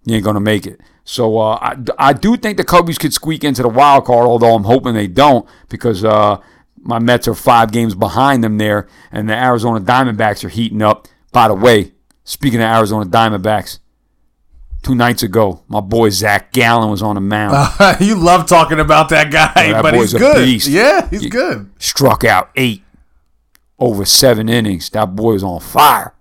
[0.05, 0.79] you ain't gonna make it.
[1.03, 4.55] So uh, I, I do think the Cubbies could squeak into the wild card, although
[4.55, 6.37] I'm hoping they don't because uh,
[6.81, 11.07] my Mets are five games behind them there, and the Arizona Diamondbacks are heating up.
[11.31, 13.79] By the way, speaking of Arizona Diamondbacks,
[14.81, 17.55] two nights ago, my boy Zach Gallen was on the mound.
[18.01, 20.43] you love talking about that guy, that but he's good.
[20.43, 20.67] beast.
[20.67, 21.69] Yeah, he's He- good.
[21.77, 22.83] Struck out eight
[23.79, 24.89] over seven innings.
[24.89, 26.13] That boy was on fire.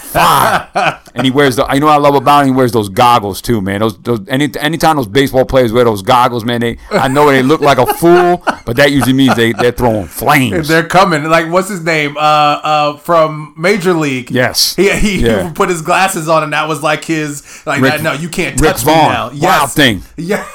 [0.00, 1.00] Fire.
[1.14, 1.64] and he wears the.
[1.66, 2.48] I know what I love about him.
[2.48, 3.80] He wears those goggles too, man.
[3.80, 6.60] Those, those any anytime those baseball players wear those goggles, man.
[6.60, 10.06] They I know they look like a fool, but that usually means they they're throwing
[10.06, 10.68] flames.
[10.68, 11.24] they're coming.
[11.24, 12.16] Like, what's his name?
[12.16, 14.30] Uh, uh, from Major League.
[14.30, 14.74] Yes.
[14.76, 15.52] He he Yeah.
[15.52, 18.02] put his glasses on, and that was like his like Rick- that.
[18.02, 19.12] No, you can't Rick touch me Vaughn.
[19.12, 19.30] now.
[19.34, 20.02] Wild thing.
[20.16, 20.46] Yeah.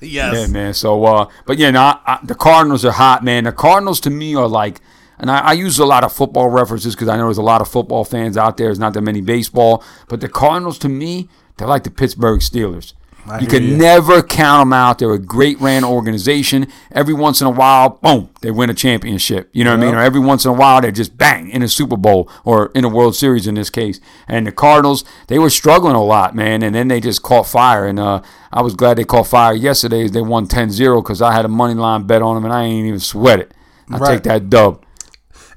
[0.00, 0.34] yes.
[0.34, 0.74] Yeah, man.
[0.74, 3.44] So, uh, but yeah, no, I, I, the Cardinals are hot, man.
[3.44, 4.80] The Cardinals to me are like,
[5.22, 7.62] and I, I use a lot of football references because I know there's a lot
[7.62, 8.66] of football fans out there.
[8.66, 12.92] There's not that many baseball, but the Cardinals to me, they're like the Pittsburgh Steelers.
[13.40, 13.76] you can you.
[13.76, 14.98] never count them out.
[14.98, 16.66] They're a great ran organization.
[16.90, 19.48] Every once in a while, boom, they win a championship.
[19.52, 19.94] You know what I mean?
[19.94, 22.84] Or every once in a while, they're just bang in a Super Bowl or in
[22.84, 24.00] a World Series in this case.
[24.26, 26.64] And the Cardinals, they were struggling a lot, man.
[26.64, 27.86] And then they just caught fire.
[27.86, 30.08] And uh, I was glad they caught fire yesterday.
[30.08, 32.86] They won 10-0 because I had a money line bet on them and I ain't
[32.88, 33.54] even sweat it.
[33.88, 34.14] I Right.
[34.14, 34.82] take that dub.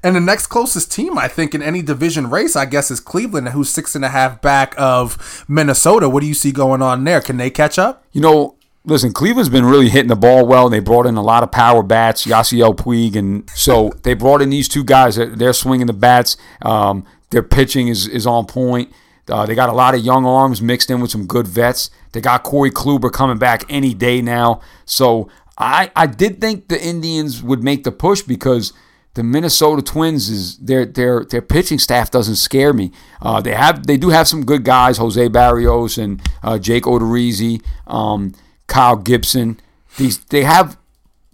[0.02, 3.48] And the next closest team, I think, in any division race, I guess, is Cleveland,
[3.50, 6.08] who's six and a half back of Minnesota.
[6.08, 7.20] What do you see going on there?
[7.20, 8.04] Can they catch up?
[8.12, 10.68] You know, listen, Cleveland's been really hitting the ball well.
[10.68, 14.50] They brought in a lot of power bats, Yasiel Puig, and so they brought in
[14.50, 15.16] these two guys.
[15.16, 16.36] They're, swinging the bats.
[16.62, 18.92] Um, their pitching is, is on point.
[19.28, 21.90] Uh, they got a lot of young arms mixed in with some good vets.
[22.12, 24.60] They got Corey Kluber coming back any day now.
[24.84, 25.28] So
[25.58, 28.72] I, I did think the Indians would make the push because
[29.16, 32.92] the Minnesota Twins is their their their pitching staff doesn't scare me.
[33.22, 37.64] Uh, they have they do have some good guys, Jose Berrios and uh, Jake Odorizzi,
[37.86, 38.34] um,
[38.66, 39.58] Kyle Gibson.
[39.96, 40.76] These they have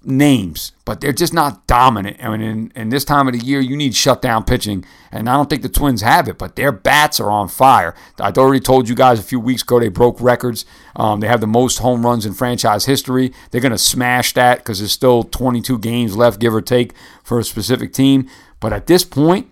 [0.04, 2.22] names, but they're just not dominant.
[2.22, 5.36] I mean, in, in this time of the year, you need shutdown pitching, and I
[5.36, 6.38] don't think the Twins have it.
[6.38, 7.94] But their bats are on fire.
[8.18, 10.64] I already told you guys a few weeks ago they broke records.
[10.96, 13.32] Um, they have the most home runs in franchise history.
[13.50, 16.92] They're going to smash that because there's still 22 games left, give or take,
[17.22, 18.28] for a specific team.
[18.60, 19.48] But at this point,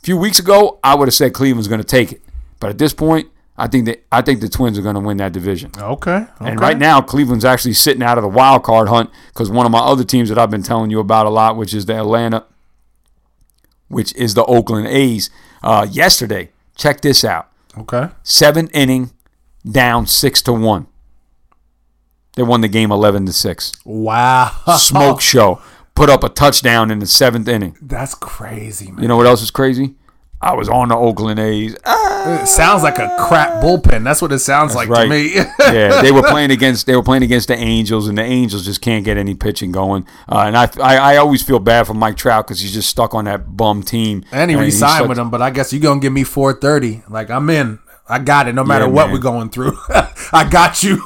[0.00, 2.22] a few weeks ago, I would have said Cleveland's going to take it.
[2.60, 3.30] But at this point,
[3.60, 5.72] I think that I think the Twins are going to win that division.
[5.76, 6.26] Okay.
[6.40, 9.72] And right now, Cleveland's actually sitting out of the wild card hunt because one of
[9.72, 12.44] my other teams that I've been telling you about a lot, which is the Atlanta,
[13.88, 15.28] which is the Oakland A's.
[15.62, 18.08] Uh, yesterday, check this out: Okay.
[18.22, 19.10] seventh inning,
[19.68, 20.86] down six to one.
[22.36, 23.72] They won the game eleven to six.
[23.84, 24.52] Wow.
[24.78, 25.60] Smoke show.
[25.96, 27.76] Put up a touchdown in the seventh inning.
[27.82, 29.02] That's crazy, man.
[29.02, 29.96] You know what else is crazy?
[30.40, 31.76] I was on the Oakland A's.
[31.84, 34.04] Ah, It sounds like a crap bullpen.
[34.04, 35.02] That's what it sounds like right.
[35.04, 35.34] to me.
[35.58, 38.80] yeah, they were playing against they were playing against the Angels, and the Angels just
[38.80, 40.06] can't get any pitching going.
[40.28, 43.14] Uh, and I, I I always feel bad for Mike Trout because he's just stuck
[43.14, 44.24] on that bum team.
[44.30, 47.02] and he he's re-signed such- with him, but I guess you're gonna give me 430.
[47.08, 47.80] Like I'm in.
[48.08, 48.54] I got it.
[48.54, 49.12] No matter Yeah, what man.
[49.14, 49.76] we're going through,
[50.32, 51.02] I got you.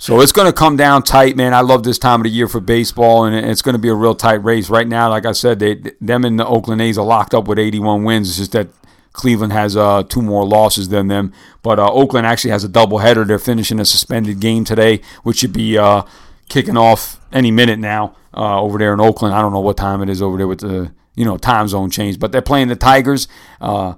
[0.00, 1.52] So it's going to come down tight, man.
[1.52, 3.94] I love this time of the year for baseball, and it's going to be a
[3.94, 4.70] real tight race.
[4.70, 7.58] Right now, like I said, they them and the Oakland A's are locked up with
[7.58, 8.30] 81 wins.
[8.30, 8.68] It's just that
[9.12, 11.34] Cleveland has uh, two more losses than them.
[11.62, 13.26] But uh, Oakland actually has a doubleheader.
[13.26, 16.04] They're finishing a suspended game today, which should be uh,
[16.48, 19.34] kicking off any minute now uh, over there in Oakland.
[19.34, 21.90] I don't know what time it is over there with the you know time zone
[21.90, 23.28] change, but they're playing the Tigers.
[23.60, 23.96] Uh,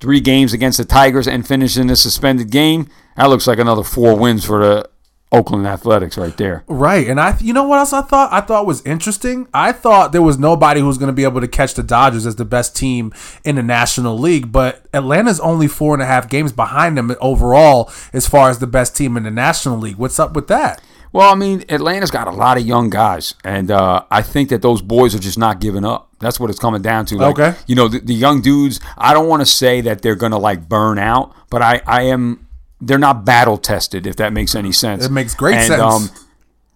[0.00, 2.88] three games against the Tigers and finishing a suspended game.
[3.16, 4.90] That looks like another four wins for the
[5.34, 6.64] Oakland Athletics right there.
[6.66, 8.32] Right, and I, you know what else I thought?
[8.32, 9.48] I thought was interesting.
[9.52, 12.26] I thought there was nobody who was going to be able to catch the Dodgers
[12.26, 13.12] as the best team
[13.44, 17.90] in the National League, but Atlanta's only four and a half games behind them overall
[18.12, 19.96] as far as the best team in the National League.
[19.96, 20.82] What's up with that?
[21.12, 24.62] Well, I mean, Atlanta's got a lot of young guys, and uh, I think that
[24.62, 26.08] those boys are just not giving up.
[26.18, 27.16] That's what it's coming down to.
[27.16, 27.56] Like, Okay.
[27.68, 28.80] You know, the, the young dudes.
[28.98, 32.43] I don't want to say that they're gonna like burn out, but I, I am.
[32.86, 35.04] They're not battle tested, if that makes any sense.
[35.04, 35.80] It makes great And, sense.
[35.82, 36.10] Um,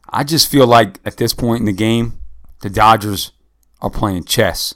[0.09, 2.19] I just feel like at this point in the game,
[2.63, 3.33] the Dodgers
[3.81, 4.75] are playing chess,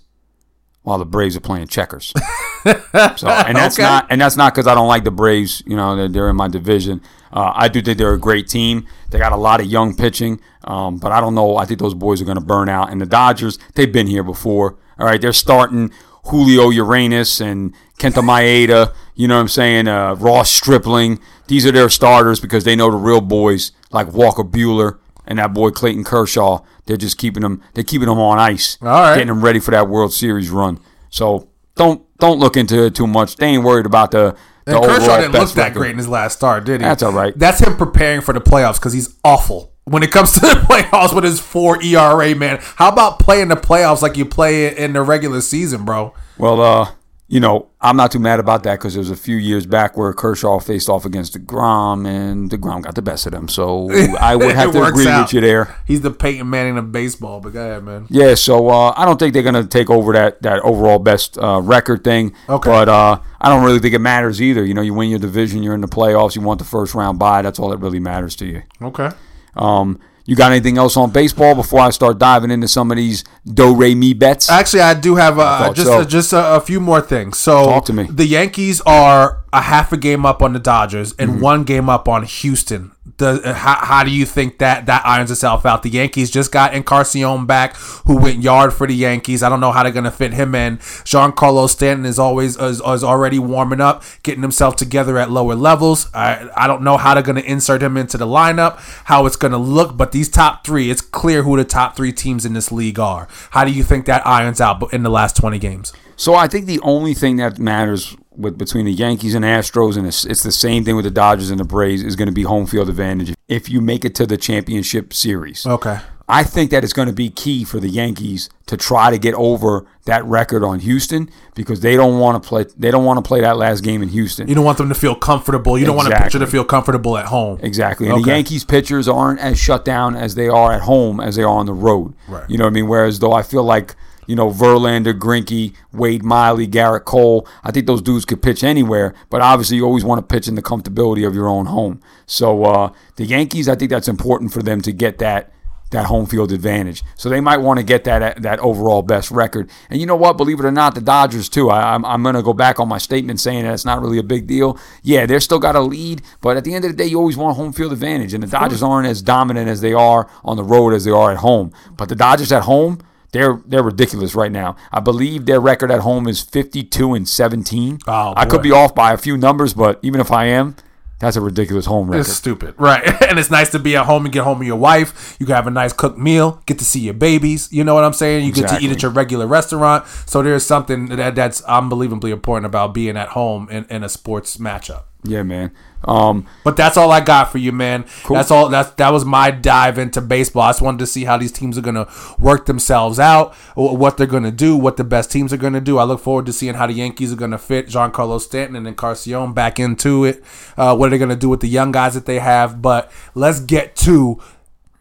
[0.83, 2.13] while the Braves are playing checkers.
[2.65, 3.83] So, and that's Okay.
[3.83, 5.65] not and that's not because I don't like the Braves.
[5.67, 7.01] You know, they're, they're in my division.
[7.33, 8.87] Uh, I do think they're a great team.
[9.11, 11.57] They got a lot of young pitching, um, but I don't know.
[11.57, 12.93] I think those boys are going to burn out.
[12.93, 14.79] And the Dodgers, they've been here before.
[14.97, 15.91] All right, they're starting
[16.25, 18.95] Julio Urias and Kenta Maeda.
[19.15, 19.89] You know what I'm saying?
[19.89, 21.19] Uh, Ross Stripling.
[21.49, 25.53] These are their starters because they know the real boys like Walker Buehler and that
[25.53, 26.61] boy Clayton Kershaw.
[26.87, 27.63] They're just keeping them.
[27.75, 28.79] They're keeping them on ice.
[28.81, 29.15] All right.
[29.15, 30.81] getting them ready for that World Series run.
[31.11, 33.37] So don't don't look into it too much.
[33.37, 35.79] They ain't worried about the the And Kershaw didn't look that record.
[35.79, 36.85] great in his last start, did he?
[36.85, 37.37] That's all right.
[37.37, 39.72] That's him preparing for the playoffs because he's awful.
[39.85, 42.59] When it comes to the playoffs with his four ERA, man.
[42.61, 46.15] How about playing the playoffs like you play it in the regular season, bro?
[46.39, 46.93] Well, uh,
[47.33, 49.97] you know, I'm not too mad about that because there was a few years back
[49.97, 53.49] where Kershaw faced off against DeGrom and DeGrom got the best of them.
[53.49, 55.23] So I would have to agree out.
[55.23, 55.75] with you there.
[55.87, 58.07] He's the Peyton Manning of baseball, but go ahead, man.
[58.11, 61.39] Yeah, so uh, I don't think they're going to take over that, that overall best
[61.39, 62.35] uh, record thing.
[62.51, 62.69] Okay.
[62.69, 64.63] But uh, I don't really think it matters either.
[64.63, 67.19] You know, you win your division, you're in the playoffs, you want the first round
[67.19, 67.41] bye.
[67.41, 68.63] That's all that really matters to you.
[68.83, 69.09] Okay.
[69.55, 73.25] Um, you got anything else on baseball before I start diving into some of these
[73.45, 74.49] do re mi bets?
[74.51, 76.01] Actually, I do have uh, thought just so.
[76.01, 77.39] uh, just a, a few more things.
[77.39, 78.05] So, Talk to me.
[78.05, 81.41] The Yankees are a half a game up on the Dodgers and Mm-hmm.
[81.41, 82.93] one game up on Houston.
[83.21, 85.83] Uh, how, how do you think that that irons itself out?
[85.83, 87.77] The Yankees just got Encarnacion back,
[88.07, 89.43] who went yard for the Yankees.
[89.43, 90.79] I don't know how they're going to fit him in.
[90.79, 96.09] Giancarlo Stanton is always is, is already warming up, getting himself together at lower levels.
[96.15, 99.37] I I don't know how they're going to insert him into the lineup, how it's
[99.37, 99.97] going to look.
[99.97, 103.29] But these top three, it's clear who the top three teams in this league are.
[103.51, 105.93] How do you think that irons out in the last twenty games?
[106.17, 110.07] So I think the only thing that matters with between the Yankees and Astros, and
[110.07, 112.43] it's, it's the same thing with the Dodgers and the Braves, is going to be
[112.43, 115.67] home field advantage if you make it to the championship series.
[115.67, 116.01] Okay.
[116.29, 119.35] I think that it's going to be key for the Yankees to try to get
[119.35, 122.65] over that record on Houston because they don't want to play.
[122.79, 124.49] They don't want to play that last game in Houston.
[124.49, 125.79] You don't want them to feel comfortable.
[125.79, 127.59] You don't want a pitcher to feel comfortable at home.
[127.63, 128.09] Exactly.
[128.09, 131.43] And the Yankees pitchers aren't as shut down as they are at home as they
[131.43, 132.15] are on the road.
[132.29, 132.49] Right.
[132.49, 132.89] You know what I mean?
[132.89, 133.95] Whereas though I feel like,
[134.27, 139.15] you know, Verlander, Greinke, Wade Miley, Gerrit Cole, I think those dudes could pitch anywhere,
[139.31, 142.01] but obviously you always want to pitch in the comfortability of your own home.
[142.27, 145.53] So uh, the Yankees, I think that's important for them to get that
[145.93, 147.05] that home field advantage.
[147.17, 149.71] So they might want to get that that overall best record.
[149.89, 150.37] And you know what?
[150.37, 151.71] Believe it or not, the Dodgers too.
[151.71, 154.19] I, I'm I'm going to go back on my statement saying that it's not really
[154.19, 154.79] a big deal.
[155.03, 157.37] Yeah, they're still got a lead, but at the end of the day, you always
[157.37, 158.35] want home field advantage.
[158.35, 161.31] And the Dodgers aren't as dominant as they are on the road as they are
[161.31, 161.73] at home.
[161.97, 162.99] But the Dodgers at home.
[163.33, 164.77] They're they're ridiculous right now.
[164.93, 168.01] I believe their record at home is 52 and 17.
[168.07, 170.77] Oh, I could be off by a few numbers, but even if I am,
[171.23, 172.23] that's a ridiculous home record.
[172.23, 173.03] It's stupid, right?
[173.23, 175.37] and it's nice to be at home and get home with your wife.
[175.39, 177.73] You can have a nice cooked meal, get to see your babies.
[177.73, 178.45] You know what I'm saying?
[178.45, 180.07] You get to eat at your regular restaurant.
[180.27, 184.57] So there's something that that's unbelievably important about being at home in, in a sports
[184.57, 185.05] matchup.
[185.25, 185.71] Yeah, man.
[186.05, 188.05] Um, But that's all I got for you, man.
[188.29, 188.69] That's all.
[188.69, 190.63] That's that was my dive into baseball.
[190.63, 192.09] I just wanted to see how these teams are gonna
[192.41, 195.99] work themselves out, what they're gonna do, what the best teams are gonna do.
[195.99, 199.53] I look forward to seeing how the Yankees are gonna fit Giancarlo Stanton and Encarnacion
[199.53, 200.43] back into it.
[200.77, 202.83] Uh, what are they gonna do with the young guys that they have?
[202.83, 204.41] But let's get to,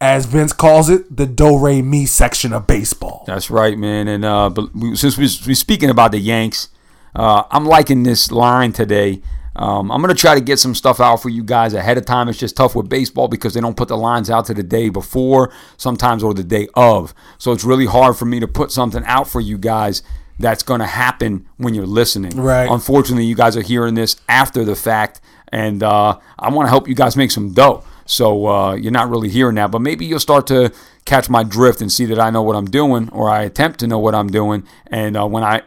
[0.00, 3.24] as Vince calls it, the do re mi section of baseball.
[3.26, 4.06] That's right, man.
[4.06, 6.68] And uh, but we, since we, we're speaking about the Yanks,
[7.16, 9.20] uh, I'm liking this line today.
[9.54, 12.28] Um, I'm gonna try to get some stuff out for you guys ahead of time.
[12.28, 14.88] It's just tough with baseball because they don't put the lines out to the day
[14.88, 17.14] before, sometimes or the day of.
[17.38, 20.02] So it's really hard for me to put something out for you guys
[20.38, 22.36] that's gonna happen when you're listening.
[22.36, 22.68] Right.
[22.70, 26.88] Unfortunately, you guys are hearing this after the fact, and uh, I want to help
[26.88, 27.84] you guys make some dough.
[28.06, 30.72] So uh, you're not really hearing that, but maybe you'll start to
[31.04, 33.86] catch my drift and see that I know what I'm doing, or I attempt to
[33.86, 34.66] know what I'm doing.
[34.88, 35.62] And uh, when I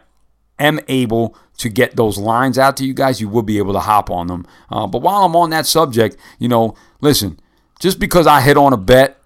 [0.58, 3.80] am able to get those lines out to you guys, you will be able to
[3.80, 4.46] hop on them.
[4.70, 7.40] Uh, but while I'm on that subject, you know, listen,
[7.80, 9.20] just because I hit on a bet,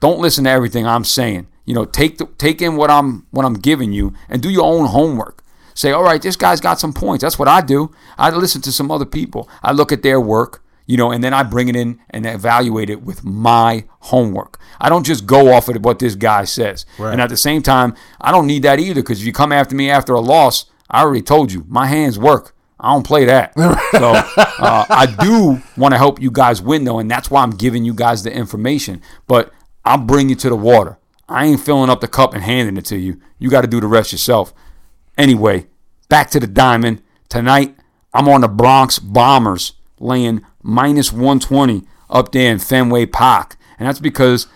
[0.00, 1.46] don't listen to everything I'm saying.
[1.64, 4.64] You know, take the, take in what I'm what I'm giving you and do your
[4.64, 5.42] own homework.
[5.74, 7.22] Say, all right, this guy's got some points.
[7.22, 7.90] That's what I do.
[8.16, 9.48] I listen to some other people.
[9.62, 12.88] I look at their work, you know, and then I bring it in and evaluate
[12.88, 14.58] it with my homework.
[14.80, 16.86] I don't just go off of what this guy says.
[17.12, 19.74] And at the same time, I don't need that either because if you come after
[19.74, 22.54] me after a loss, I already told you my hands work.
[22.78, 23.54] I don't play that.
[23.92, 27.50] so uh, I do want to help you guys win though, and that's why I'm
[27.50, 29.02] giving you guys the information.
[29.26, 29.52] But
[29.84, 30.98] I'll bring you to the water.
[31.28, 33.20] I ain't filling up the cup and handing it to you.
[33.38, 34.54] You got to do the rest yourself.
[35.18, 35.66] Anyway,
[36.08, 37.02] back to the diamond.
[37.28, 37.76] Tonight,
[38.14, 43.56] I'm on the Bronx Bombers laying minus 120 up there in Fenway Park.
[43.78, 44.46] And that's because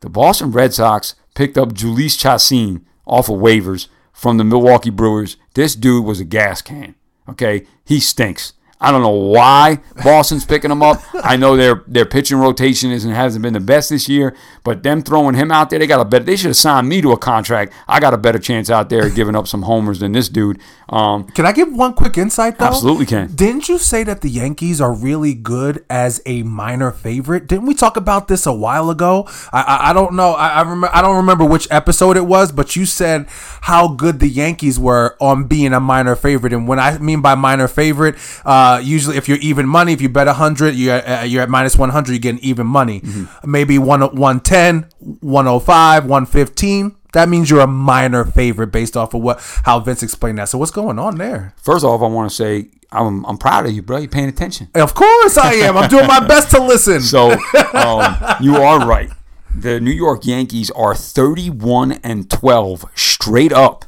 [0.00, 5.36] the Boston Red Sox picked up Jhoulys Chacin off of waivers from the Milwaukee Brewers.
[5.52, 6.94] This dude was a gas can.
[7.28, 8.54] Okay, he stinks.
[8.78, 11.00] I don't know why Boston's picking him up.
[11.14, 15.02] I know their their pitching rotation isn't hasn't been the best this year, but them
[15.02, 16.24] throwing him out there, they got a better.
[16.24, 17.72] They should have signed me to a contract.
[17.88, 20.60] I got a better chance out there of giving up some homers than this dude.
[20.88, 22.66] Um, Can I give one quick insight though?
[22.66, 23.34] Absolutely can.
[23.34, 27.46] Didn't you say that the Yankees are really good as a minor favorite?
[27.46, 29.26] Didn't we talk about this a while ago?
[29.52, 30.32] I I, I don't know.
[30.32, 33.26] I I, remember, I don't remember which episode it was, but you said
[33.62, 36.52] how good the Yankees were on being a minor favorite.
[36.52, 40.00] And when I mean by minor favorite, uh, Uh, usually, if you're even money, if
[40.00, 43.00] you bet 100, you're at, uh, you're at minus 100, you're getting even money.
[43.00, 43.50] Mm-hmm.
[43.50, 44.88] Maybe one 110,
[45.20, 46.96] 105, 115.
[47.12, 50.48] That means you're a minor favorite based off of what how Vince explained that.
[50.48, 51.54] So what's going on there?
[51.62, 53.98] First off, I want to say I'm I'm proud of you, bro.
[53.98, 54.68] You're paying attention.
[54.74, 55.76] Of course I am.
[55.76, 57.00] I'm doing my best to listen.
[57.00, 57.30] So
[57.72, 59.10] um, you are right.
[59.54, 63.84] The New York Yankees are 31 and 12 straight up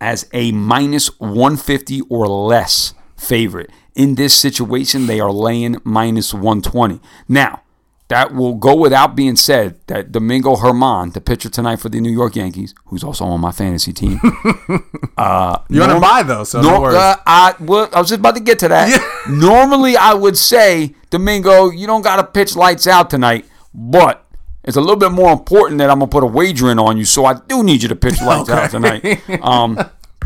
[0.00, 3.70] as a minus 150 or less favorite.
[3.94, 7.00] In this situation, they are laying minus 120.
[7.28, 7.62] Now,
[8.08, 12.10] that will go without being said that Domingo Germán, the pitcher tonight for the New
[12.12, 14.20] York Yankees, who's also on my fantasy team,
[15.16, 18.34] uh, You're on a buy though, so no uh, I, well, I was just about
[18.34, 19.24] to get to that.
[19.28, 24.26] Normally, I would say, Domingo, you don't got to pitch lights out tonight, but
[24.64, 26.98] it's a little bit more important that I'm going to put a wager in on
[26.98, 29.22] you, so I do need you to pitch lights out tonight.
[29.42, 29.78] Um,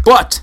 [0.05, 0.43] but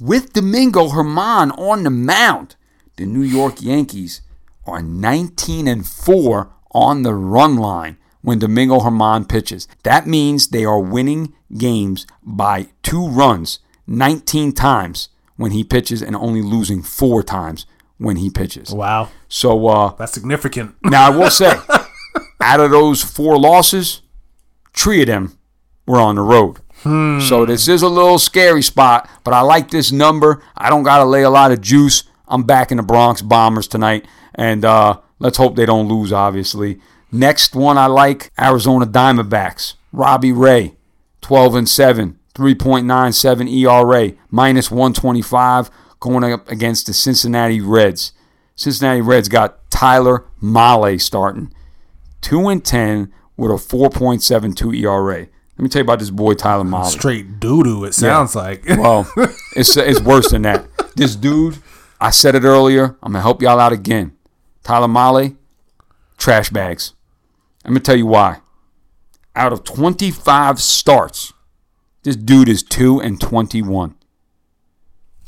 [0.00, 2.56] with Domingo Germán on the mound,
[2.96, 4.20] the New York Yankees
[4.66, 9.68] are 19 and 4 on the run line when Domingo Germán pitches.
[9.82, 16.16] That means they are winning games by two runs 19 times when he pitches and
[16.16, 17.66] only losing four times
[17.98, 18.70] when he pitches.
[18.72, 20.74] wow, So uh, that's significant.
[20.82, 21.52] now I will say,
[22.40, 24.02] out of those four losses,
[24.72, 25.38] three of them
[25.86, 26.58] were on the road.
[26.82, 30.42] So this is a little scary spot, but I like this number.
[30.54, 32.02] I don't got to lay a lot of juice.
[32.26, 36.12] I'm back in the Bronx Bombers tonight, and uh, let's hope they don't lose.
[36.12, 36.80] Obviously,
[37.12, 39.74] next one I like Arizona Diamondbacks.
[39.92, 40.74] Robbie Ray,
[41.20, 45.70] 12 and seven, 3.97 ERA, minus 125,
[46.00, 48.12] going up against the Cincinnati Reds.
[48.56, 51.52] Cincinnati Reds got Tyler Mahle starting.
[52.22, 55.26] 2 and 10 with a 4.72 ERA.
[55.56, 56.90] Let me tell you about this boy Tyler Mahle.
[56.90, 57.84] Straight doo doo.
[57.84, 58.64] It sounds like.
[58.66, 59.08] Well,
[59.56, 60.66] it's it's worse than that.
[60.96, 61.58] This dude,
[62.00, 62.96] I said it earlier.
[63.02, 64.16] I'm gonna help y'all out again.
[64.62, 65.36] Tyler Mahle,
[66.18, 66.94] trash bags.
[67.64, 68.40] I'm gonna tell you why.
[69.36, 71.32] Out of 25 starts,
[72.02, 73.94] this dude is two and 21.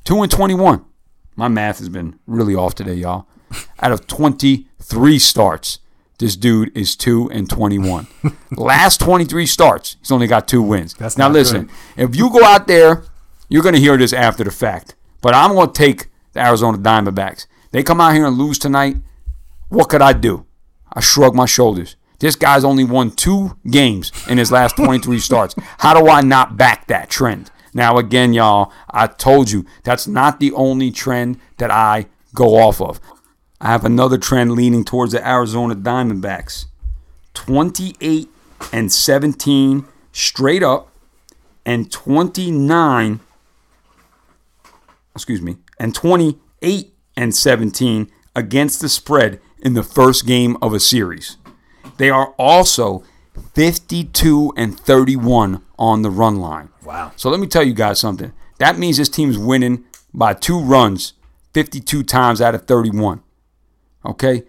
[0.05, 0.85] Two and 21.
[1.35, 3.27] My math has been really off today, y'all.
[3.81, 5.81] Out of 23 starts,
[6.19, 8.07] this dude is 2 and 21.
[8.53, 10.95] Last 23 starts, he's only got two wins.
[10.95, 12.11] That's now listen, good.
[12.11, 13.05] if you go out there,
[13.49, 14.95] you're going to hear this after the fact.
[15.21, 17.47] But I'm going to take the Arizona Diamondbacks.
[17.73, 18.97] They come out here and lose tonight.
[19.69, 20.47] What could I do?
[20.93, 21.97] I shrug my shoulders.
[22.19, 25.55] This guy's only won two games in his last 23 starts.
[25.79, 27.51] How do I not back that trend?
[27.75, 32.81] Now, again, y'all, I told you that's not the only trend that I go off
[32.81, 33.01] of.
[33.61, 36.67] I have another trend leaning towards the Arizona Diamondbacks
[37.35, 38.29] 28
[38.73, 40.91] and 17 straight up,
[41.67, 43.21] and 29
[45.17, 50.81] excuse me, and 28 and 17 against the spread in the first game of a
[50.81, 51.37] series.
[51.97, 53.05] They are also
[53.55, 56.69] 52 and 31 on the run line.
[56.85, 57.13] Wow.
[57.17, 58.33] So let me tell you guys something.
[58.59, 61.15] That means this team's winning by two runs
[61.55, 63.23] 52 times out of 31.
[64.05, 64.45] Okay?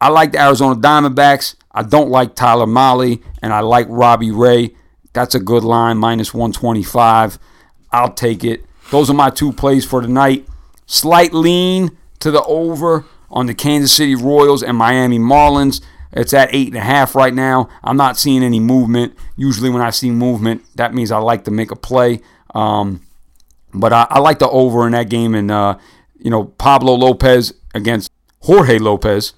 [0.00, 1.54] I like the Arizona Diamondbacks.
[1.70, 4.74] I don't like Tyler Mahle, and I like Robbie Ray.
[5.12, 7.38] That's a good line, minus 125.
[7.92, 8.64] I'll take it.
[8.90, 10.46] Those are my two plays for tonight.
[10.92, 15.80] Slight lean to the over on the Kansas City Royals and Miami Marlins.
[16.12, 17.70] It's at eight and a half right now.
[17.82, 19.16] I'm not seeing any movement.
[19.34, 22.20] Usually, when I see movement, that means I like to make a play.
[22.54, 23.00] Um,
[23.72, 25.78] but I, I like the over in that game, and uh,
[26.18, 29.32] you know Pablo Lopez against Jorge Lopez,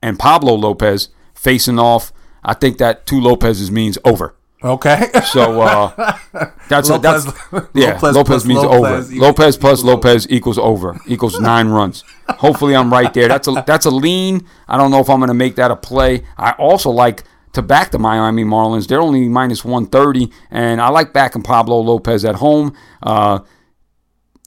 [0.00, 2.14] and Pablo Lopez facing off.
[2.42, 4.34] I think that two Lopez's means over.
[4.64, 5.10] Okay.
[5.26, 6.16] So uh,
[6.68, 7.92] that's a, that's Lopez- yeah.
[8.00, 8.88] Lopez Lopez, means Lopez over.
[9.12, 12.02] equals- Lopez plus equals Lopez equals over equals nine runs.
[12.30, 13.28] Hopefully, I'm right there.
[13.28, 14.46] That's a that's a lean.
[14.66, 16.24] I don't know if I'm going to make that a play.
[16.38, 18.88] I also like to back the Miami Marlins.
[18.88, 22.74] They're only minus 130, and I like backing Pablo Lopez at home.
[23.02, 23.40] Uh,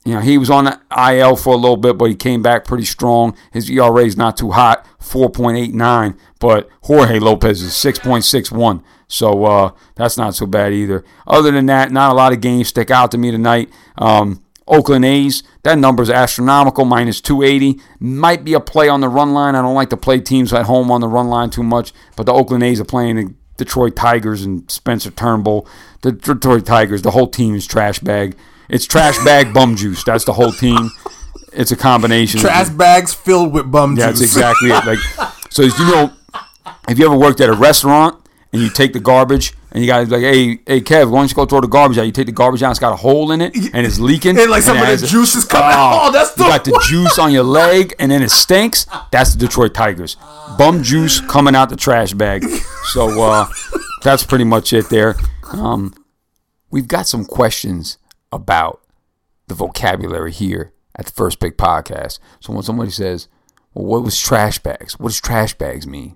[0.04, 0.80] you know, he was on the
[1.14, 3.36] IL for a little bit, but he came back pretty strong.
[3.52, 8.84] His ERA is not too hot, 4.89, but Jorge Lopez is 6.61.
[9.08, 11.04] So uh, that's not so bad either.
[11.26, 13.70] Other than that, not a lot of games stick out to me tonight.
[13.98, 17.80] Um, Oakland A's, that number's astronomical, minus 280.
[18.00, 19.56] Might be a play on the run line.
[19.56, 22.26] I don't like to play teams at home on the run line too much, but
[22.26, 25.68] the Oakland A's are playing the Detroit Tigers and Spencer Turnbull.
[26.02, 28.36] The Detroit Tigers, the whole team is trash bag.
[28.70, 30.04] It's trash bag bum juice.
[30.04, 30.92] That's the whole team.
[31.54, 32.42] It's a combination.
[32.42, 34.20] Trash bags filled with bum yeah, juice.
[34.20, 34.86] that's exactly it.
[34.86, 35.00] Like,
[35.50, 36.12] so you know,
[36.90, 38.22] if you ever worked at a restaurant
[38.54, 41.36] and you take the garbage and you guys like, hey, hey, Kev, why don't you
[41.36, 42.04] go throw the garbage out?
[42.04, 44.50] You take the garbage out, it's got a hole in it, and it's leaking, And,
[44.50, 46.08] like, some of the juice is coming out.
[46.08, 48.88] Oh, that's you the got the juice on your leg, and then it stinks.
[49.12, 50.16] That's the Detroit Tigers.
[50.58, 52.44] Bum juice coming out the trash bag.
[52.86, 53.48] So uh,
[54.04, 55.16] that's pretty much it there.
[55.52, 55.94] Um,
[56.72, 57.98] we've got some questions
[58.32, 58.82] about
[59.48, 62.20] the vocabulary here at the First Pick Podcast.
[62.40, 63.28] So when somebody says,
[63.74, 64.98] "Well, what was trash bags?
[65.00, 66.16] What does trash bags mean?"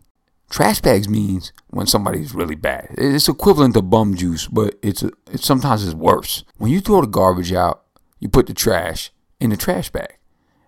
[0.51, 2.89] Trash bags means when somebody's really bad.
[2.97, 5.01] It's equivalent to bum juice, but it's,
[5.37, 6.43] sometimes it's worse.
[6.57, 7.85] When you throw the garbage out,
[8.19, 10.17] you put the trash in the trash bag,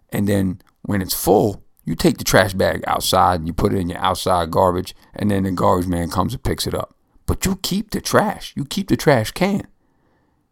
[0.10, 3.78] and then when it's full, you take the trash bag outside and you put it
[3.78, 6.96] in your outside garbage, and then the garbage man comes and picks it up.
[7.26, 8.54] But you keep the trash.
[8.56, 9.68] You keep the trash can.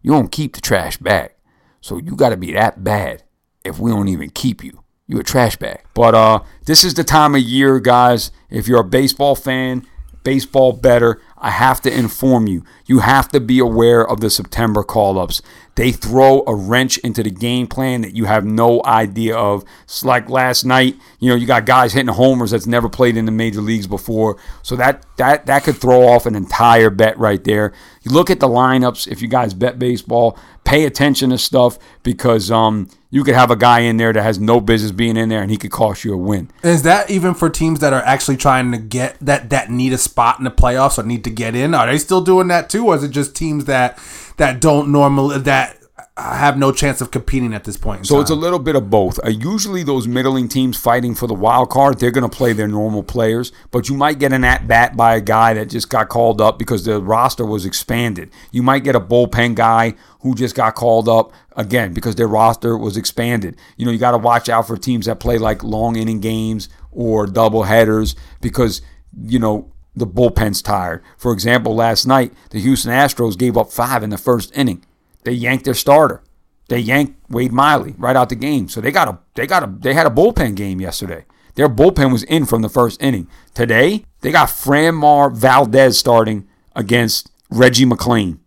[0.02, 1.32] You don't keep the trash bag.
[1.80, 3.24] So you got to be that bad
[3.64, 4.81] if we don't even keep you.
[5.12, 5.82] You a trash bag.
[5.94, 8.32] But uh, this is the time of year, guys.
[8.50, 9.86] If you're a baseball fan,
[10.24, 12.64] baseball better, I have to inform you.
[12.86, 15.42] You have to be aware of the September call ups.
[15.76, 19.64] They throw a wrench into the game plan that you have no idea of.
[19.84, 23.26] It's like last night, you know, you got guys hitting homers that's never played in
[23.26, 24.38] the major leagues before.
[24.64, 27.74] So that that that could throw off an entire bet right there.
[28.04, 32.52] You look at the lineups if you guys bet baseball, pay attention to stuff because
[32.52, 35.42] um you could have a guy in there that has no business being in there
[35.42, 36.50] and he could cost you a win.
[36.64, 39.98] Is that even for teams that are actually trying to get that that need a
[39.98, 41.74] spot in the playoffs or need to get in?
[41.74, 43.98] Are they still doing that too, or is it just teams that
[44.42, 45.78] that don't normally that
[46.18, 48.00] have no chance of competing at this point?
[48.00, 48.22] In So time?
[48.24, 49.20] it's a little bit of both.
[49.24, 52.68] Uh, usually, those middling teams fighting for the wild card, they're going to play their
[52.68, 56.10] normal players, but you might get an at bat by a guy that just got
[56.10, 58.32] called up because the roster was expanded.
[58.52, 62.76] You might get a bullpen guy who just got called up again because their roster
[62.78, 63.56] was expanded.
[63.78, 66.68] You know, you got to watch out for teams that play like long inning games
[66.92, 68.82] or double headers because
[69.24, 71.04] you know the bullpen's tired.
[71.18, 74.86] For example, last night the Houston Astros gave up five in the first inning.
[75.24, 76.24] They yanked their starter.
[76.70, 78.70] They yanked Wade Miley right out the game.
[78.70, 81.26] So they got a they got a they had a bullpen game yesterday.
[81.56, 83.28] Their bullpen was in from the first inning.
[83.54, 88.40] Today, they got Framber Valdez starting against Reggie McClain.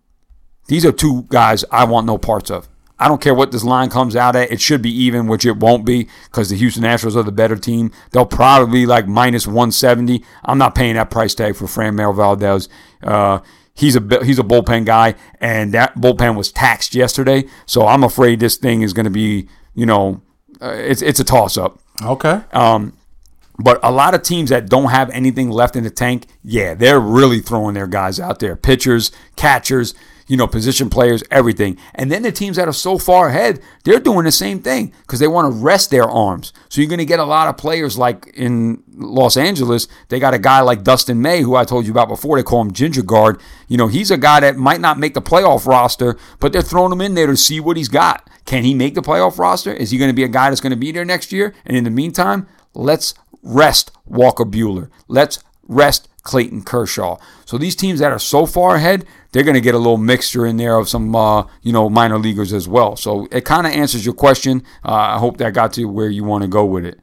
[0.69, 2.69] These are two guys I want no parts of.
[3.05, 4.51] I don't care what this line comes out at.
[4.51, 7.55] It should be even, which it won't be because the Houston Astros are the better
[7.55, 7.93] team.
[8.13, 10.25] They'll probably be like minus 170.
[10.43, 12.71] I'm not paying that price tag for Fran Framber Valdez.
[13.03, 13.41] Uh,
[13.75, 17.45] he's a he's a bullpen guy, and that bullpen was taxed yesterday.
[17.67, 20.23] So I'm afraid this thing is going to be, you know,
[20.63, 21.79] uh, it's it's a toss up.
[22.03, 22.41] okay.
[22.53, 22.97] Um,
[23.59, 26.99] but a lot of teams that don't have anything left in the tank, yeah, they're
[26.99, 28.57] really throwing their guys out there.
[28.57, 29.95] Pitchers, catchers,
[30.27, 31.77] you know, position players, everything.
[31.95, 35.19] And then the teams that are so far ahead, they're doing the same thing because
[35.19, 36.53] they want to rest their arms.
[36.69, 40.35] So you're going to get a lot of players like in Los Angeles, they got
[40.35, 42.37] a guy like Dustin May, who I told you about before.
[42.37, 43.41] They call him Ginger Guard.
[43.69, 46.93] You know, he's a guy that might not make the playoff roster, but they're throwing
[46.93, 48.29] him in there to see what he's got.
[48.45, 49.73] Can he make the playoff roster?
[49.73, 51.55] Is he going to be a guy that's going to be there next year?
[51.65, 54.91] And in the meantime, let's rest Walker Buehler.
[55.09, 57.19] Let's rest Clayton Kershaw.
[57.45, 60.47] So these teams that are so far ahead, they're going to get a little mixture
[60.47, 62.97] in there of some, uh, you know, minor leaguers as well.
[62.97, 64.63] So it kind of answers your question.
[64.85, 66.99] Uh, I hope that got to where you want to go with it.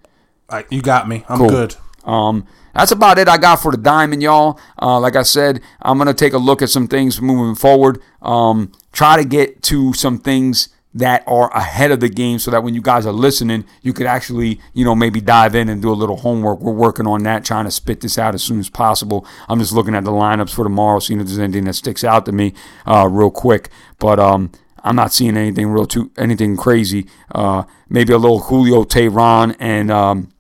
[0.50, 1.24] All right, you got me.
[1.30, 1.50] I'm Cool.
[1.50, 1.76] good.
[2.04, 4.60] Um, that's about it I got for the diamond, y'all.
[4.82, 8.02] Uh, like I said, I'm gonna take a look at some things moving forward.
[8.22, 12.64] Um, try to get to some things that are ahead of the game, so that
[12.64, 15.90] when you guys are listening, you could actually, you know, maybe dive in and do
[15.90, 16.60] a little homework.
[16.60, 19.26] We're working on that, trying to spit this out as soon as possible.
[19.48, 22.26] I'm just looking at the lineups for tomorrow, seeing if there's anything that sticks out
[22.26, 22.54] to me,
[22.86, 23.70] uh, real quick.
[24.00, 24.52] But um,
[24.84, 27.08] I'm not seeing anything real too anything crazy.
[27.34, 30.32] Uh, maybe a little Julio Teheran and um,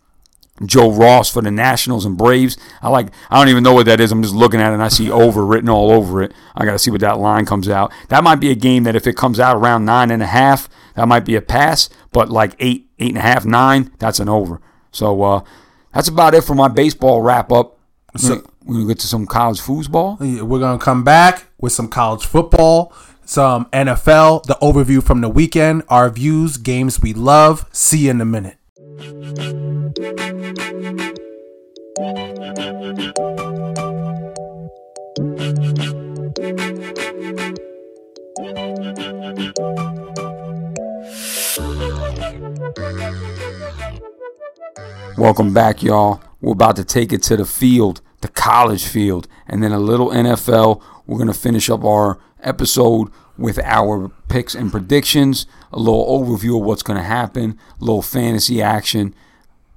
[0.66, 2.58] Joe Ross for the Nationals and Braves.
[2.82, 3.08] I like.
[3.30, 4.12] I don't even know what that is.
[4.12, 6.34] I'm just looking at it and I see over written all over it.
[6.56, 7.92] I got to see what that line comes out.
[8.10, 10.70] That might be a game that if it comes out around nine and a half,
[10.96, 11.90] that might be a pass.
[12.12, 14.62] But like eight, eight and a half, nine, that's an over.
[14.92, 15.42] So uh,
[15.94, 17.78] that's about it for my baseball wrap up.
[18.18, 20.20] So- we're gonna get to some college foosball.
[20.44, 22.94] We're gonna come back with some college football,
[23.26, 27.66] some NFL, the overview from the weekend, our views, games we love.
[27.72, 28.58] See you in a minute.
[32.02, 32.34] Welcome
[45.54, 46.24] back, y'all.
[46.42, 50.10] We're about to take it to the field, the college field, and then a little
[50.10, 50.82] NFL.
[51.06, 56.60] We're going to finish up our episode with our picks and predictions, a little overview
[56.60, 59.14] of what's going to happen, a little fantasy action.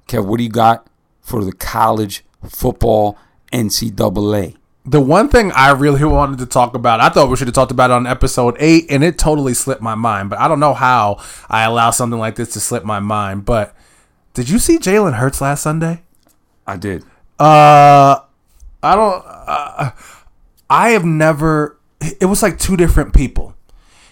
[0.07, 0.89] Kev, what do you got
[1.25, 3.17] for the college football
[3.51, 4.55] NCAA?
[4.85, 7.71] The one thing I really wanted to talk about, I thought we should have talked
[7.71, 10.29] about it on episode eight, and it totally slipped my mind.
[10.29, 11.19] But I don't know how
[11.49, 13.45] I allow something like this to slip my mind.
[13.45, 13.75] But
[14.35, 16.03] did you see Jalen Hurts last Sunday?
[16.67, 17.03] I did.
[17.39, 18.19] Uh,
[18.83, 19.23] I don't.
[19.25, 19.91] Uh,
[20.69, 21.79] I have never.
[22.21, 23.55] It was like two different people.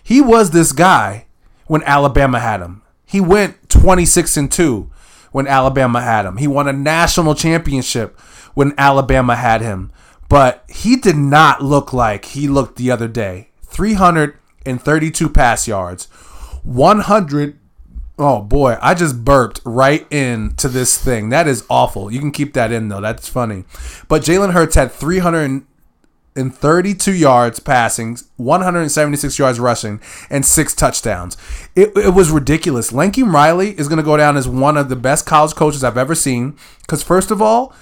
[0.01, 1.27] He was this guy
[1.67, 2.81] when Alabama had him.
[3.05, 4.89] He went twenty six and two
[5.33, 6.37] when Alabama had him.
[6.37, 8.17] He won a national championship
[8.53, 9.91] when Alabama had him.
[10.29, 13.49] But he did not look like he looked the other day.
[13.61, 16.05] Three hundred and thirty two pass yards,
[16.63, 17.59] 100
[18.17, 21.29] Oh boy, I just burped right into this thing.
[21.29, 22.11] That is awful.
[22.11, 23.01] You can keep that in though.
[23.01, 23.65] That's funny.
[24.07, 24.91] But Jalen Hurts had
[26.33, 31.37] 332 yards passing, 176 yards rushing, and six touchdowns.
[31.75, 32.91] It, it was ridiculous.
[32.91, 35.97] Lincoln Riley is going to go down as one of the best college coaches I've
[35.97, 36.57] ever seen.
[36.81, 37.73] Because first of all,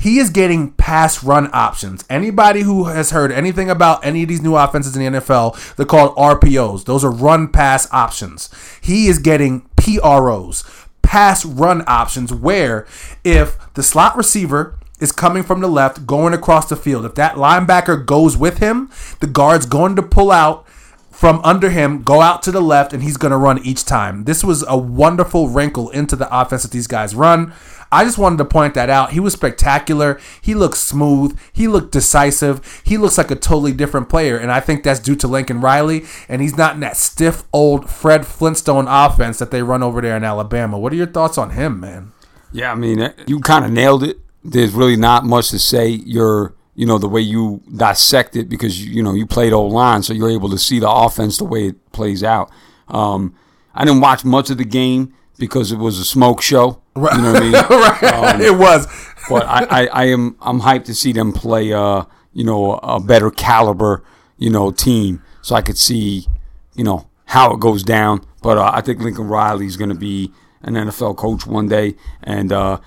[0.00, 2.04] he is getting pass run options.
[2.08, 5.84] Anybody who has heard anything about any of these new offenses in the NFL, they're
[5.84, 6.86] called RPOs.
[6.86, 8.48] Those are run pass options.
[8.80, 10.64] He is getting PROs,
[11.02, 12.86] pass run options, where
[13.24, 17.36] if the slot receiver is coming from the left, going across the field, if that
[17.36, 18.90] linebacker goes with him,
[19.20, 20.66] the guard's going to pull out
[21.10, 24.24] from under him, go out to the left, and he's going to run each time.
[24.24, 27.52] This was a wonderful wrinkle into the offense that these guys run.
[27.92, 29.12] I just wanted to point that out.
[29.12, 30.20] He was spectacular.
[30.40, 31.38] He looked smooth.
[31.52, 32.82] He looked decisive.
[32.84, 36.04] He looks like a totally different player, and I think that's due to Lincoln Riley.
[36.28, 40.16] And he's not in that stiff old Fred Flintstone offense that they run over there
[40.16, 40.78] in Alabama.
[40.78, 42.12] What are your thoughts on him, man?
[42.52, 44.20] Yeah, I mean, you kind of nailed it.
[44.42, 45.88] There's really not much to say.
[45.88, 49.72] You're, you know, the way you dissect it because you, you know you played old
[49.72, 52.50] line, so you're able to see the offense the way it plays out.
[52.88, 53.34] Um,
[53.74, 56.82] I didn't watch much of the game because it was a smoke show.
[56.94, 57.16] Right.
[57.16, 57.52] You know what I mean?
[58.12, 58.40] right.
[58.40, 58.86] it was.
[59.28, 62.98] but I, I, I am I'm hyped to see them play uh you know a
[63.00, 64.02] better caliber
[64.38, 66.26] you know team so I could see
[66.74, 68.24] you know how it goes down.
[68.42, 71.94] But uh, I think Lincoln Riley is going to be an NFL coach one day,
[72.22, 72.80] and uh,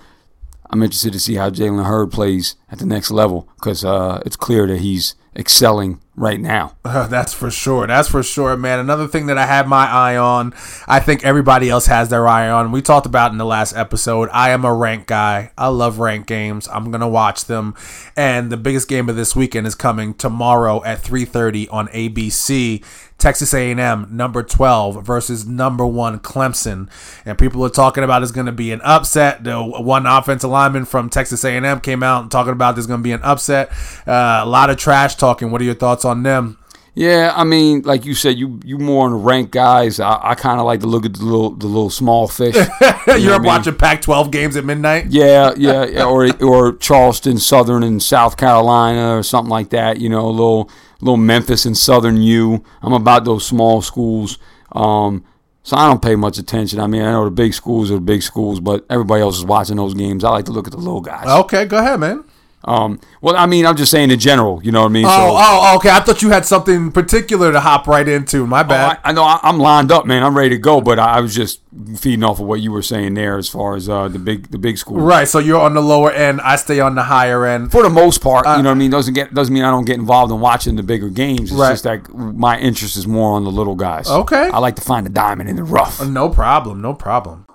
[0.74, 4.36] I'm interested to see how Jalen Hurts plays at the next level because uh, it's
[4.36, 6.76] clear that he's excelling right now.
[6.86, 7.88] Uh, that's for sure.
[7.88, 8.80] That's for sure, man.
[8.80, 10.54] Another thing that I had my eye on,
[10.88, 12.72] I think everybody else has their eye on.
[12.72, 14.30] We talked about in the last episode.
[14.32, 15.52] I am a rank guy.
[15.58, 16.68] I love rank games.
[16.68, 17.76] I'm gonna watch them,
[18.16, 22.84] and the biggest game of this weekend is coming tomorrow at 3:30 on ABC.
[23.24, 26.90] Texas A&M number 12 versus number 1 Clemson
[27.26, 30.84] and people are talking about it's going to be an upset the one offensive lineman
[30.84, 33.72] from Texas A&M came out and talking about there's going to be an upset
[34.06, 36.58] uh, a lot of trash talking what are your thoughts on them
[36.96, 40.00] Yeah, I mean, like you said, you you more on the rank guys.
[40.00, 42.56] I, I kind of like to look at the little the little small fish.
[43.08, 43.48] You you're what I mean?
[43.48, 49.18] watching Pac-12 games at midnight Yeah, yeah, yeah, or or Charleston, Southern, and South Carolina,
[49.18, 50.00] or something like that.
[50.00, 50.70] You know, a little
[51.02, 52.64] little Memphis and Southern U.
[52.82, 54.38] I'm about those small schools.
[54.72, 55.26] Um,
[55.64, 56.80] so I don't pay much attention.
[56.80, 59.46] I mean, I know the big schools are the big schools, but everybody else is
[59.46, 60.24] watching those games.
[60.24, 61.28] I like to look at the little guys.
[61.28, 62.24] okay go ahead man
[62.66, 64.62] Um, well, I mean, I'm just saying in general.
[64.64, 65.06] You know what I mean?
[65.06, 65.90] Oh, So- oh, okay.
[65.90, 68.48] I thought you had something particular to hop right into.
[68.48, 69.00] My Oh, bad.
[69.04, 70.24] I, I know I, I'm lined up, man.
[70.24, 71.60] I'm ready to go, but I, I was just
[71.98, 74.58] feeding off of what you were saying there, as far as uh, the big the
[74.58, 75.02] big schools.
[75.02, 75.28] right.
[75.28, 76.40] So you're on the lower end.
[76.40, 77.72] I stay on the higher end.
[77.72, 78.92] For the most part, you know what I mean.
[78.92, 81.42] Doesn't get doesn't mean I don't get involved in watching the bigger games.
[81.42, 81.72] It's Right.
[81.72, 84.10] just that my interest is more on the little guys.
[84.10, 84.50] Okay.
[84.54, 86.06] I like to find the diamond in the rough.
[86.08, 86.82] No problem.
[86.82, 87.46] No problem.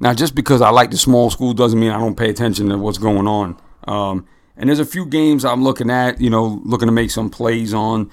[0.00, 2.78] Now, just because I like the small school doesn't mean I don't pay attention to
[2.78, 3.56] what's going on.
[3.86, 4.26] Um,
[4.58, 7.72] and there's a few games I'm looking at, you know, looking to make some plays
[7.72, 8.10] on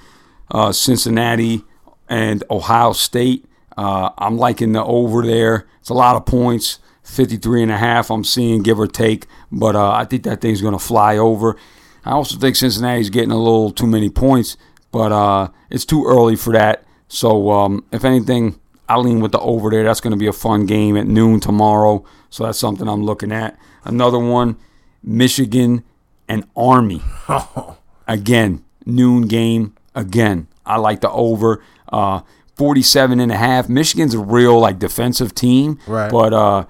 [0.50, 1.64] uh, Cincinnati
[2.08, 3.44] and Ohio State.
[3.76, 5.66] Uh, I'm liking the over there.
[5.80, 9.26] It's a lot of points, 53 and a half I'm seeing, give or take.
[9.50, 11.56] But uh, I think that thing's going to fly over.
[12.04, 14.56] I also think Cincinnati's getting a little too many points,
[14.92, 16.84] but uh, it's too early for that.
[17.08, 18.58] So, um, if anything,
[18.88, 19.82] I lean with the over there.
[19.82, 22.04] That's going to be a fun game at noon tomorrow.
[22.30, 23.58] So that's something I'm looking at.
[23.84, 24.56] Another one,
[25.02, 25.82] Michigan
[26.28, 27.02] and Army.
[28.08, 29.74] Again, noon game.
[29.94, 31.62] Again, I like the over.
[31.88, 32.20] Uh,
[32.56, 33.68] 47 and a half.
[33.68, 35.78] Michigan's a real like defensive team.
[35.86, 36.10] Right.
[36.10, 36.64] But uh,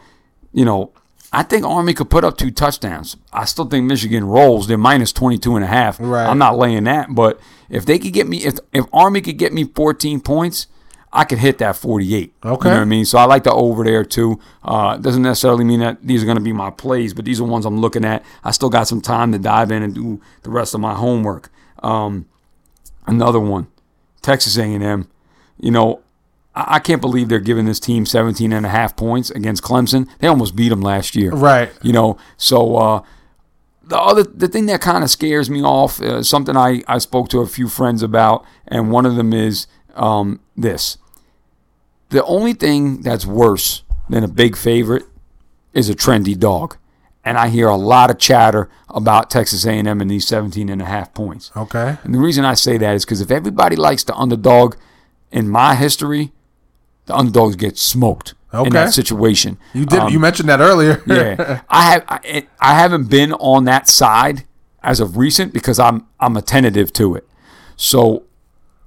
[0.53, 0.93] you know,
[1.33, 3.17] I think Army could put up two touchdowns.
[3.33, 4.67] I still think Michigan rolls.
[4.67, 5.99] They're minus 22 and a half.
[6.01, 6.27] Right.
[6.27, 9.53] I'm not laying that, but if they could get me if if Army could get
[9.53, 10.67] me 14 points,
[11.17, 12.35] I could hit that 48.
[12.45, 12.69] Okay.
[12.69, 13.05] You know what I mean?
[13.05, 14.39] So I like the over there too.
[14.63, 17.45] Uh, doesn't necessarily mean that these are going to be my plays, but these are
[17.45, 18.25] ones I'm looking at.
[18.45, 21.51] I still got some time to dive in and do the rest of my homework.
[21.83, 22.27] Um,
[23.07, 23.69] another one,
[24.21, 25.09] Texas A&M.
[25.59, 26.03] You know,
[26.55, 30.09] I, I can't believe they're giving this team 17 and a half points against Clemson.
[30.19, 31.31] They almost beat them last year.
[31.31, 31.73] Right.
[31.83, 33.03] You know, so uh,
[33.87, 37.29] the other the thing that kind of scares me off uh, something I, I spoke
[37.31, 40.99] to a few friends about and one of them is um, this
[42.11, 45.05] the only thing that's worse than a big favorite
[45.73, 46.77] is a trendy dog
[47.25, 50.85] and i hear a lot of chatter about texas a&m and these 17 and a
[50.85, 51.97] half points Okay.
[52.05, 54.77] and the reason i say that is because if everybody likes the underdog
[55.33, 56.33] in my history
[57.07, 58.69] the underdogs get smoked Okay.
[58.69, 59.99] in that situation You did.
[59.99, 61.03] Um, you mentioned that earlier.
[61.07, 62.05] yeah, I have.
[62.09, 64.45] I, I haven't been on that side
[64.83, 67.29] as of recent because I'm I'm attentive to it.
[67.75, 68.23] So,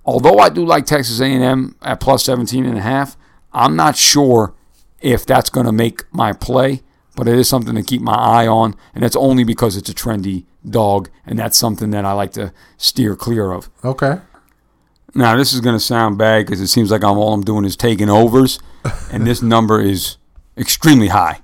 [0.09, 3.17] although I do like Texas A&M at plus 17 and a half,
[3.53, 4.53] I'm not sure
[5.01, 6.81] if that's going to make my play.
[7.15, 9.93] But it is something to keep my eye on, and it's only because it's a
[9.93, 13.69] trendy dog, and that's something that I like to steer clear of.
[13.83, 14.19] okay.
[15.15, 17.65] Now, this is going to sound bad because it seems like I'm all I'm doing
[17.65, 18.59] is taking overs,
[19.11, 20.15] and this number is
[20.55, 21.41] extremely high.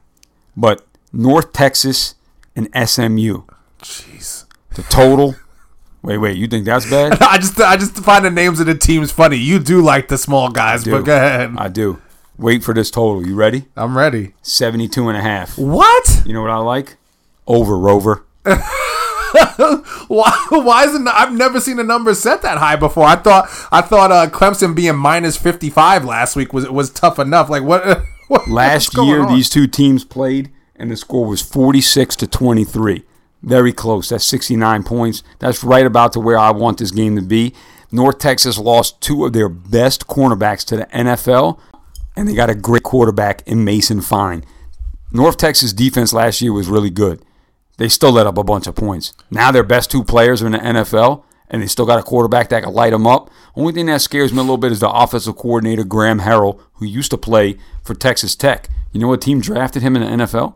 [0.56, 2.16] But North Texas
[2.56, 3.42] and SMU,
[3.82, 4.46] Jeez.
[4.76, 5.36] the total.
[6.06, 7.14] Wait, wait, you think that's bad?
[7.22, 9.38] I just I just find the names of the teams funny.
[9.38, 11.56] You do like the small guys, but go ahead.
[11.57, 11.99] I do.
[12.38, 13.26] Wait for this total.
[13.26, 13.65] You ready?
[13.76, 14.36] I'm ready.
[14.44, 15.57] 72 and a half.
[15.57, 16.22] What?
[16.23, 16.98] You know what I like?
[17.48, 18.23] Over, Rover.
[20.07, 20.45] Why?
[20.49, 21.07] Why is it?
[21.07, 23.06] I've never seen a number set that high before.
[23.06, 27.49] I thought I thought uh, Clemson being minus 55 last week was was tough enough.
[27.49, 28.03] Like what?
[28.27, 29.34] what Last year, on?
[29.34, 33.03] these two teams played, and the score was 46 to 23.
[33.46, 34.10] Very close.
[34.10, 35.24] That's 69 points.
[35.38, 37.54] That's right about to where I want this game to be.
[37.92, 41.60] North Texas lost two of their best cornerbacks to the NFL,
[42.16, 44.44] and they got a great quarterback in Mason Fine.
[45.12, 47.24] North Texas defense last year was really good.
[47.78, 49.14] They still let up a bunch of points.
[49.30, 52.50] Now their best two players are in the NFL, and they still got a quarterback
[52.50, 53.30] that can light them up.
[53.56, 56.86] Only thing that scares me a little bit is the offensive coordinator Graham Harrell, who
[56.86, 58.70] used to play for Texas Tech.
[58.92, 60.56] You know what team drafted him in the NFL?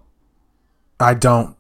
[0.99, 1.55] I don't.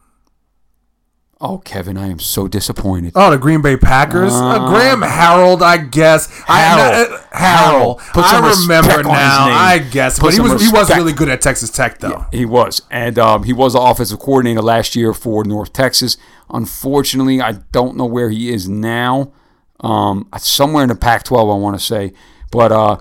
[1.41, 3.13] Oh, Kevin, I am so disappointed.
[3.15, 4.33] Oh, the Green Bay Packers.
[4.33, 6.27] Uh, Graham Harold, I guess.
[6.49, 7.97] I, uh, Harold.
[7.99, 8.11] Harrell.
[8.11, 9.45] Put some I remember respect now.
[9.45, 12.25] I guess, Put but he was he was really good at Texas Tech though.
[12.33, 16.17] He was, and um, he was the offensive coordinator last year for North Texas.
[16.49, 19.31] Unfortunately, I don't know where he is now.
[19.79, 22.11] Um, somewhere in the Pac-12, I want to say,
[22.51, 22.97] but uh,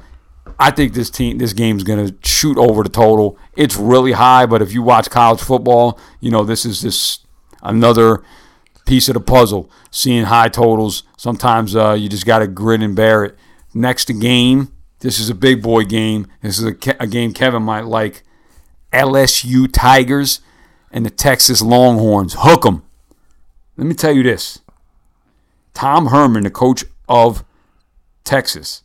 [0.60, 3.36] I think this team, this game's going to shoot over the total.
[3.56, 7.18] It's really high, but if you watch college football, you know this is this
[7.62, 8.22] another
[8.86, 9.70] piece of the puzzle.
[9.90, 13.38] Seeing high totals, sometimes uh, you just got to grin and bear it.
[13.74, 16.26] Next game, this is a big boy game.
[16.42, 18.22] This is a, a game Kevin might like.
[18.92, 20.40] LSU Tigers
[20.90, 22.34] and the Texas Longhorns.
[22.38, 22.82] Hook 'em.
[23.76, 24.60] Let me tell you this.
[25.74, 27.44] Tom Herman, the coach of
[28.24, 28.82] Texas,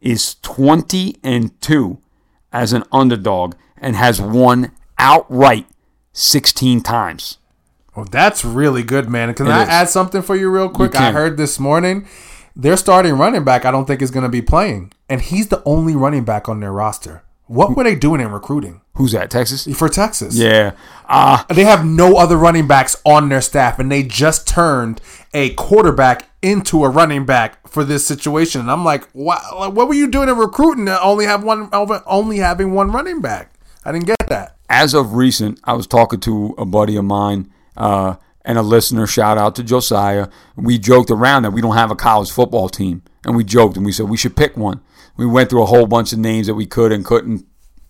[0.00, 1.98] is 20 and 2
[2.52, 5.66] as an underdog and has won outright
[6.12, 7.38] 16 times.
[8.00, 9.34] Well, that's really good, man.
[9.34, 9.68] Can It I is.
[9.68, 10.94] add something for you real quick?
[10.96, 11.12] I can.
[11.14, 12.06] heard this morning
[12.56, 13.64] their starting running back.
[13.64, 16.60] I don't think is going to be playing, and he's the only running back on
[16.60, 17.22] their roster.
[17.46, 19.28] What were they doing in recruiting Who's that?
[19.28, 19.66] Texas?
[19.76, 20.36] for Texas?
[20.36, 20.72] Yeah.
[21.08, 25.00] Uh, They have no other running backs on their staff, and they just turned
[25.34, 28.60] a quarterback into a running back for this situation.
[28.62, 29.74] And I'm like, what?
[29.74, 31.68] What were you doing in recruiting to only have one,
[32.06, 33.52] only having one running back?
[33.84, 34.56] I didn't get that.
[34.68, 39.06] as of recent, I was talking to a buddy of mine uh, and a listener.
[39.06, 40.28] Shout out to Josiah.
[40.56, 43.84] We joked around that we don't have a college football team, and we joked and
[43.84, 44.80] we said we should pick one.
[45.16, 47.46] We went through a whole bunch of names that we could and couldn't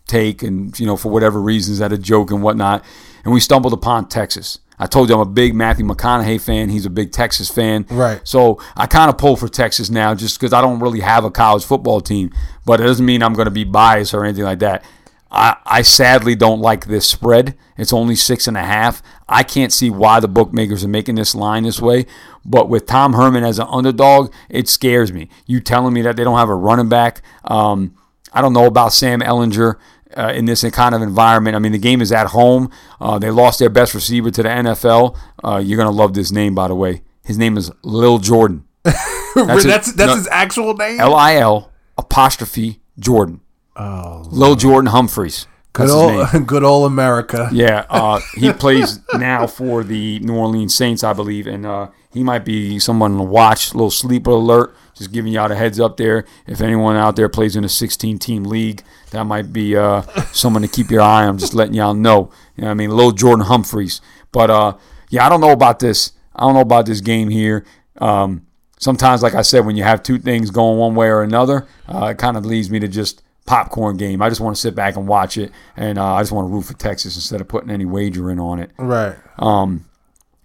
[0.07, 2.85] take, and you know for whatever reasons, that a joke and whatnot,
[3.25, 4.59] and we stumbled upon Texas.
[4.81, 6.71] I told you I'm a big Matthew McConaughey fan.
[6.71, 7.85] He's a big Texas fan.
[7.91, 8.19] Right.
[8.25, 11.31] So I kind of pull for Texas now just because I don't really have a
[11.31, 12.33] college football team.
[12.65, 14.83] But it doesn't mean I'm going to be biased or anything like that.
[15.31, 17.57] I, I sadly don't like this spread.
[17.77, 19.01] It's only six and a half.
[19.29, 22.07] I can't see why the bookmakers are making this line this way.
[22.45, 25.29] But with Tom Herman as an underdog, it scares me.
[25.47, 27.23] You telling me that they don't have a running back?
[27.45, 27.95] Um,
[28.33, 29.77] I don't know about Sam Ehlinger
[30.17, 31.55] uh, in this kind of environment.
[31.55, 32.71] I mean, the game is at home.
[33.01, 35.17] Uh, they lost their best receiver to the NFL.
[35.45, 37.03] Uh, you're gonna love this name, by the way.
[37.25, 38.65] His name is Lil Jordan.
[38.85, 40.99] That's a- that's, no- his actual name.
[40.99, 43.41] L I L apostrophe Jordan.
[43.77, 45.47] Oh, Lil Jordan Humphreys.
[45.73, 46.27] good That's his name.
[46.35, 47.49] old, good old America.
[47.53, 52.23] Yeah, uh, he plays now for the New Orleans Saints, I believe, and uh, he
[52.23, 53.75] might be someone to watch.
[53.75, 56.25] little sleeper alert, just giving y'all the heads up there.
[56.47, 58.83] If anyone out there plays in a 16-team league,
[59.13, 60.03] that might be uh,
[60.33, 61.39] someone to keep your eye on.
[61.39, 62.31] Just letting y'all know.
[62.57, 64.01] You know what I mean, little Jordan Humphreys.
[64.33, 64.77] But uh,
[65.09, 66.13] yeah, I don't know about this.
[66.35, 67.65] I don't know about this game here.
[67.99, 68.47] Um,
[68.79, 72.07] sometimes, like I said, when you have two things going one way or another, uh,
[72.07, 74.23] it kind of leads me to just popcorn game.
[74.23, 76.53] I just want to sit back and watch it, and uh, I just want to
[76.53, 78.71] root for Texas instead of putting any wager in on it.
[78.79, 79.17] Right.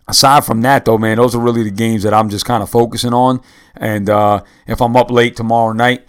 [0.07, 2.69] aside from that, though, man, those are really the games that I'm just kind of
[2.71, 3.41] focusing on.
[3.75, 6.03] And uh, if I'm up late tomorrow night,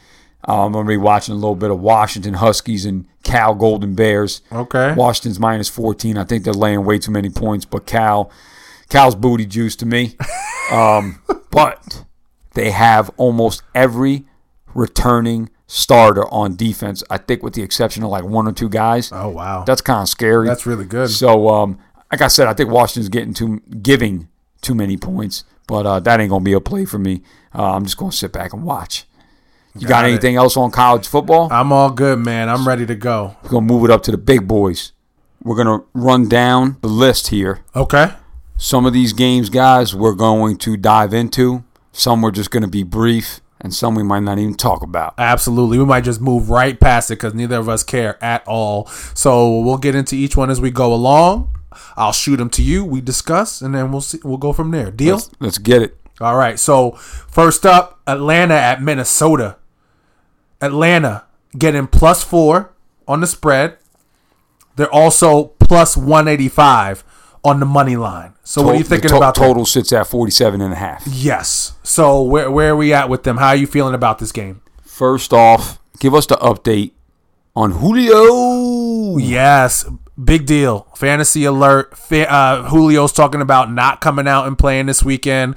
[0.49, 4.41] uh, I'm gonna be watching a little bit of Washington Huskies and Cal Golden Bears.
[4.51, 4.95] Okay.
[4.95, 6.17] Washington's minus 14.
[6.17, 8.31] I think they're laying way too many points, but Cal,
[8.89, 10.17] Cal's booty juice to me.
[10.73, 12.03] Um, but
[12.55, 14.25] they have almost every
[14.75, 17.03] returning starter on defense.
[17.11, 19.11] I think, with the exception of like one or two guys.
[19.13, 19.65] Oh wow.
[19.65, 20.47] That's kind of scary.
[20.47, 21.11] That's really good.
[21.11, 21.79] So, um,
[22.11, 24.29] like I said, I think Washington's getting too giving
[24.63, 27.23] too many points, but uh, that ain't gonna be a play for me.
[27.55, 29.05] Uh, I'm just gonna sit back and watch.
[29.75, 30.09] You got, Got it.
[30.13, 31.53] anything else on college football?
[31.53, 32.49] I'm all good, man.
[32.49, 33.37] I'm ready to go.
[33.43, 34.93] We're gonna move it up to the big boys.
[35.43, 37.61] We're gonna run down the list here.
[37.75, 38.13] Okay.
[38.57, 41.63] Some of these games, guys, we're going to dive into.
[41.93, 45.15] Some we're just gonna be brief, and some we might not even talk about.
[45.19, 45.79] Absolutely.
[45.79, 48.87] We might just move right past it because neither of us care at all.
[49.15, 51.55] So we'll get into each one as we go along.
[51.97, 52.85] I'll shoot them to you.
[52.85, 54.19] We discuss, and then we'll see.
[54.25, 54.91] We'll go from there.
[54.91, 55.17] Deal.
[55.17, 55.97] Let's, let's get it.
[56.21, 56.59] All right.
[56.59, 59.57] So first up, Atlanta at Minnesota.
[60.61, 61.25] Atlanta
[61.59, 62.73] getting plus four
[63.07, 63.77] on the spread.
[64.77, 67.05] They're also plus one eighty five
[67.47, 68.33] on the money line.
[68.45, 69.41] So what are you thinking to- about that?
[69.41, 71.07] total sits at 47 and a half.
[71.07, 71.73] Yes.
[71.83, 73.37] So where where are we at with them?
[73.39, 74.61] How are you feeling about this game?
[74.83, 76.93] First off, give us the update
[77.55, 79.17] on Julio.
[79.19, 79.85] Yes,
[80.23, 80.87] big deal.
[80.97, 81.97] Fantasy alert.
[81.97, 85.57] Fa- uh, Julio's talking about not coming out and playing this weekend.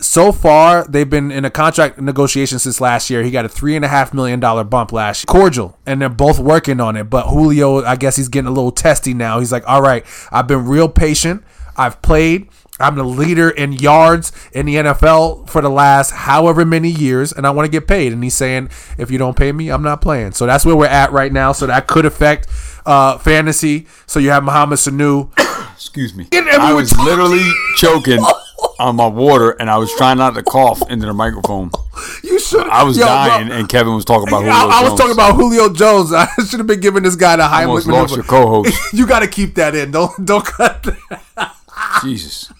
[0.00, 3.22] So far, they've been in a contract negotiation since last year.
[3.22, 5.40] He got a three and a half million dollar bump last year.
[5.40, 7.04] Cordial, and they're both working on it.
[7.10, 9.38] But Julio, I guess he's getting a little testy now.
[9.38, 11.44] He's like, "All right, I've been real patient.
[11.76, 12.48] I've played.
[12.80, 17.46] I'm the leader in yards in the NFL for the last however many years, and
[17.46, 20.00] I want to get paid." And he's saying, "If you don't pay me, I'm not
[20.00, 21.52] playing." So that's where we're at right now.
[21.52, 22.48] So that could affect
[22.86, 23.86] uh, fantasy.
[24.06, 25.30] So you have Mohamed Sanu.
[25.74, 26.28] Excuse me.
[26.32, 27.46] I was literally
[27.76, 28.24] choking
[28.82, 31.70] on my water, and I was trying not to cough into the microphone.
[32.22, 32.66] You should.
[32.68, 35.12] I was Yo, bro, dying, and Kevin was talking about Julio I, I was talking
[35.12, 36.12] about Julio Jones.
[36.14, 37.64] I should have been giving this guy the high.
[37.64, 38.76] almost lost your co-host.
[38.92, 39.90] you got to keep that in.
[39.90, 40.82] Don't don't cut.
[40.82, 41.56] That.
[42.02, 42.52] Jesus.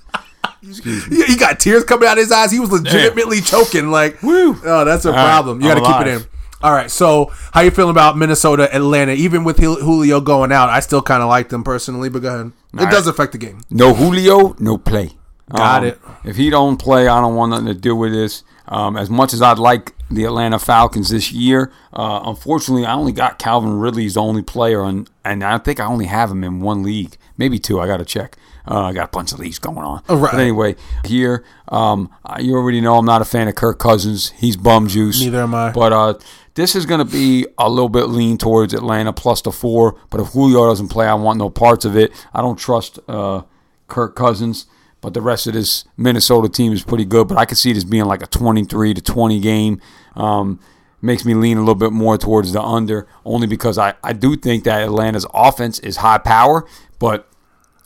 [0.62, 1.16] Excuse me.
[1.16, 2.52] He he got tears coming out of his eyes.
[2.52, 3.90] He was legitimately choking.
[3.90, 4.56] Like, Woo.
[4.64, 5.60] oh, that's a All right, problem.
[5.60, 6.28] You got to keep it in.
[6.62, 6.90] All right.
[6.90, 9.12] So, how you feeling about Minnesota, Atlanta?
[9.12, 12.08] Even with Julio going out, I still kind of like them personally.
[12.08, 12.52] But go ahead.
[12.74, 13.60] It does affect the game.
[13.70, 15.10] No Julio, no play.
[15.50, 16.00] Got it.
[16.24, 18.42] If he don't play, I don't want nothing to do with this.
[18.68, 23.12] Um, as much as I'd like the Atlanta Falcons this year, uh, unfortunately, I only
[23.12, 26.82] got Calvin Ridley's only player, and and I think I only have him in one
[26.82, 27.80] league, maybe two.
[27.80, 28.36] I got to check.
[28.66, 30.02] Uh, I got a bunch of leagues going on.
[30.08, 30.30] Oh, right.
[30.30, 32.08] But anyway, here, um,
[32.38, 34.30] you already know I'm not a fan of Kirk Cousins.
[34.30, 35.20] He's bum juice.
[35.20, 35.72] Neither am I.
[35.72, 36.14] But uh,
[36.54, 39.96] this is going to be a little bit lean towards Atlanta plus the four.
[40.10, 42.12] But if Julio doesn't play, I want no parts of it.
[42.32, 43.42] I don't trust uh,
[43.88, 44.66] Kirk Cousins.
[45.02, 47.28] But the rest of this Minnesota team is pretty good.
[47.28, 49.80] But I could see this being like a 23 to 20 game.
[50.16, 50.58] Um,
[51.02, 54.36] makes me lean a little bit more towards the under, only because I, I do
[54.36, 56.64] think that Atlanta's offense is high power,
[57.00, 57.28] but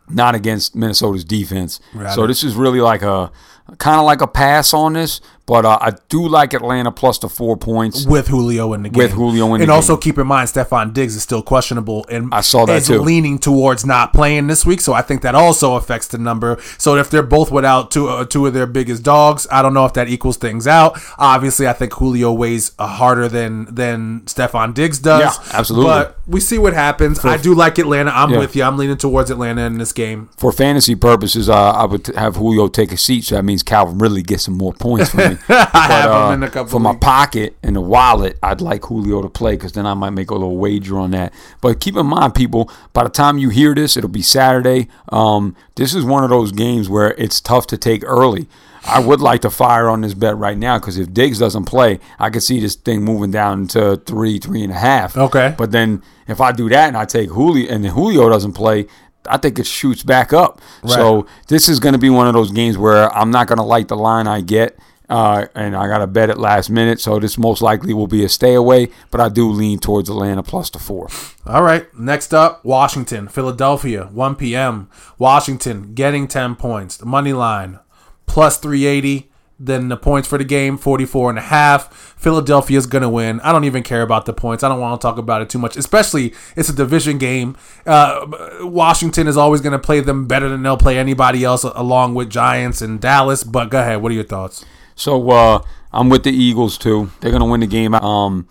[0.09, 1.81] not against Minnesota's defense.
[2.15, 3.33] So this is really like a
[3.79, 7.29] kind of like a pass on this, but uh, I do like Atlanta plus the
[7.29, 8.05] four points.
[8.05, 8.99] with Julio in the game.
[9.03, 12.35] With Julio in and the also keep in mind Stefon Diggs is still questionable and
[12.35, 13.01] I saw that is too.
[13.01, 14.81] leaning towards not playing this week.
[14.81, 16.59] So I think that also affects the number.
[16.79, 19.85] So if they're both without two uh, two of their biggest dogs, I don't know
[19.85, 20.99] if that equals things out.
[21.17, 25.39] Obviously, I think Julio weighs uh, harder than than Stefon Diggs does.
[25.39, 25.91] Yeah, absolutely.
[25.91, 27.25] But we see what happens.
[27.25, 28.11] I do like Atlanta.
[28.11, 28.39] I'm Yeah.
[28.39, 28.65] with you.
[28.65, 30.29] I'm leaning towards Atlanta in this game.
[30.37, 33.99] For fantasy purposes, uh, I would have Julio take a seat, so that means Calvin
[33.99, 35.37] really gets some more points for me.
[35.49, 39.23] I have him in a couple For my pocket and the wallet, I'd like Julio
[39.23, 41.33] to play because then I might make a little wager on that.
[41.61, 44.89] But keep in mind, people, by the time you hear this, it'll be Saturday.
[45.11, 48.49] Um, this is one of those games where it's tough to take early.
[48.87, 51.99] I would like to fire on this bet right now because if Diggs doesn't play,
[52.19, 55.17] I could see this thing moving down to three, three and a half.
[55.17, 55.55] Okay.
[55.59, 58.87] But then if I do that and I take Julio and then Julio doesn't play,
[59.29, 60.61] I think it shoots back up.
[60.87, 63.65] So this is going to be one of those games where I'm not going to
[63.65, 64.79] like the line I get.
[65.09, 68.25] Uh, and I got to bet it last minute, so this most likely will be
[68.25, 68.89] a stay away.
[69.13, 71.09] But I do lean towards Atlanta plus the four.
[71.47, 71.87] All right.
[71.97, 74.91] Next up, Washington, Philadelphia, 1 p.m.
[75.17, 76.97] Washington getting 10 points.
[76.97, 77.79] The money line
[78.27, 79.31] plus 380.
[79.59, 81.93] Then the points for the game, 44 and a half.
[82.19, 83.41] Philadelphia's going to win.
[83.41, 84.63] I don't even care about the points.
[84.63, 87.57] I don't want to talk about it too much, especially it's a division game.
[87.87, 88.27] Uh,
[88.61, 92.29] Washington is always going to play them better than they'll play anybody else along with
[92.29, 93.45] Giants and Dallas.
[93.45, 94.03] But go ahead.
[94.03, 94.65] What are your thoughts?
[94.95, 95.63] So uh,
[95.93, 97.11] I'm with the Eagles too.
[97.21, 97.95] They're going to win the game.
[97.95, 98.49] Um,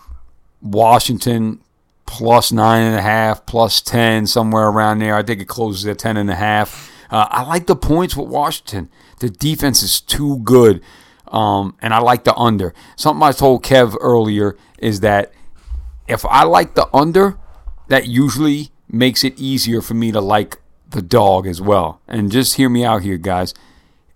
[0.62, 1.60] Washington
[2.06, 5.16] plus nine and a half, plus ten, somewhere around there.
[5.16, 6.92] I think it closes at ten and a half.
[7.12, 8.90] Uh, I like the points with Washington.
[9.20, 10.82] The defense is too good,
[11.28, 12.74] um, and I like the under.
[12.96, 15.32] Something I told Kev earlier is that
[16.08, 17.38] if I like the under,
[17.88, 20.58] that usually makes it easier for me to like
[20.90, 22.02] the dog as well.
[22.08, 23.54] And just hear me out here, guys.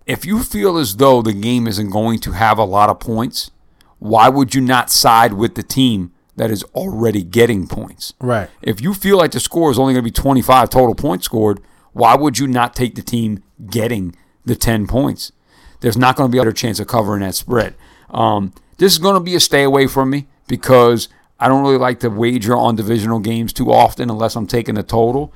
[0.06, 3.50] If you feel as though the game isn't going to have a lot of points,
[3.98, 8.14] why would you not side with the team that is already getting points?
[8.20, 8.48] Right.
[8.62, 11.60] If you feel like the score is only going to be 25 total points scored,
[11.92, 15.32] why would you not take the team getting the 10 points?
[15.80, 17.74] There's not going to be a better chance of covering that spread.
[18.10, 21.08] Um, this is going to be a stay away from me because
[21.38, 24.82] I don't really like to wager on divisional games too often unless I'm taking the
[24.82, 25.32] total.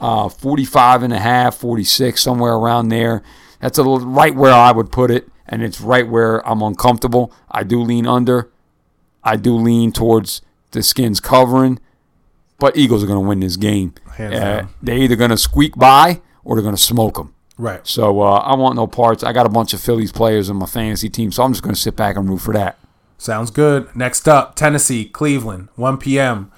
[0.00, 3.22] Uh, 45 and a half, 46, somewhere around there.
[3.60, 7.32] That's a little, right where I would put it, and it's right where I'm uncomfortable.
[7.50, 8.50] I do lean under.
[9.24, 11.80] I do lean towards the Skins covering,
[12.58, 13.94] but Eagles are going to win this game.
[14.62, 17.34] Uh, they're either going to squeak by or they're going to smoke them.
[17.58, 17.84] Right.
[17.86, 19.24] So uh, I want no parts.
[19.24, 21.74] I got a bunch of Phillies players in my fantasy team, so I'm just going
[21.74, 22.78] to sit back and root for that.
[23.18, 23.94] Sounds good.
[23.96, 26.52] Next up, Tennessee, Cleveland, 1 p.m.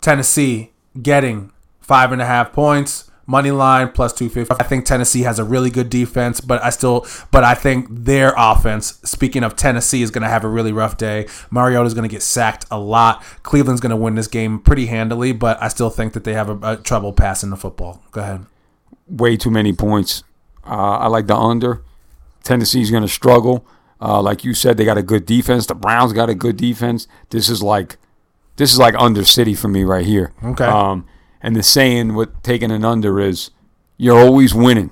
[0.00, 3.10] Tennessee getting five and a half points.
[3.26, 4.54] Money line plus 250.
[4.58, 8.32] I think Tennessee has a really good defense, but I still, but I think their
[8.38, 11.26] offense, speaking of Tennessee, is going to have a really rough day.
[11.50, 13.22] Mariota's going to get sacked a lot.
[13.42, 16.48] Cleveland's going to win this game pretty handily, but I still think that they have
[16.48, 18.02] a, a trouble passing the football.
[18.12, 18.46] Go ahead.
[19.06, 20.24] way too many points.
[20.68, 21.82] Uh, I like the under.
[22.44, 23.66] Tennessee's going to struggle.
[24.00, 25.66] Uh, like you said, they got a good defense.
[25.66, 27.08] The Browns got a good defense.
[27.30, 27.96] This is like,
[28.56, 30.32] this is like under city for me right here.
[30.44, 30.64] Okay.
[30.64, 31.06] Um,
[31.40, 33.50] and the saying with taking an under is,
[33.96, 34.90] you're always winning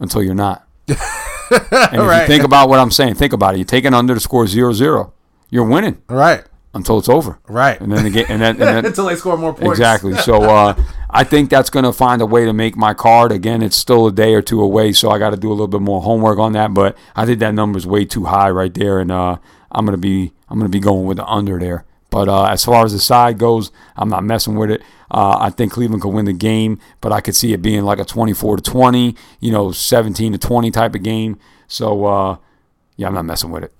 [0.00, 0.66] until you're not.
[0.88, 1.70] and if
[2.00, 2.22] Right.
[2.22, 3.58] you think about what I'm saying, think about it.
[3.58, 5.12] You take an under to score 0-0.
[5.50, 6.44] You're winning All right.
[6.74, 7.38] Until it's over.
[7.48, 7.80] Right.
[7.80, 9.78] And then the game, and then, and then Until they score more points.
[9.78, 10.14] Exactly.
[10.24, 10.74] So uh,
[11.10, 13.30] I think that's going to find a way to make my card.
[13.30, 15.68] Again, it's still a day or two away, so I got to do a little
[15.68, 16.72] bit more homework on that.
[16.72, 19.36] But I think that number is way too high right there, and uh,
[19.70, 21.84] I'm gonna be I'm gonna be going with the under there.
[22.10, 24.82] But uh, as far as the side goes, I'm not messing with it.
[25.10, 27.98] Uh, I think Cleveland could win the game, but I could see it being like
[27.98, 31.38] a 24 to 20, you know, 17 to 20 type of game.
[31.66, 32.36] So uh,
[32.96, 33.72] yeah, I'm not messing with it.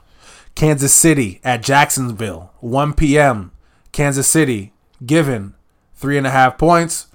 [0.54, 3.50] Kansas City at Jacksonville, 1 p.m.
[3.92, 4.72] Kansas City
[5.04, 5.54] given
[5.94, 7.08] three and a half points.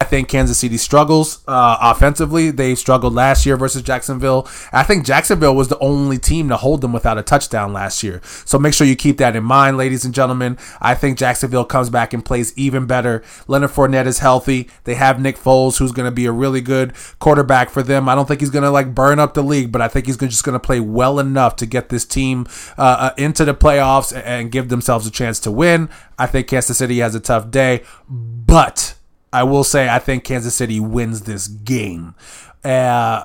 [0.00, 2.52] I think Kansas City struggles uh, offensively.
[2.52, 4.46] They struggled last year versus Jacksonville.
[4.72, 8.20] I think Jacksonville was the only team to hold them without a touchdown last year.
[8.44, 10.56] So make sure you keep that in mind, ladies and gentlemen.
[10.80, 13.24] I think Jacksonville comes back and plays even better.
[13.48, 14.70] Leonard Fournette is healthy.
[14.84, 18.08] They have Nick Foles, who's going to be a really good quarterback for them.
[18.08, 20.16] I don't think he's going to like burn up the league, but I think he's
[20.16, 22.46] just going to play well enough to get this team
[22.78, 25.88] uh, uh, into the playoffs and- and give themselves a chance to win.
[26.18, 28.94] I think Kansas City has a tough day, but.
[29.32, 32.14] I will say I think Kansas City wins this game.
[32.64, 33.24] Uh,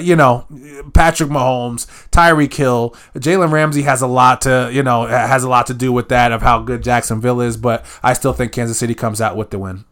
[0.00, 0.46] you know,
[0.94, 5.66] Patrick Mahomes, Tyreek Hill, Jalen Ramsey has a lot to, you know, has a lot
[5.66, 8.94] to do with that of how good Jacksonville is, but I still think Kansas City
[8.94, 9.84] comes out with the win.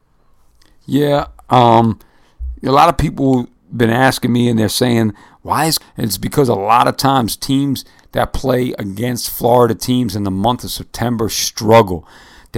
[0.86, 1.98] Yeah, um,
[2.62, 6.54] a lot of people been asking me, and they're saying why is it's because a
[6.54, 12.06] lot of times teams that play against Florida teams in the month of September struggle.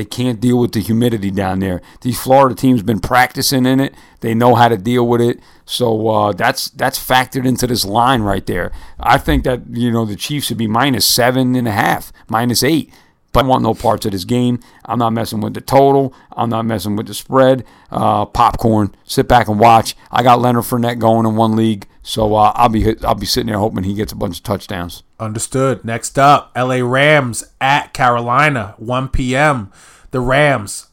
[0.01, 1.83] They can't deal with the humidity down there.
[2.01, 3.95] These Florida teams been practicing in it.
[4.21, 5.41] They know how to deal with it.
[5.67, 8.73] So uh, that's that's factored into this line right there.
[8.99, 12.63] I think that you know the Chiefs should be minus seven and a half, minus
[12.63, 12.91] eight.
[13.35, 14.61] But I want no parts of this game.
[14.87, 16.15] I'm not messing with the total.
[16.33, 17.67] I'm not messing with the spread.
[17.91, 18.95] Uh, popcorn.
[19.05, 19.95] Sit back and watch.
[20.11, 23.49] I got Leonard Fournette going in one league, so uh, I'll be I'll be sitting
[23.49, 25.03] there hoping he gets a bunch of touchdowns.
[25.19, 25.85] Understood.
[25.85, 29.71] Next up, LA Rams at Carolina, 1 p.m.
[30.11, 30.89] The Rams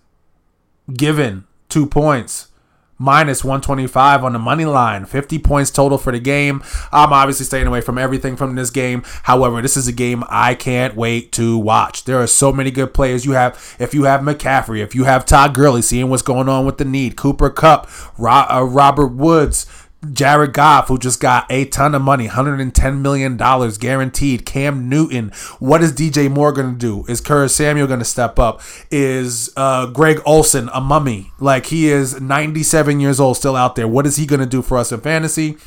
[0.94, 2.50] given two points,
[2.98, 6.62] minus 125 on the money line, 50 points total for the game.
[6.92, 9.04] I'm obviously staying away from everything from this game.
[9.24, 12.04] However, this is a game I can't wait to watch.
[12.04, 13.26] There are so many good players.
[13.26, 16.66] You have, if you have McCaffrey, if you have Todd Gurley, seeing what's going on
[16.66, 17.90] with the need, Cooper Kupp,
[18.20, 19.66] uh, Robert Woods.
[20.14, 24.46] Jared Goff, who just got a ton of money, $110 million guaranteed.
[24.46, 25.32] Cam Newton.
[25.60, 27.06] What is DJ Moore going to do?
[27.12, 28.62] Is Curtis Samuel going to step up?
[28.92, 31.32] Is uh, Greg Olsen a mummy?
[31.40, 33.88] Like he is 97 years old, still out there.
[33.88, 35.58] What is he going to do for us in fantasy?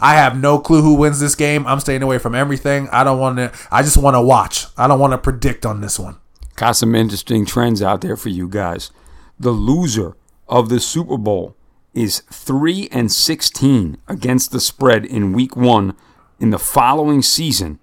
[0.00, 1.66] I have no clue who wins this game.
[1.66, 2.88] I'm staying away from everything.
[2.90, 4.66] I don't want to, I just want to watch.
[4.76, 6.16] I don't want to predict on this one.
[6.56, 8.90] Got some interesting trends out there for you guys.
[9.38, 10.16] The loser
[10.48, 11.55] of the Super Bowl
[11.96, 15.96] is 3 and 16 against the spread in week 1
[16.38, 17.78] in the following season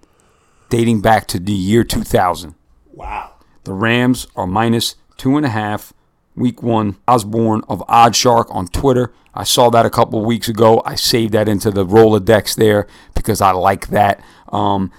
[0.70, 2.54] dating back to the year 2000.
[2.92, 3.32] Wow.
[3.64, 5.92] The Rams are minus two and a half
[6.36, 9.12] Week one, Osborne of Oddshark on Twitter.
[9.34, 10.82] I saw that a couple of weeks ago.
[10.84, 14.20] I saved that into the Rolodex there because I like that.
[14.48, 14.90] Um,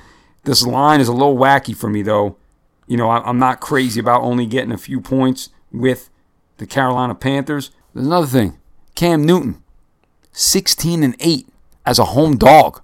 [0.46, 2.38] this line is a little wacky for me, though.
[2.88, 6.10] You know, I- I'm not crazy about only getting a few points with
[6.56, 7.72] the Carolina Panthers.
[7.94, 8.58] There's another thing
[8.96, 9.62] Cam Newton,
[10.32, 11.48] 16 and 8
[11.86, 12.82] as a home dog.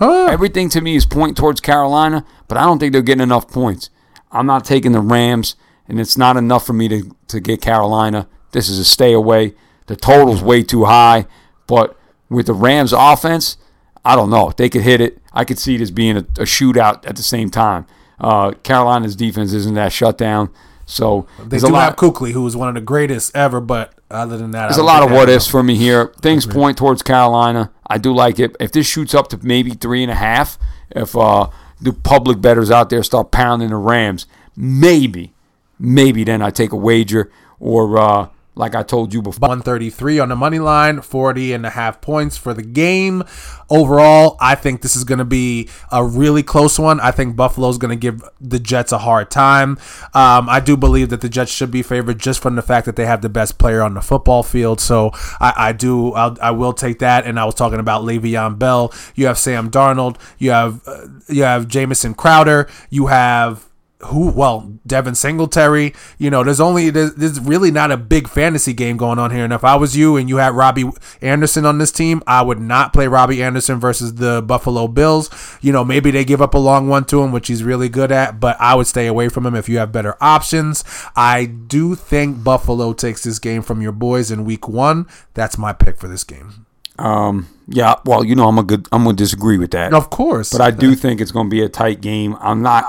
[0.00, 3.88] Everything to me is point towards Carolina, but I don't think they're getting enough points.
[4.30, 5.56] I'm not taking the Rams,
[5.88, 8.28] and it's not enough for me to, to get Carolina.
[8.52, 9.54] This is a stay away.
[9.86, 11.26] The total's way too high,
[11.66, 11.96] but
[12.28, 13.56] with the Rams offense,
[14.04, 14.52] I don't know.
[14.56, 15.18] They could hit it.
[15.32, 17.86] I could see it as being a, a shootout at the same time.
[18.20, 20.50] Uh, Carolina's defense isn't that shut down,
[20.86, 21.84] so They there's do a lot.
[21.84, 24.82] have Kuechly, who is one of the greatest ever, but other than that, There's a
[24.84, 26.12] lot of what ifs for me here.
[26.22, 27.72] Things point towards Carolina.
[27.88, 28.56] I do like it.
[28.60, 30.58] If this shoots up to maybe three and a half,
[30.90, 31.48] if uh,
[31.80, 34.26] the public bettors out there start pounding the Rams,
[34.56, 35.32] maybe,
[35.78, 37.30] maybe then I take a wager.
[37.58, 41.70] Or uh, like I told you before, 133 on the money line, 40 and a
[41.70, 43.22] half points for the game.
[43.68, 46.98] Overall, I think this is going to be a really close one.
[47.00, 49.72] I think Buffalo's going to give the Jets a hard time.
[50.14, 52.96] Um, I do believe that the Jets should be favored just from the fact that
[52.96, 54.80] they have the best player on the football field.
[54.80, 57.26] So I, I do, I'll, I will take that.
[57.26, 58.92] And I was talking about Le'Veon Bell.
[59.14, 60.16] You have Sam Darnold.
[60.38, 62.68] You have uh, you have Jamison Crowder.
[62.88, 63.66] You have
[64.00, 68.74] who well Devin Singletary you know there's only there's, there's really not a big fantasy
[68.74, 70.84] game going on here and if I was you and you had Robby
[71.22, 75.30] Anderson on this team I would not play Robby Anderson versus the Buffalo Bills
[75.62, 78.12] you know maybe they give up a long one to him which he's really good
[78.12, 80.84] at but I would stay away from him if you have better options
[81.16, 85.72] I do think Buffalo takes this game from your boys in week 1 that's my
[85.72, 86.66] pick for this game
[86.98, 87.96] um, yeah.
[88.06, 88.88] Well, you know, I'm a good.
[88.90, 89.92] I'm gonna disagree with that.
[89.92, 92.38] of course but I do think it's going to be a tight game.
[92.40, 92.86] I'm not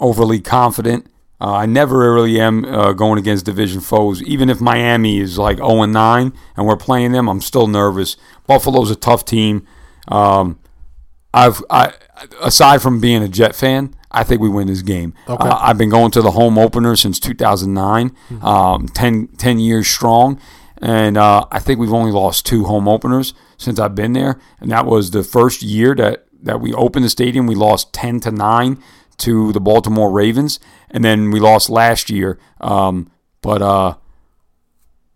[0.00, 1.06] overly confident.
[1.40, 4.22] Uh, I never really am uh, going against division foes.
[4.24, 8.16] Even if Miami is like 0 and 9 and we're playing them, I'm still nervous.
[8.46, 9.66] Buffalo's a tough team.
[10.08, 10.58] Um,
[11.32, 11.92] I've I
[12.42, 15.14] aside from being a Jet fan, I think we win this game.
[15.46, 20.40] Uh, I've been going to the home opener since 2009, um, 10, 10 years strong,
[20.82, 24.70] and uh, I think we've only lost two home openers since I've been there, and
[24.72, 27.46] that was the first year that that we opened the stadium.
[27.46, 28.82] We lost 10 to nine
[29.20, 30.60] to the Baltimore Ravens,
[30.90, 32.38] and then we lost last year.
[32.60, 33.10] Um,
[33.42, 33.94] but uh,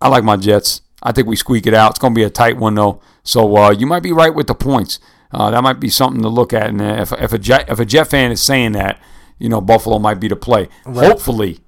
[0.01, 0.82] I like my Jets.
[1.02, 1.90] I think we squeak it out.
[1.90, 3.01] It's going to be a tight one though.
[3.22, 4.98] So uh, you might be right with the points.
[5.31, 6.68] Uh, that might be something to look at.
[6.68, 9.01] And uh, if, if a Jet if a Jet fan is saying that,
[9.39, 10.68] you know Buffalo might be the play.
[10.85, 11.60] Hopefully,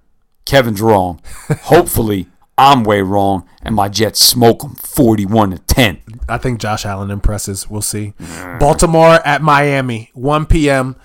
[0.45, 1.21] Kevin's wrong.
[1.63, 6.03] Hopefully, I'm way wrong, and my Jets smoke them 41 to 10.
[6.29, 7.69] I think Josh Allen impresses.
[7.69, 8.15] We'll see.
[8.59, 10.97] Baltimore at Miami, 1 p.m.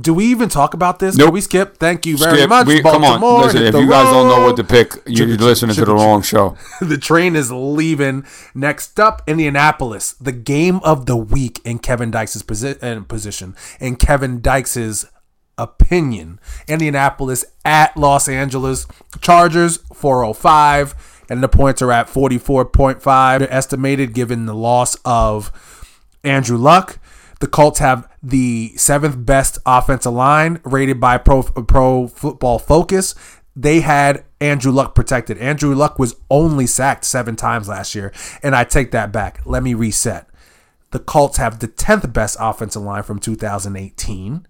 [0.00, 1.16] Do we even talk about this?
[1.16, 1.32] Nope.
[1.34, 1.76] We skip?
[1.78, 2.48] Thank you very Skip.
[2.48, 2.66] much.
[2.66, 3.62] We- come on, listen.
[3.62, 5.96] If you guys don't know what to pick, you're Chugga, listening to the chugga.
[5.98, 6.56] wrong show.
[6.80, 8.24] the train is leaving.
[8.54, 13.54] Next up, Indianapolis, the game of the week in Kevin Dykes' posi- uh, position.
[13.80, 15.06] In Kevin Dykes'
[15.56, 18.86] opinion, Indianapolis at Los Angeles
[19.20, 23.38] Chargers, 405, and the points are at 44.5.
[23.38, 25.52] They're estimated given the loss of
[26.24, 26.98] Andrew Luck.
[27.40, 33.14] The Colts have the seventh best offensive line rated by Pro, Pro Football Focus.
[33.54, 35.38] They had Andrew Luck protected.
[35.38, 39.40] Andrew Luck was only sacked seven times last year, and I take that back.
[39.44, 40.28] Let me reset.
[40.90, 44.46] The Colts have the 10th best offensive line from 2018.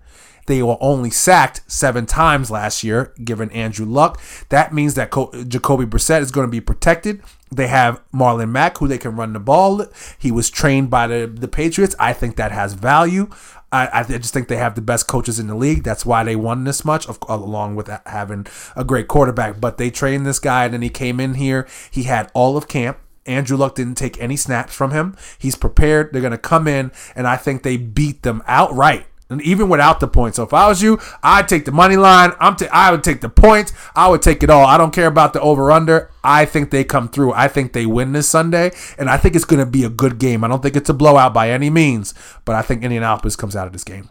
[0.46, 4.20] They were only sacked seven times last year, given Andrew Luck.
[4.51, 7.22] That means that Co- Jacoby Brissett is going to be protected.
[7.51, 9.86] They have Marlon Mack, who they can run the ball.
[10.18, 11.94] He was trained by the, the Patriots.
[11.98, 13.30] I think that has value.
[13.74, 15.82] I, I just think they have the best coaches in the league.
[15.82, 18.46] That's why they won this much, of, along with having
[18.76, 19.60] a great quarterback.
[19.60, 21.66] But they trained this guy, and then he came in here.
[21.90, 22.98] He had all of camp.
[23.26, 25.16] Andrew Luck didn't take any snaps from him.
[25.38, 26.12] He's prepared.
[26.12, 29.06] They're going to come in, and I think they beat them outright.
[29.35, 30.36] And even without the points.
[30.36, 32.31] So if I was you, I'd take the money line.
[32.39, 33.73] I'm ta- I would take the points.
[33.97, 34.65] I would take it all.
[34.65, 36.11] I don't care about the over under.
[36.23, 37.32] I think they come through.
[37.32, 40.19] I think they win this Sunday, and I think it's going to be a good
[40.19, 40.44] game.
[40.44, 43.66] I don't think it's a blowout by any means, but I think Indianapolis comes out
[43.66, 44.09] of this game.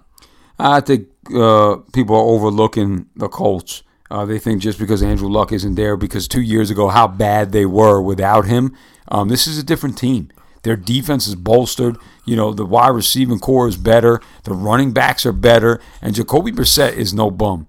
[0.60, 3.84] I think uh, people are overlooking the Colts.
[4.12, 7.52] Uh, they think just because Andrew Luck isn't there, because two years ago how bad
[7.52, 8.76] they were without him.
[9.08, 10.30] Um, this is a different team.
[10.64, 11.98] Their defense is bolstered.
[12.26, 14.22] You know the wide receiving core is better.
[14.44, 17.68] The running backs are better, and Jacoby Brissett is no bum.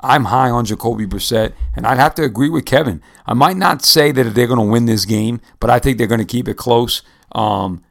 [0.00, 3.02] I'm high on Jacoby Brissett, and I'd have to agree with Kevin.
[3.26, 6.06] I might not say that they're going to win this game, but I think they're
[6.06, 7.02] going to keep it close.
[7.32, 7.82] Um,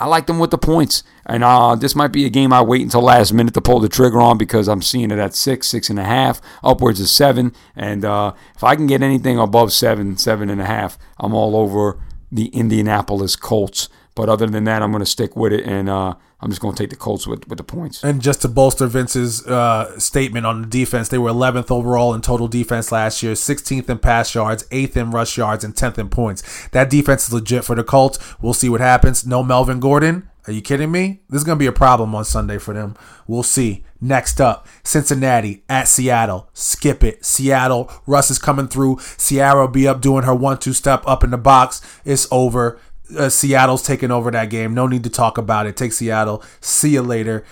[0.00, 1.04] I like them with the points.
[1.26, 3.88] And uh, this might be a game I wait until last minute to pull the
[3.88, 7.52] trigger on because I'm seeing it at six, six and a half, upwards of seven.
[7.76, 11.54] And uh, if I can get anything above seven, seven and a half, I'm all
[11.54, 12.00] over
[12.30, 13.88] the Indianapolis Colts.
[14.14, 16.74] But other than that, I'm going to stick with it, and uh, I'm just going
[16.74, 18.02] to take the Colts with, with the points.
[18.02, 22.20] And just to bolster Vince's uh, statement on the defense, they were 11th overall in
[22.20, 26.08] total defense last year, 16th in pass yards, 8th in rush yards, and 10th in
[26.08, 26.68] points.
[26.68, 28.18] That defense is legit for the Colts.
[28.42, 29.26] We'll see what happens.
[29.26, 30.28] No Melvin Gordon.
[30.50, 31.20] Are you kidding me?
[31.28, 32.96] This is going to be a problem on Sunday for them.
[33.28, 33.84] We'll see.
[34.00, 36.50] Next up, Cincinnati at Seattle.
[36.54, 37.24] Skip it.
[37.24, 37.88] Seattle.
[38.04, 38.98] Russ is coming through.
[39.30, 41.80] Will be up doing her one two step up in the box.
[42.04, 42.80] It's over.
[43.16, 44.74] Uh, Seattle's taking over that game.
[44.74, 45.76] No need to talk about it.
[45.76, 46.42] Take Seattle.
[46.60, 47.44] See you later.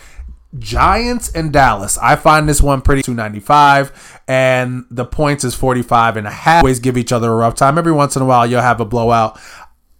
[0.58, 1.98] Giants and Dallas.
[1.98, 6.64] I find this one pretty 295 and the points is 45 and a half.
[6.64, 7.78] Always give each other a rough time.
[7.78, 9.38] Every once in a while you'll have a blowout.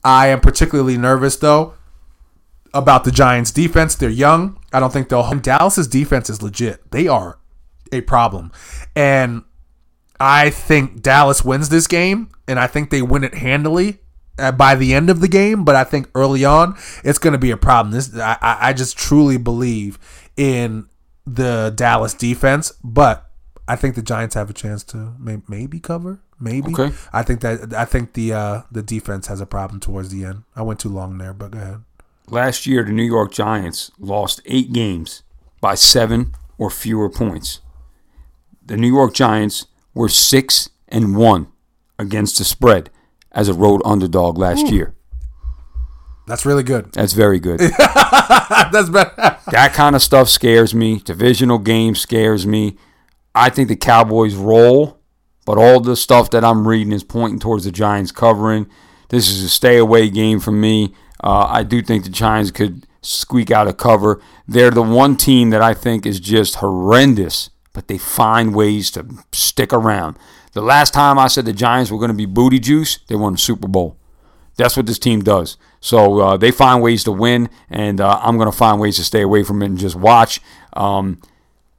[0.02, 1.74] I am particularly nervous though
[2.74, 3.94] about the Giants defense.
[3.94, 4.58] They're young.
[4.72, 6.90] I don't think they'll Dallas's defense is legit.
[6.90, 7.38] They are
[7.92, 8.52] a problem.
[8.94, 9.44] And
[10.20, 13.98] I think Dallas wins this game and I think they win it handily
[14.38, 17.38] uh, by the end of the game, but I think early on it's going to
[17.38, 17.92] be a problem.
[17.92, 19.98] This I, I just truly believe
[20.36, 20.88] in
[21.26, 23.30] the Dallas defense, but
[23.66, 26.20] I think the Giants have a chance to may, maybe cover.
[26.40, 26.94] Maybe Okay.
[27.12, 30.44] I think that I think the uh, the defense has a problem towards the end.
[30.54, 31.84] I went too long there, but go ahead.
[32.30, 35.22] Last year, the New York Giants lost eight games
[35.60, 37.60] by seven or fewer points.
[38.64, 41.48] The New York Giants were six and one
[41.98, 42.90] against the spread
[43.32, 44.94] as a road underdog last year.
[46.26, 46.92] That's really good.
[46.92, 47.60] That's very good.
[48.70, 49.38] That's better.
[49.50, 50.98] that kind of stuff scares me.
[50.98, 52.76] Divisional game scares me.
[53.34, 54.98] I think the Cowboys roll,
[55.46, 58.66] but all the stuff that I'm reading is pointing towards the Giants covering.
[59.08, 60.92] This is a stay away game for me.
[61.22, 64.20] Uh, I do think the Giants could squeak out a cover.
[64.46, 69.06] They're the one team that I think is just horrendous, but they find ways to
[69.32, 70.18] stick around.
[70.52, 73.34] The last time I said the Giants were going to be booty juice, they won
[73.34, 73.96] the Super Bowl.
[74.56, 75.56] That's what this team does.
[75.80, 79.04] So uh, they find ways to win, and uh, I'm going to find ways to
[79.04, 80.40] stay away from it and just watch.
[80.72, 81.20] Um,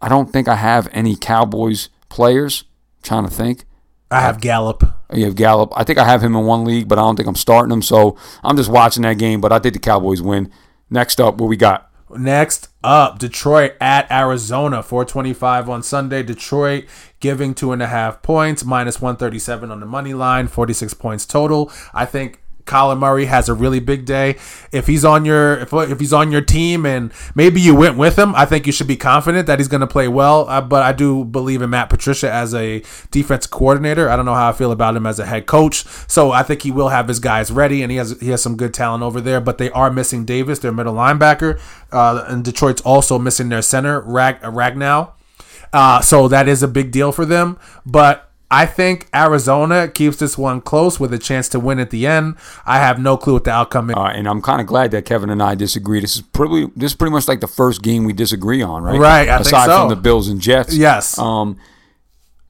[0.02, 2.64] I don't think I have any Cowboys players.
[2.99, 3.66] I'm trying to think.
[4.10, 4.98] I have Gallup.
[5.14, 5.72] You have Gallup.
[5.76, 7.81] I think I have him in one league, but I don't think I'm starting him.
[7.81, 9.41] So I'm just watching that game.
[9.41, 10.52] But I think the Cowboys win.
[10.90, 11.90] Next up, what we got?
[12.11, 16.23] Next up, Detroit at Arizona, 425 on Sunday.
[16.23, 16.86] Detroit
[17.19, 21.72] giving two and a half points, minus 137 on the money line, 46 points total.
[21.94, 24.38] I think Kyler Murray has a really big day.
[24.72, 28.18] If he's on your if, if he's on your team and maybe you went with
[28.18, 30.48] him, I think you should be confident that he's going to play well.
[30.48, 34.10] Uh, but I do believe in Matt Patricia as a defense coordinator.
[34.10, 35.86] I don't know how I feel about him as a head coach.
[36.08, 38.56] So I think he will have his guys ready, and he has he has some
[38.56, 39.41] good talent over there.
[39.41, 41.60] But they are missing Davis, their middle linebacker,
[41.91, 45.14] uh, and Detroit's also missing their center Rag Ragnow.
[45.72, 47.58] Uh, so that is a big deal for them.
[47.86, 52.07] But I think Arizona keeps this one close with a chance to win at the
[52.07, 52.35] end.
[52.65, 53.95] I have no clue what the outcome is.
[53.95, 55.99] Uh, and I'm kind of glad that Kevin and I disagree.
[55.99, 58.99] This is probably this is pretty much like the first game we disagree on, right?
[58.99, 59.80] Right, I think Aside so.
[59.81, 60.76] from the Bills and Jets.
[60.76, 61.19] Yes.
[61.19, 61.57] Um,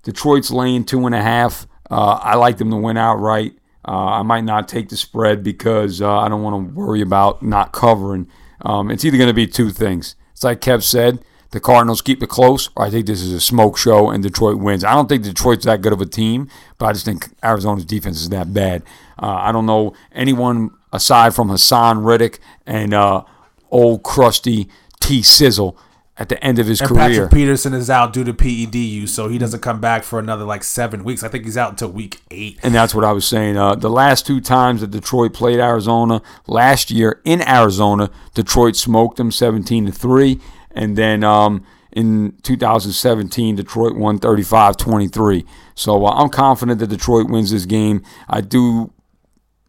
[0.04, 1.68] Detroit's laying two and a half.
[1.92, 3.54] Uh, I like them to win outright.
[3.86, 7.42] Uh, I might not take the spread because uh, I don't want to worry about
[7.44, 8.30] not covering.
[8.62, 10.16] Um, it's either going to be two things.
[10.32, 11.20] It's like Kev said.
[11.52, 14.58] The Cardinals keep it close, or I think this is a smoke show and Detroit
[14.58, 14.84] wins.
[14.84, 16.48] I don't think Detroit's that good of a team,
[16.78, 18.84] but I just think Arizona's defense is that bad.
[19.22, 23.24] Uh, I don't know anyone aside from Haason Reddick and uh,
[23.72, 24.70] old crusty
[25.00, 25.78] T Sizzle
[26.20, 27.08] at the end of his and career.
[27.08, 30.44] Patrick Peterson is out due to PED use, so he doesn't come back for another
[30.44, 31.24] like seven weeks.
[31.24, 32.60] I think he's out until week eight.
[32.62, 33.58] And that's what I was saying.
[33.58, 39.18] Uh, the last two times that Detroit played Arizona last year in Arizona, Detroit smoked
[39.18, 40.40] them 17 to 3.
[40.72, 45.46] And then um, in 2017, Detroit won 35 23.
[45.76, 48.04] So uh, I'm confident that Detroit wins this game.
[48.28, 48.94] I do.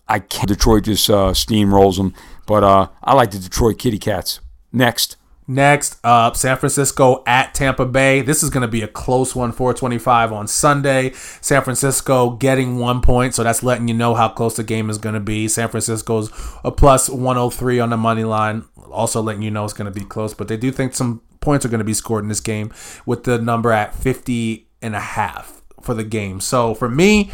[0.09, 0.49] I can't.
[0.49, 2.15] Detroit just uh, steamrolls them.
[2.47, 4.41] But uh, I like the Detroit Kitty Cats.
[4.73, 5.17] Next.
[5.51, 8.23] Next up, San Francisco at Tampa Bay.
[8.23, 11.11] This is going to be a close one, 425 on Sunday.
[11.41, 14.97] San Francisco getting one point, so that's letting you know how close the game is
[14.97, 15.49] going to be.
[15.49, 16.31] San Francisco's
[16.63, 20.07] a plus 103 on the money line, also letting you know it's going to be
[20.07, 22.73] close, but they do think some points are going to be scored in this game
[23.05, 26.39] with the number at 50 and a half for the game.
[26.39, 27.33] So for me,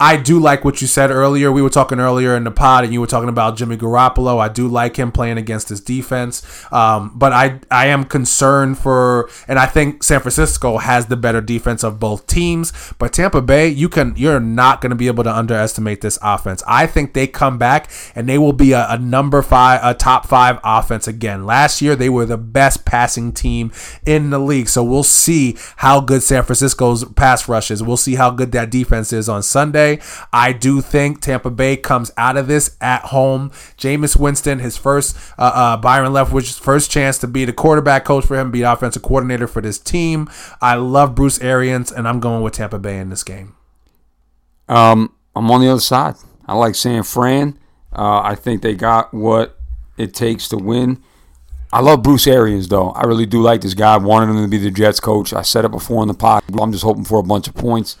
[0.00, 1.52] I do like what you said earlier.
[1.52, 4.40] We were talking earlier in the pod, and you were talking about Jimmy Garoppolo.
[4.40, 6.42] I do like him playing against his defense,
[6.72, 11.40] um, but I I am concerned for, and I think San Francisco has the better
[11.40, 12.72] defense of both teams.
[12.98, 16.64] But Tampa Bay, you can you're not going to be able to underestimate this offense.
[16.66, 20.26] I think they come back and they will be a, a number five, a top
[20.26, 21.46] five offense again.
[21.46, 23.70] Last year they were the best passing team
[24.04, 27.80] in the league, so we'll see how good San Francisco's pass rush is.
[27.80, 29.83] We'll see how good that defense is on Sunday.
[30.32, 33.50] I do think Tampa Bay comes out of this at home.
[33.78, 38.26] Jameis Winston, his first, uh, uh, Byron Leftwich's first chance to be the quarterback coach
[38.26, 40.28] for him, be offensive coordinator for this team.
[40.60, 43.54] I love Bruce Arians, and I'm going with Tampa Bay in this game.
[44.68, 46.14] Um, I'm on the other side.
[46.46, 47.58] I like San Fran.
[47.92, 49.58] Uh, I think they got what
[49.96, 51.02] it takes to win.
[51.72, 52.90] I love Bruce Arians, though.
[52.90, 53.94] I really do like this guy.
[53.94, 55.32] I wanted him to be the Jets coach.
[55.32, 56.44] I said it before in the pod.
[56.60, 57.96] I'm just hoping for a bunch of points.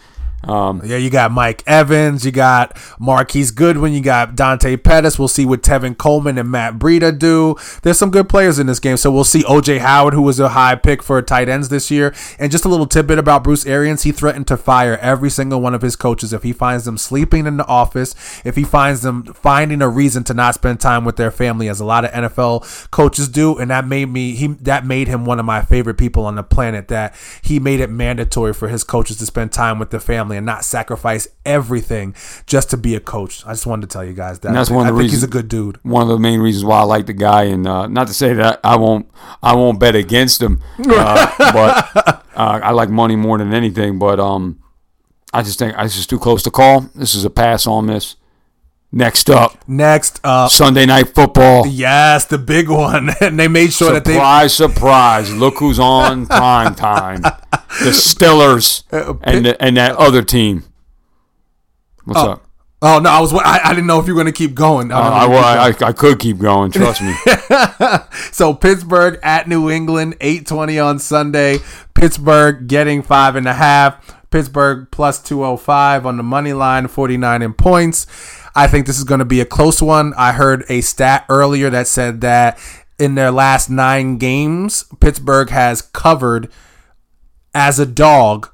[0.48, 5.18] Um, yeah, you got Mike Evans, you got Marquise Goodwin, you got Dante Pettis.
[5.18, 7.56] We'll see what Tevin Coleman and Matt Breida do.
[7.82, 10.50] There's some good players in this game, so we'll see OJ Howard, who was a
[10.50, 12.14] high pick for tight ends this year.
[12.38, 15.74] And just a little tidbit about Bruce Arians: he threatened to fire every single one
[15.74, 18.14] of his coaches if he finds them sleeping in the office,
[18.44, 21.80] if he finds them finding a reason to not spend time with their family, as
[21.80, 23.56] a lot of NFL coaches do.
[23.58, 26.42] And that made me he that made him one of my favorite people on the
[26.42, 26.88] planet.
[26.88, 30.38] That he made it mandatory for his coaches to spend time with their family family
[30.38, 32.14] and not sacrifice everything
[32.46, 33.44] just to be a coach.
[33.46, 34.48] I just wanted to tell you guys that.
[34.48, 35.78] And that's I, one of I the think reasons- he's a good dude.
[35.82, 38.34] one of the main reasons why I like the guy, and uh, not to say
[38.34, 39.06] that I won't
[39.42, 43.98] I won't bet against him, uh, but uh, I like money more than anything.
[43.98, 44.60] But um,
[45.32, 46.82] I just think it's just too close to call.
[46.94, 48.16] This is a pass on this.
[48.96, 51.66] Next up, Next up, Sunday night football.
[51.66, 55.34] yes, the big one, and they made sure that they Surprise, surprise!
[55.34, 57.22] Look who's on prime time.
[57.22, 60.62] The Stillers Uh, and the, and that other team.
[62.04, 62.46] What's up?
[62.82, 63.32] Oh no, I was.
[63.32, 64.92] I, I didn't know if you were going to keep going.
[64.92, 66.70] I Uh, I, well, I, I could keep going.
[66.70, 67.14] Trust me.
[68.30, 71.58] so Pittsburgh at New England, eight twenty on Sunday.
[71.94, 74.14] Pittsburgh getting five and a half.
[74.30, 78.06] Pittsburgh plus two hundred five on the money line, forty nine in points.
[78.54, 80.14] I think this is going to be a close one.
[80.16, 82.58] I heard a stat earlier that said that
[82.98, 86.50] in their last nine games, Pittsburgh has covered
[87.52, 88.50] as a dog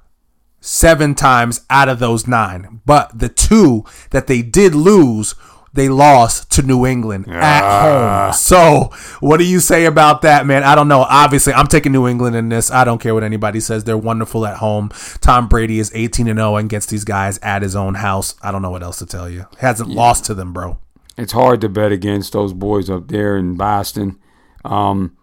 [0.60, 2.80] seven times out of those nine.
[2.86, 5.34] But the two that they did lose,
[5.72, 8.32] they lost to New England at home.
[8.32, 8.90] So,
[9.20, 10.64] what do you say about that, man?
[10.64, 11.02] I don't know.
[11.02, 12.70] Obviously, I'm taking New England in this.
[12.70, 13.84] I don't care what anybody says.
[13.84, 14.90] They're wonderful at home.
[15.20, 18.34] Tom Brady is 18 and 0 and gets these guys at his own house.
[18.42, 19.46] I don't know what else to tell you.
[19.58, 20.78] Hasn't lost to them, bro.
[21.16, 24.18] it's hard to bet against those boys up there in Boston.
[24.64, 25.16] Um,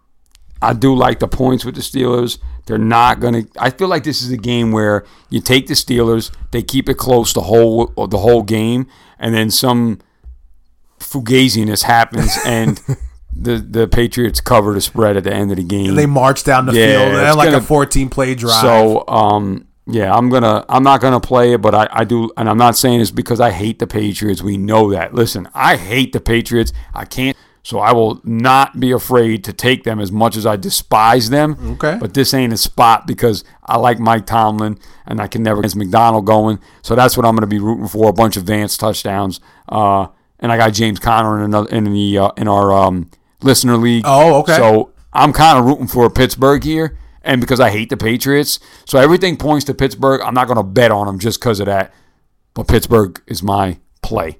[0.60, 2.38] I do like the points with the Steelers.
[2.66, 3.44] They're not gonna.
[3.58, 6.94] I feel like this is a game where you take the Steelers, they keep it
[6.98, 8.86] close the whole the whole game,
[9.18, 10.00] and then some
[11.10, 12.80] fugaziness happens, and
[13.34, 15.90] the the Patriots cover the spread at the end of the game.
[15.90, 17.20] And they march down the Yeah, field.
[17.20, 18.60] Had like gonna- a 14 play drive.
[18.60, 22.48] So, um, yeah, I'm gonna I'm not gonna play it, but I, I do, and
[22.48, 24.42] I'm not saying it's because I hate the Patriots.
[24.42, 25.14] We know that.
[25.14, 26.72] Listen, I hate the Patriots.
[26.94, 27.36] I can't.
[27.64, 31.56] So I will not be afraid to take them as much as I despise them.
[31.74, 31.98] Okay.
[32.00, 35.76] But this ain't a spot because I like Mike Tomlin and I can never get
[35.76, 36.60] McDonald going.
[36.80, 39.40] So that's what I'm going to be rooting for: a bunch of Vance touchdowns.
[39.68, 40.06] Uh,
[40.40, 43.10] and I got James Conner in another in the uh, in our um,
[43.42, 44.04] listener league.
[44.06, 44.56] Oh, okay.
[44.56, 48.98] So I'm kind of rooting for Pittsburgh here, and because I hate the Patriots, so
[48.98, 50.20] everything points to Pittsburgh.
[50.22, 51.92] I'm not going to bet on them just because of that.
[52.54, 54.38] But Pittsburgh is my play.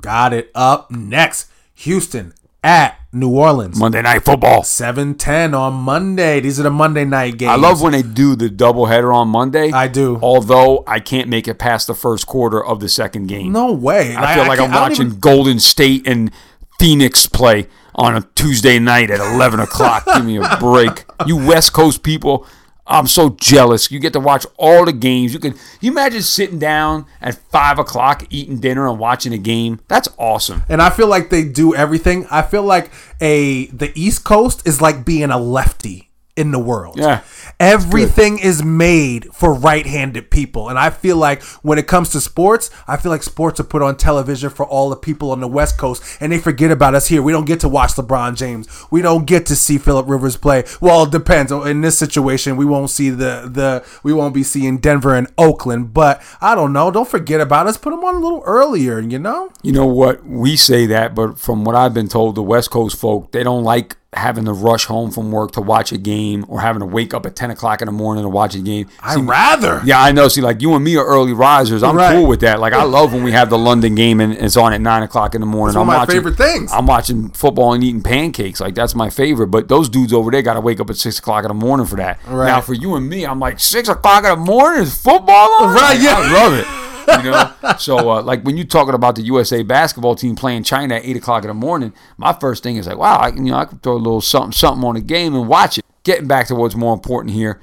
[0.00, 0.50] Got it.
[0.54, 2.32] Up next, Houston
[2.68, 3.78] at New Orleans.
[3.78, 4.60] Monday Night Football.
[4.60, 6.40] 7-10 on Monday.
[6.40, 7.48] These are the Monday night games.
[7.50, 9.72] I love when they do the doubleheader on Monday.
[9.72, 10.18] I do.
[10.22, 13.52] Although I can't make it past the first quarter of the second game.
[13.52, 14.14] No way.
[14.14, 16.30] I feel like can't- I'm watching even- Golden State and
[16.78, 20.04] Phoenix play on a Tuesday night at 11 o'clock.
[20.04, 21.06] Give me a break.
[21.24, 22.46] You West Coast people,
[22.88, 23.90] I'm so jealous.
[23.90, 25.34] You get to watch all the games.
[25.34, 29.80] You can you imagine sitting down at 5 o'clock eating dinner and watching a game?
[29.88, 30.62] That's awesome.
[30.68, 32.26] and I feel like they do everything.
[32.30, 32.90] I feel like
[33.20, 36.07] a the East Coast is like being a lefty
[36.38, 36.96] in the world.
[36.96, 37.22] Yeah.
[37.58, 40.68] Everything is made for right-handed people.
[40.68, 43.82] And I feel like when it comes to sports, I feel like sports are put
[43.82, 47.08] on television for all the people on the West Coast and they forget about us
[47.08, 47.22] here.
[47.22, 48.68] We don't get to watch LeBron James.
[48.92, 50.64] We don't get to see Philip Rivers play.
[50.80, 51.50] Well, it depends.
[51.50, 55.26] Oh, in this situation, we won't see the the we won't be seeing Denver and
[55.36, 56.92] Oakland, but I don't know.
[56.92, 57.76] Don't forget about us.
[57.76, 59.50] Put them on a little earlier, you know?
[59.62, 60.24] You know what?
[60.24, 63.64] We say that, but from what I've been told, the West Coast folk, they don't
[63.64, 67.12] like having to rush home from work to watch a game or having to wake
[67.12, 68.88] up at 10 o'clock in the morning to watch a game.
[69.02, 69.82] I'd See, rather.
[69.84, 70.28] yeah, I know.
[70.28, 71.82] See, like you and me are early risers.
[71.82, 72.14] I'm Right.
[72.16, 72.58] cool with that.
[72.58, 75.34] Like I love when we have the London game and it's on at nine o'clock
[75.34, 75.74] in the morning.
[75.76, 76.72] One I'm my watching, favorite things.
[76.72, 78.60] I'm watching football and eating pancakes.
[78.62, 79.48] Like that's my favorite.
[79.48, 81.84] But those dudes over there got to wake up at six o'clock in the morning
[81.84, 82.18] for that.
[82.26, 82.46] Right.
[82.46, 85.74] Now for you and me, I'm like six o'clock in the morning is football on.
[85.74, 86.14] Right, Like, yeah.
[86.16, 86.87] I love it.
[87.08, 90.96] You know, so uh, like when you're talking about the USA basketball team playing China
[90.96, 93.56] at eight o'clock in the morning, my first thing is like, wow, I you know
[93.56, 95.84] I can throw a little something something on the game and watch it.
[96.04, 97.60] Getting back to what's more important here,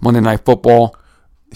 [0.00, 0.96] Monday Night Football.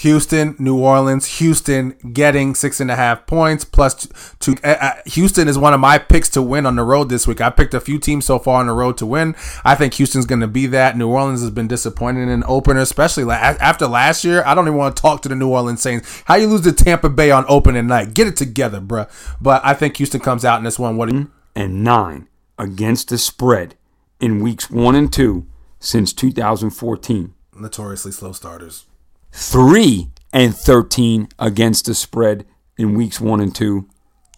[0.00, 4.08] Houston, New Orleans, Houston getting six and a half points plus two.
[4.38, 7.26] two uh, uh, Houston is one of my picks to win on the road this
[7.26, 7.40] week.
[7.40, 9.34] I picked a few teams so far on the road to win.
[9.64, 10.96] I think Houston's going to be that.
[10.96, 14.42] New Orleans has been disappointing in opener, especially la- after last year.
[14.46, 16.22] I don't even want to talk to the New Orleans Saints.
[16.26, 18.14] How you lose to Tampa Bay on opening night?
[18.14, 19.08] Get it together, bruh.
[19.40, 20.96] But I think Houston comes out in this one.
[20.96, 21.12] What?
[21.12, 23.74] you- and 9 against the spread
[24.20, 25.44] in weeks 1 and 2
[25.80, 27.34] since 2014.
[27.56, 28.84] Notoriously slow starters.
[29.32, 32.44] 3 and 13 against the spread
[32.76, 33.88] in weeks 1 and 2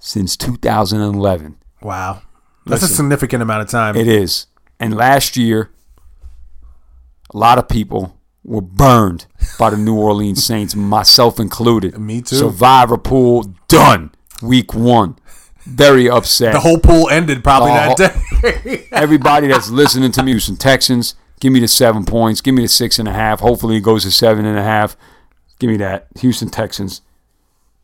[0.01, 1.57] since 2011.
[1.83, 2.23] Wow,
[2.67, 3.97] that's a significant amount of time.
[3.97, 4.47] It is.
[4.79, 5.71] And last year
[7.33, 9.27] a lot of people were burned
[9.59, 11.99] by the New Orleans Saints, myself included.
[11.99, 12.37] Me too.
[12.37, 14.12] Survivor pool done
[14.43, 15.17] week 1.
[15.67, 16.55] Very upset.
[16.55, 18.87] the whole pool ended probably that day.
[18.93, 22.41] Everybody that's listening to me, Houston Texans, give me the seven points.
[22.41, 23.41] Give me the six and a half.
[23.41, 24.97] Hopefully it goes to seven and a half.
[25.59, 26.07] Give me that.
[26.21, 27.03] Houston Texans.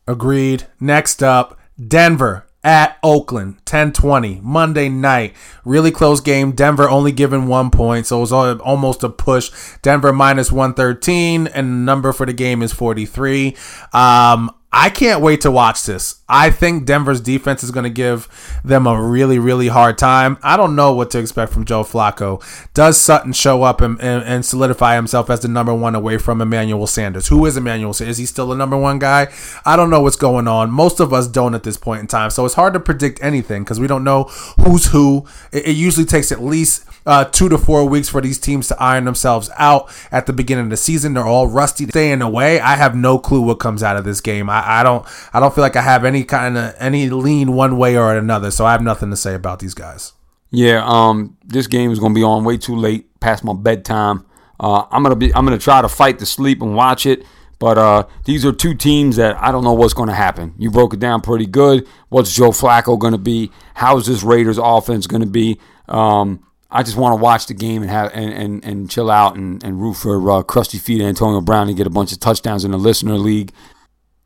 [0.07, 0.67] Agreed.
[0.79, 5.33] Next up, Denver at Oakland, 10-20, Monday night.
[5.63, 6.51] Really close game.
[6.51, 9.51] Denver only given one point, so it was almost a push.
[9.81, 13.55] Denver minus 113, and the number for the game is 43.
[13.93, 16.21] Um, I can't wait to watch this.
[16.27, 18.27] I think Denver's defense is going to give
[18.65, 20.37] them a really, really hard time.
[20.43, 22.43] I don't know what to expect from Joe Flacco.
[22.73, 26.41] Does Sutton show up and, and, and solidify himself as the number one away from
[26.41, 27.29] Emmanuel Sanders?
[27.29, 28.15] Who is Emmanuel Sanders?
[28.15, 29.31] Is he still the number one guy?
[29.65, 30.69] I don't know what's going on.
[30.69, 32.29] Most of us don't at this point in time.
[32.29, 34.25] So it's hard to predict anything because we don't know
[34.59, 35.25] who's who.
[35.53, 38.79] It, it usually takes at least uh, two to four weeks for these teams to
[38.79, 41.13] iron themselves out at the beginning of the season.
[41.13, 42.59] They're all rusty, staying away.
[42.59, 44.49] I have no clue what comes out of this game.
[44.49, 45.07] I, I don't.
[45.33, 48.51] I don't feel like I have any kind of any lean one way or another.
[48.51, 50.11] So I have nothing to say about these guys.
[50.51, 54.25] Yeah, um, this game is gonna be on way too late, past my bedtime.
[54.59, 57.23] Uh, I'm gonna be I'm gonna try to fight to sleep and watch it.
[57.59, 60.53] But uh, these are two teams that I don't know what's going to happen.
[60.59, 61.87] You broke it down pretty good.
[62.09, 63.51] What's Joe Flacco going to be?
[63.73, 65.59] How's this Raiders offense going to be?
[65.87, 69.35] Um, I just want to watch the game and have and, and, and chill out
[69.35, 72.65] and, and root for uh, crusty feet Antonio Brown to get a bunch of touchdowns
[72.65, 73.53] in the listener league.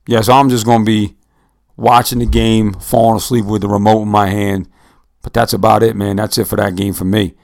[0.08, 1.16] Yeah, so I'm just to be
[1.78, 4.68] watching the game, falling asleep with the remote in my hand.
[5.22, 6.16] But that's about it, man.
[6.16, 7.36] That's it for that game for me.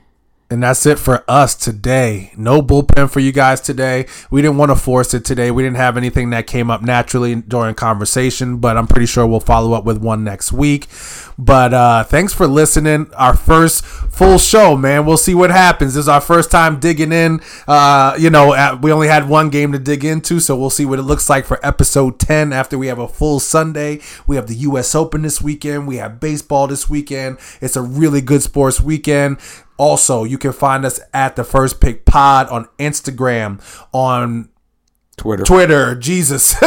[0.49, 2.31] And that's it for us today.
[2.37, 4.05] No bullpen for you guys today.
[4.31, 5.51] We didn't want to force it today.
[5.51, 9.41] We didn't have anything that came up naturally during conversation, but I'm pretty sure we'll
[9.41, 10.87] follow up with one next week.
[11.37, 13.11] But uh, thanks for listening.
[13.17, 15.05] Our first full show, man.
[15.05, 15.95] We'll see what happens.
[15.95, 17.41] This is our first time digging in.
[17.67, 20.85] Uh, you know, uh, we only had one game to dig into, so we'll see
[20.85, 23.99] what it looks like for episode 10 after we have a full Sunday.
[24.25, 24.95] We have the U.S.
[24.95, 25.87] Open this weekend.
[25.87, 27.37] We have baseball this weekend.
[27.59, 29.39] It's a really good sports weekend.
[29.77, 33.61] Also, you can find us at the First Pick Pod on Instagram,
[33.93, 34.49] on
[35.17, 35.43] Twitter.
[35.43, 36.55] Twitter, Jesus.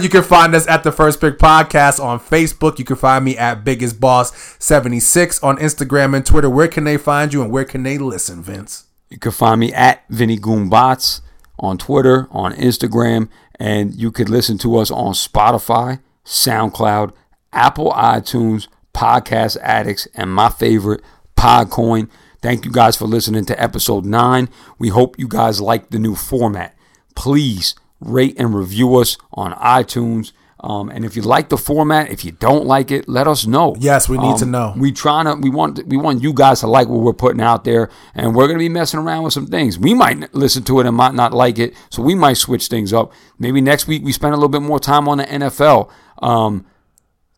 [0.00, 2.78] You can find us at the First Pick Podcast on Facebook.
[2.78, 6.50] You can find me at Biggest Boss 76 on Instagram and Twitter.
[6.50, 8.86] Where can they find you and where can they listen, Vince?
[9.08, 11.20] You can find me at Vinny Goombots
[11.58, 13.28] on Twitter, on Instagram,
[13.58, 17.12] and you could listen to us on Spotify, SoundCloud,
[17.52, 21.02] Apple iTunes, Podcast Addicts, and my favorite,
[21.44, 22.08] Podcoin.
[22.40, 24.48] Thank you guys for listening to episode 9.
[24.78, 26.74] We hope you guys like the new format.
[27.14, 30.32] Please rate and review us on iTunes.
[30.60, 33.76] Um, and if you like the format, if you don't like it, let us know.
[33.78, 34.74] Yes, we need to Um, know.
[34.78, 37.64] We trying to we want we want you guys to like what we're putting out
[37.64, 39.78] there, and we're gonna be messing around with some things.
[39.78, 42.94] We might listen to it and might not like it, so we might switch things
[42.94, 43.12] up.
[43.38, 45.90] Maybe next week we spend a little bit more time on the NFL.
[46.22, 46.64] Um,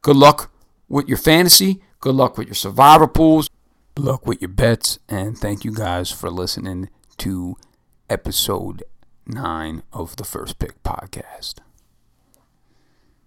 [0.03, 0.53] good luck
[0.89, 1.83] with your fantasy.
[1.99, 3.51] Good luck with your survivor pools.
[3.97, 7.57] Good luck with your bets, and thank you guys for listening to
[8.11, 8.83] episode
[9.27, 11.61] nine of the First Pick podcast.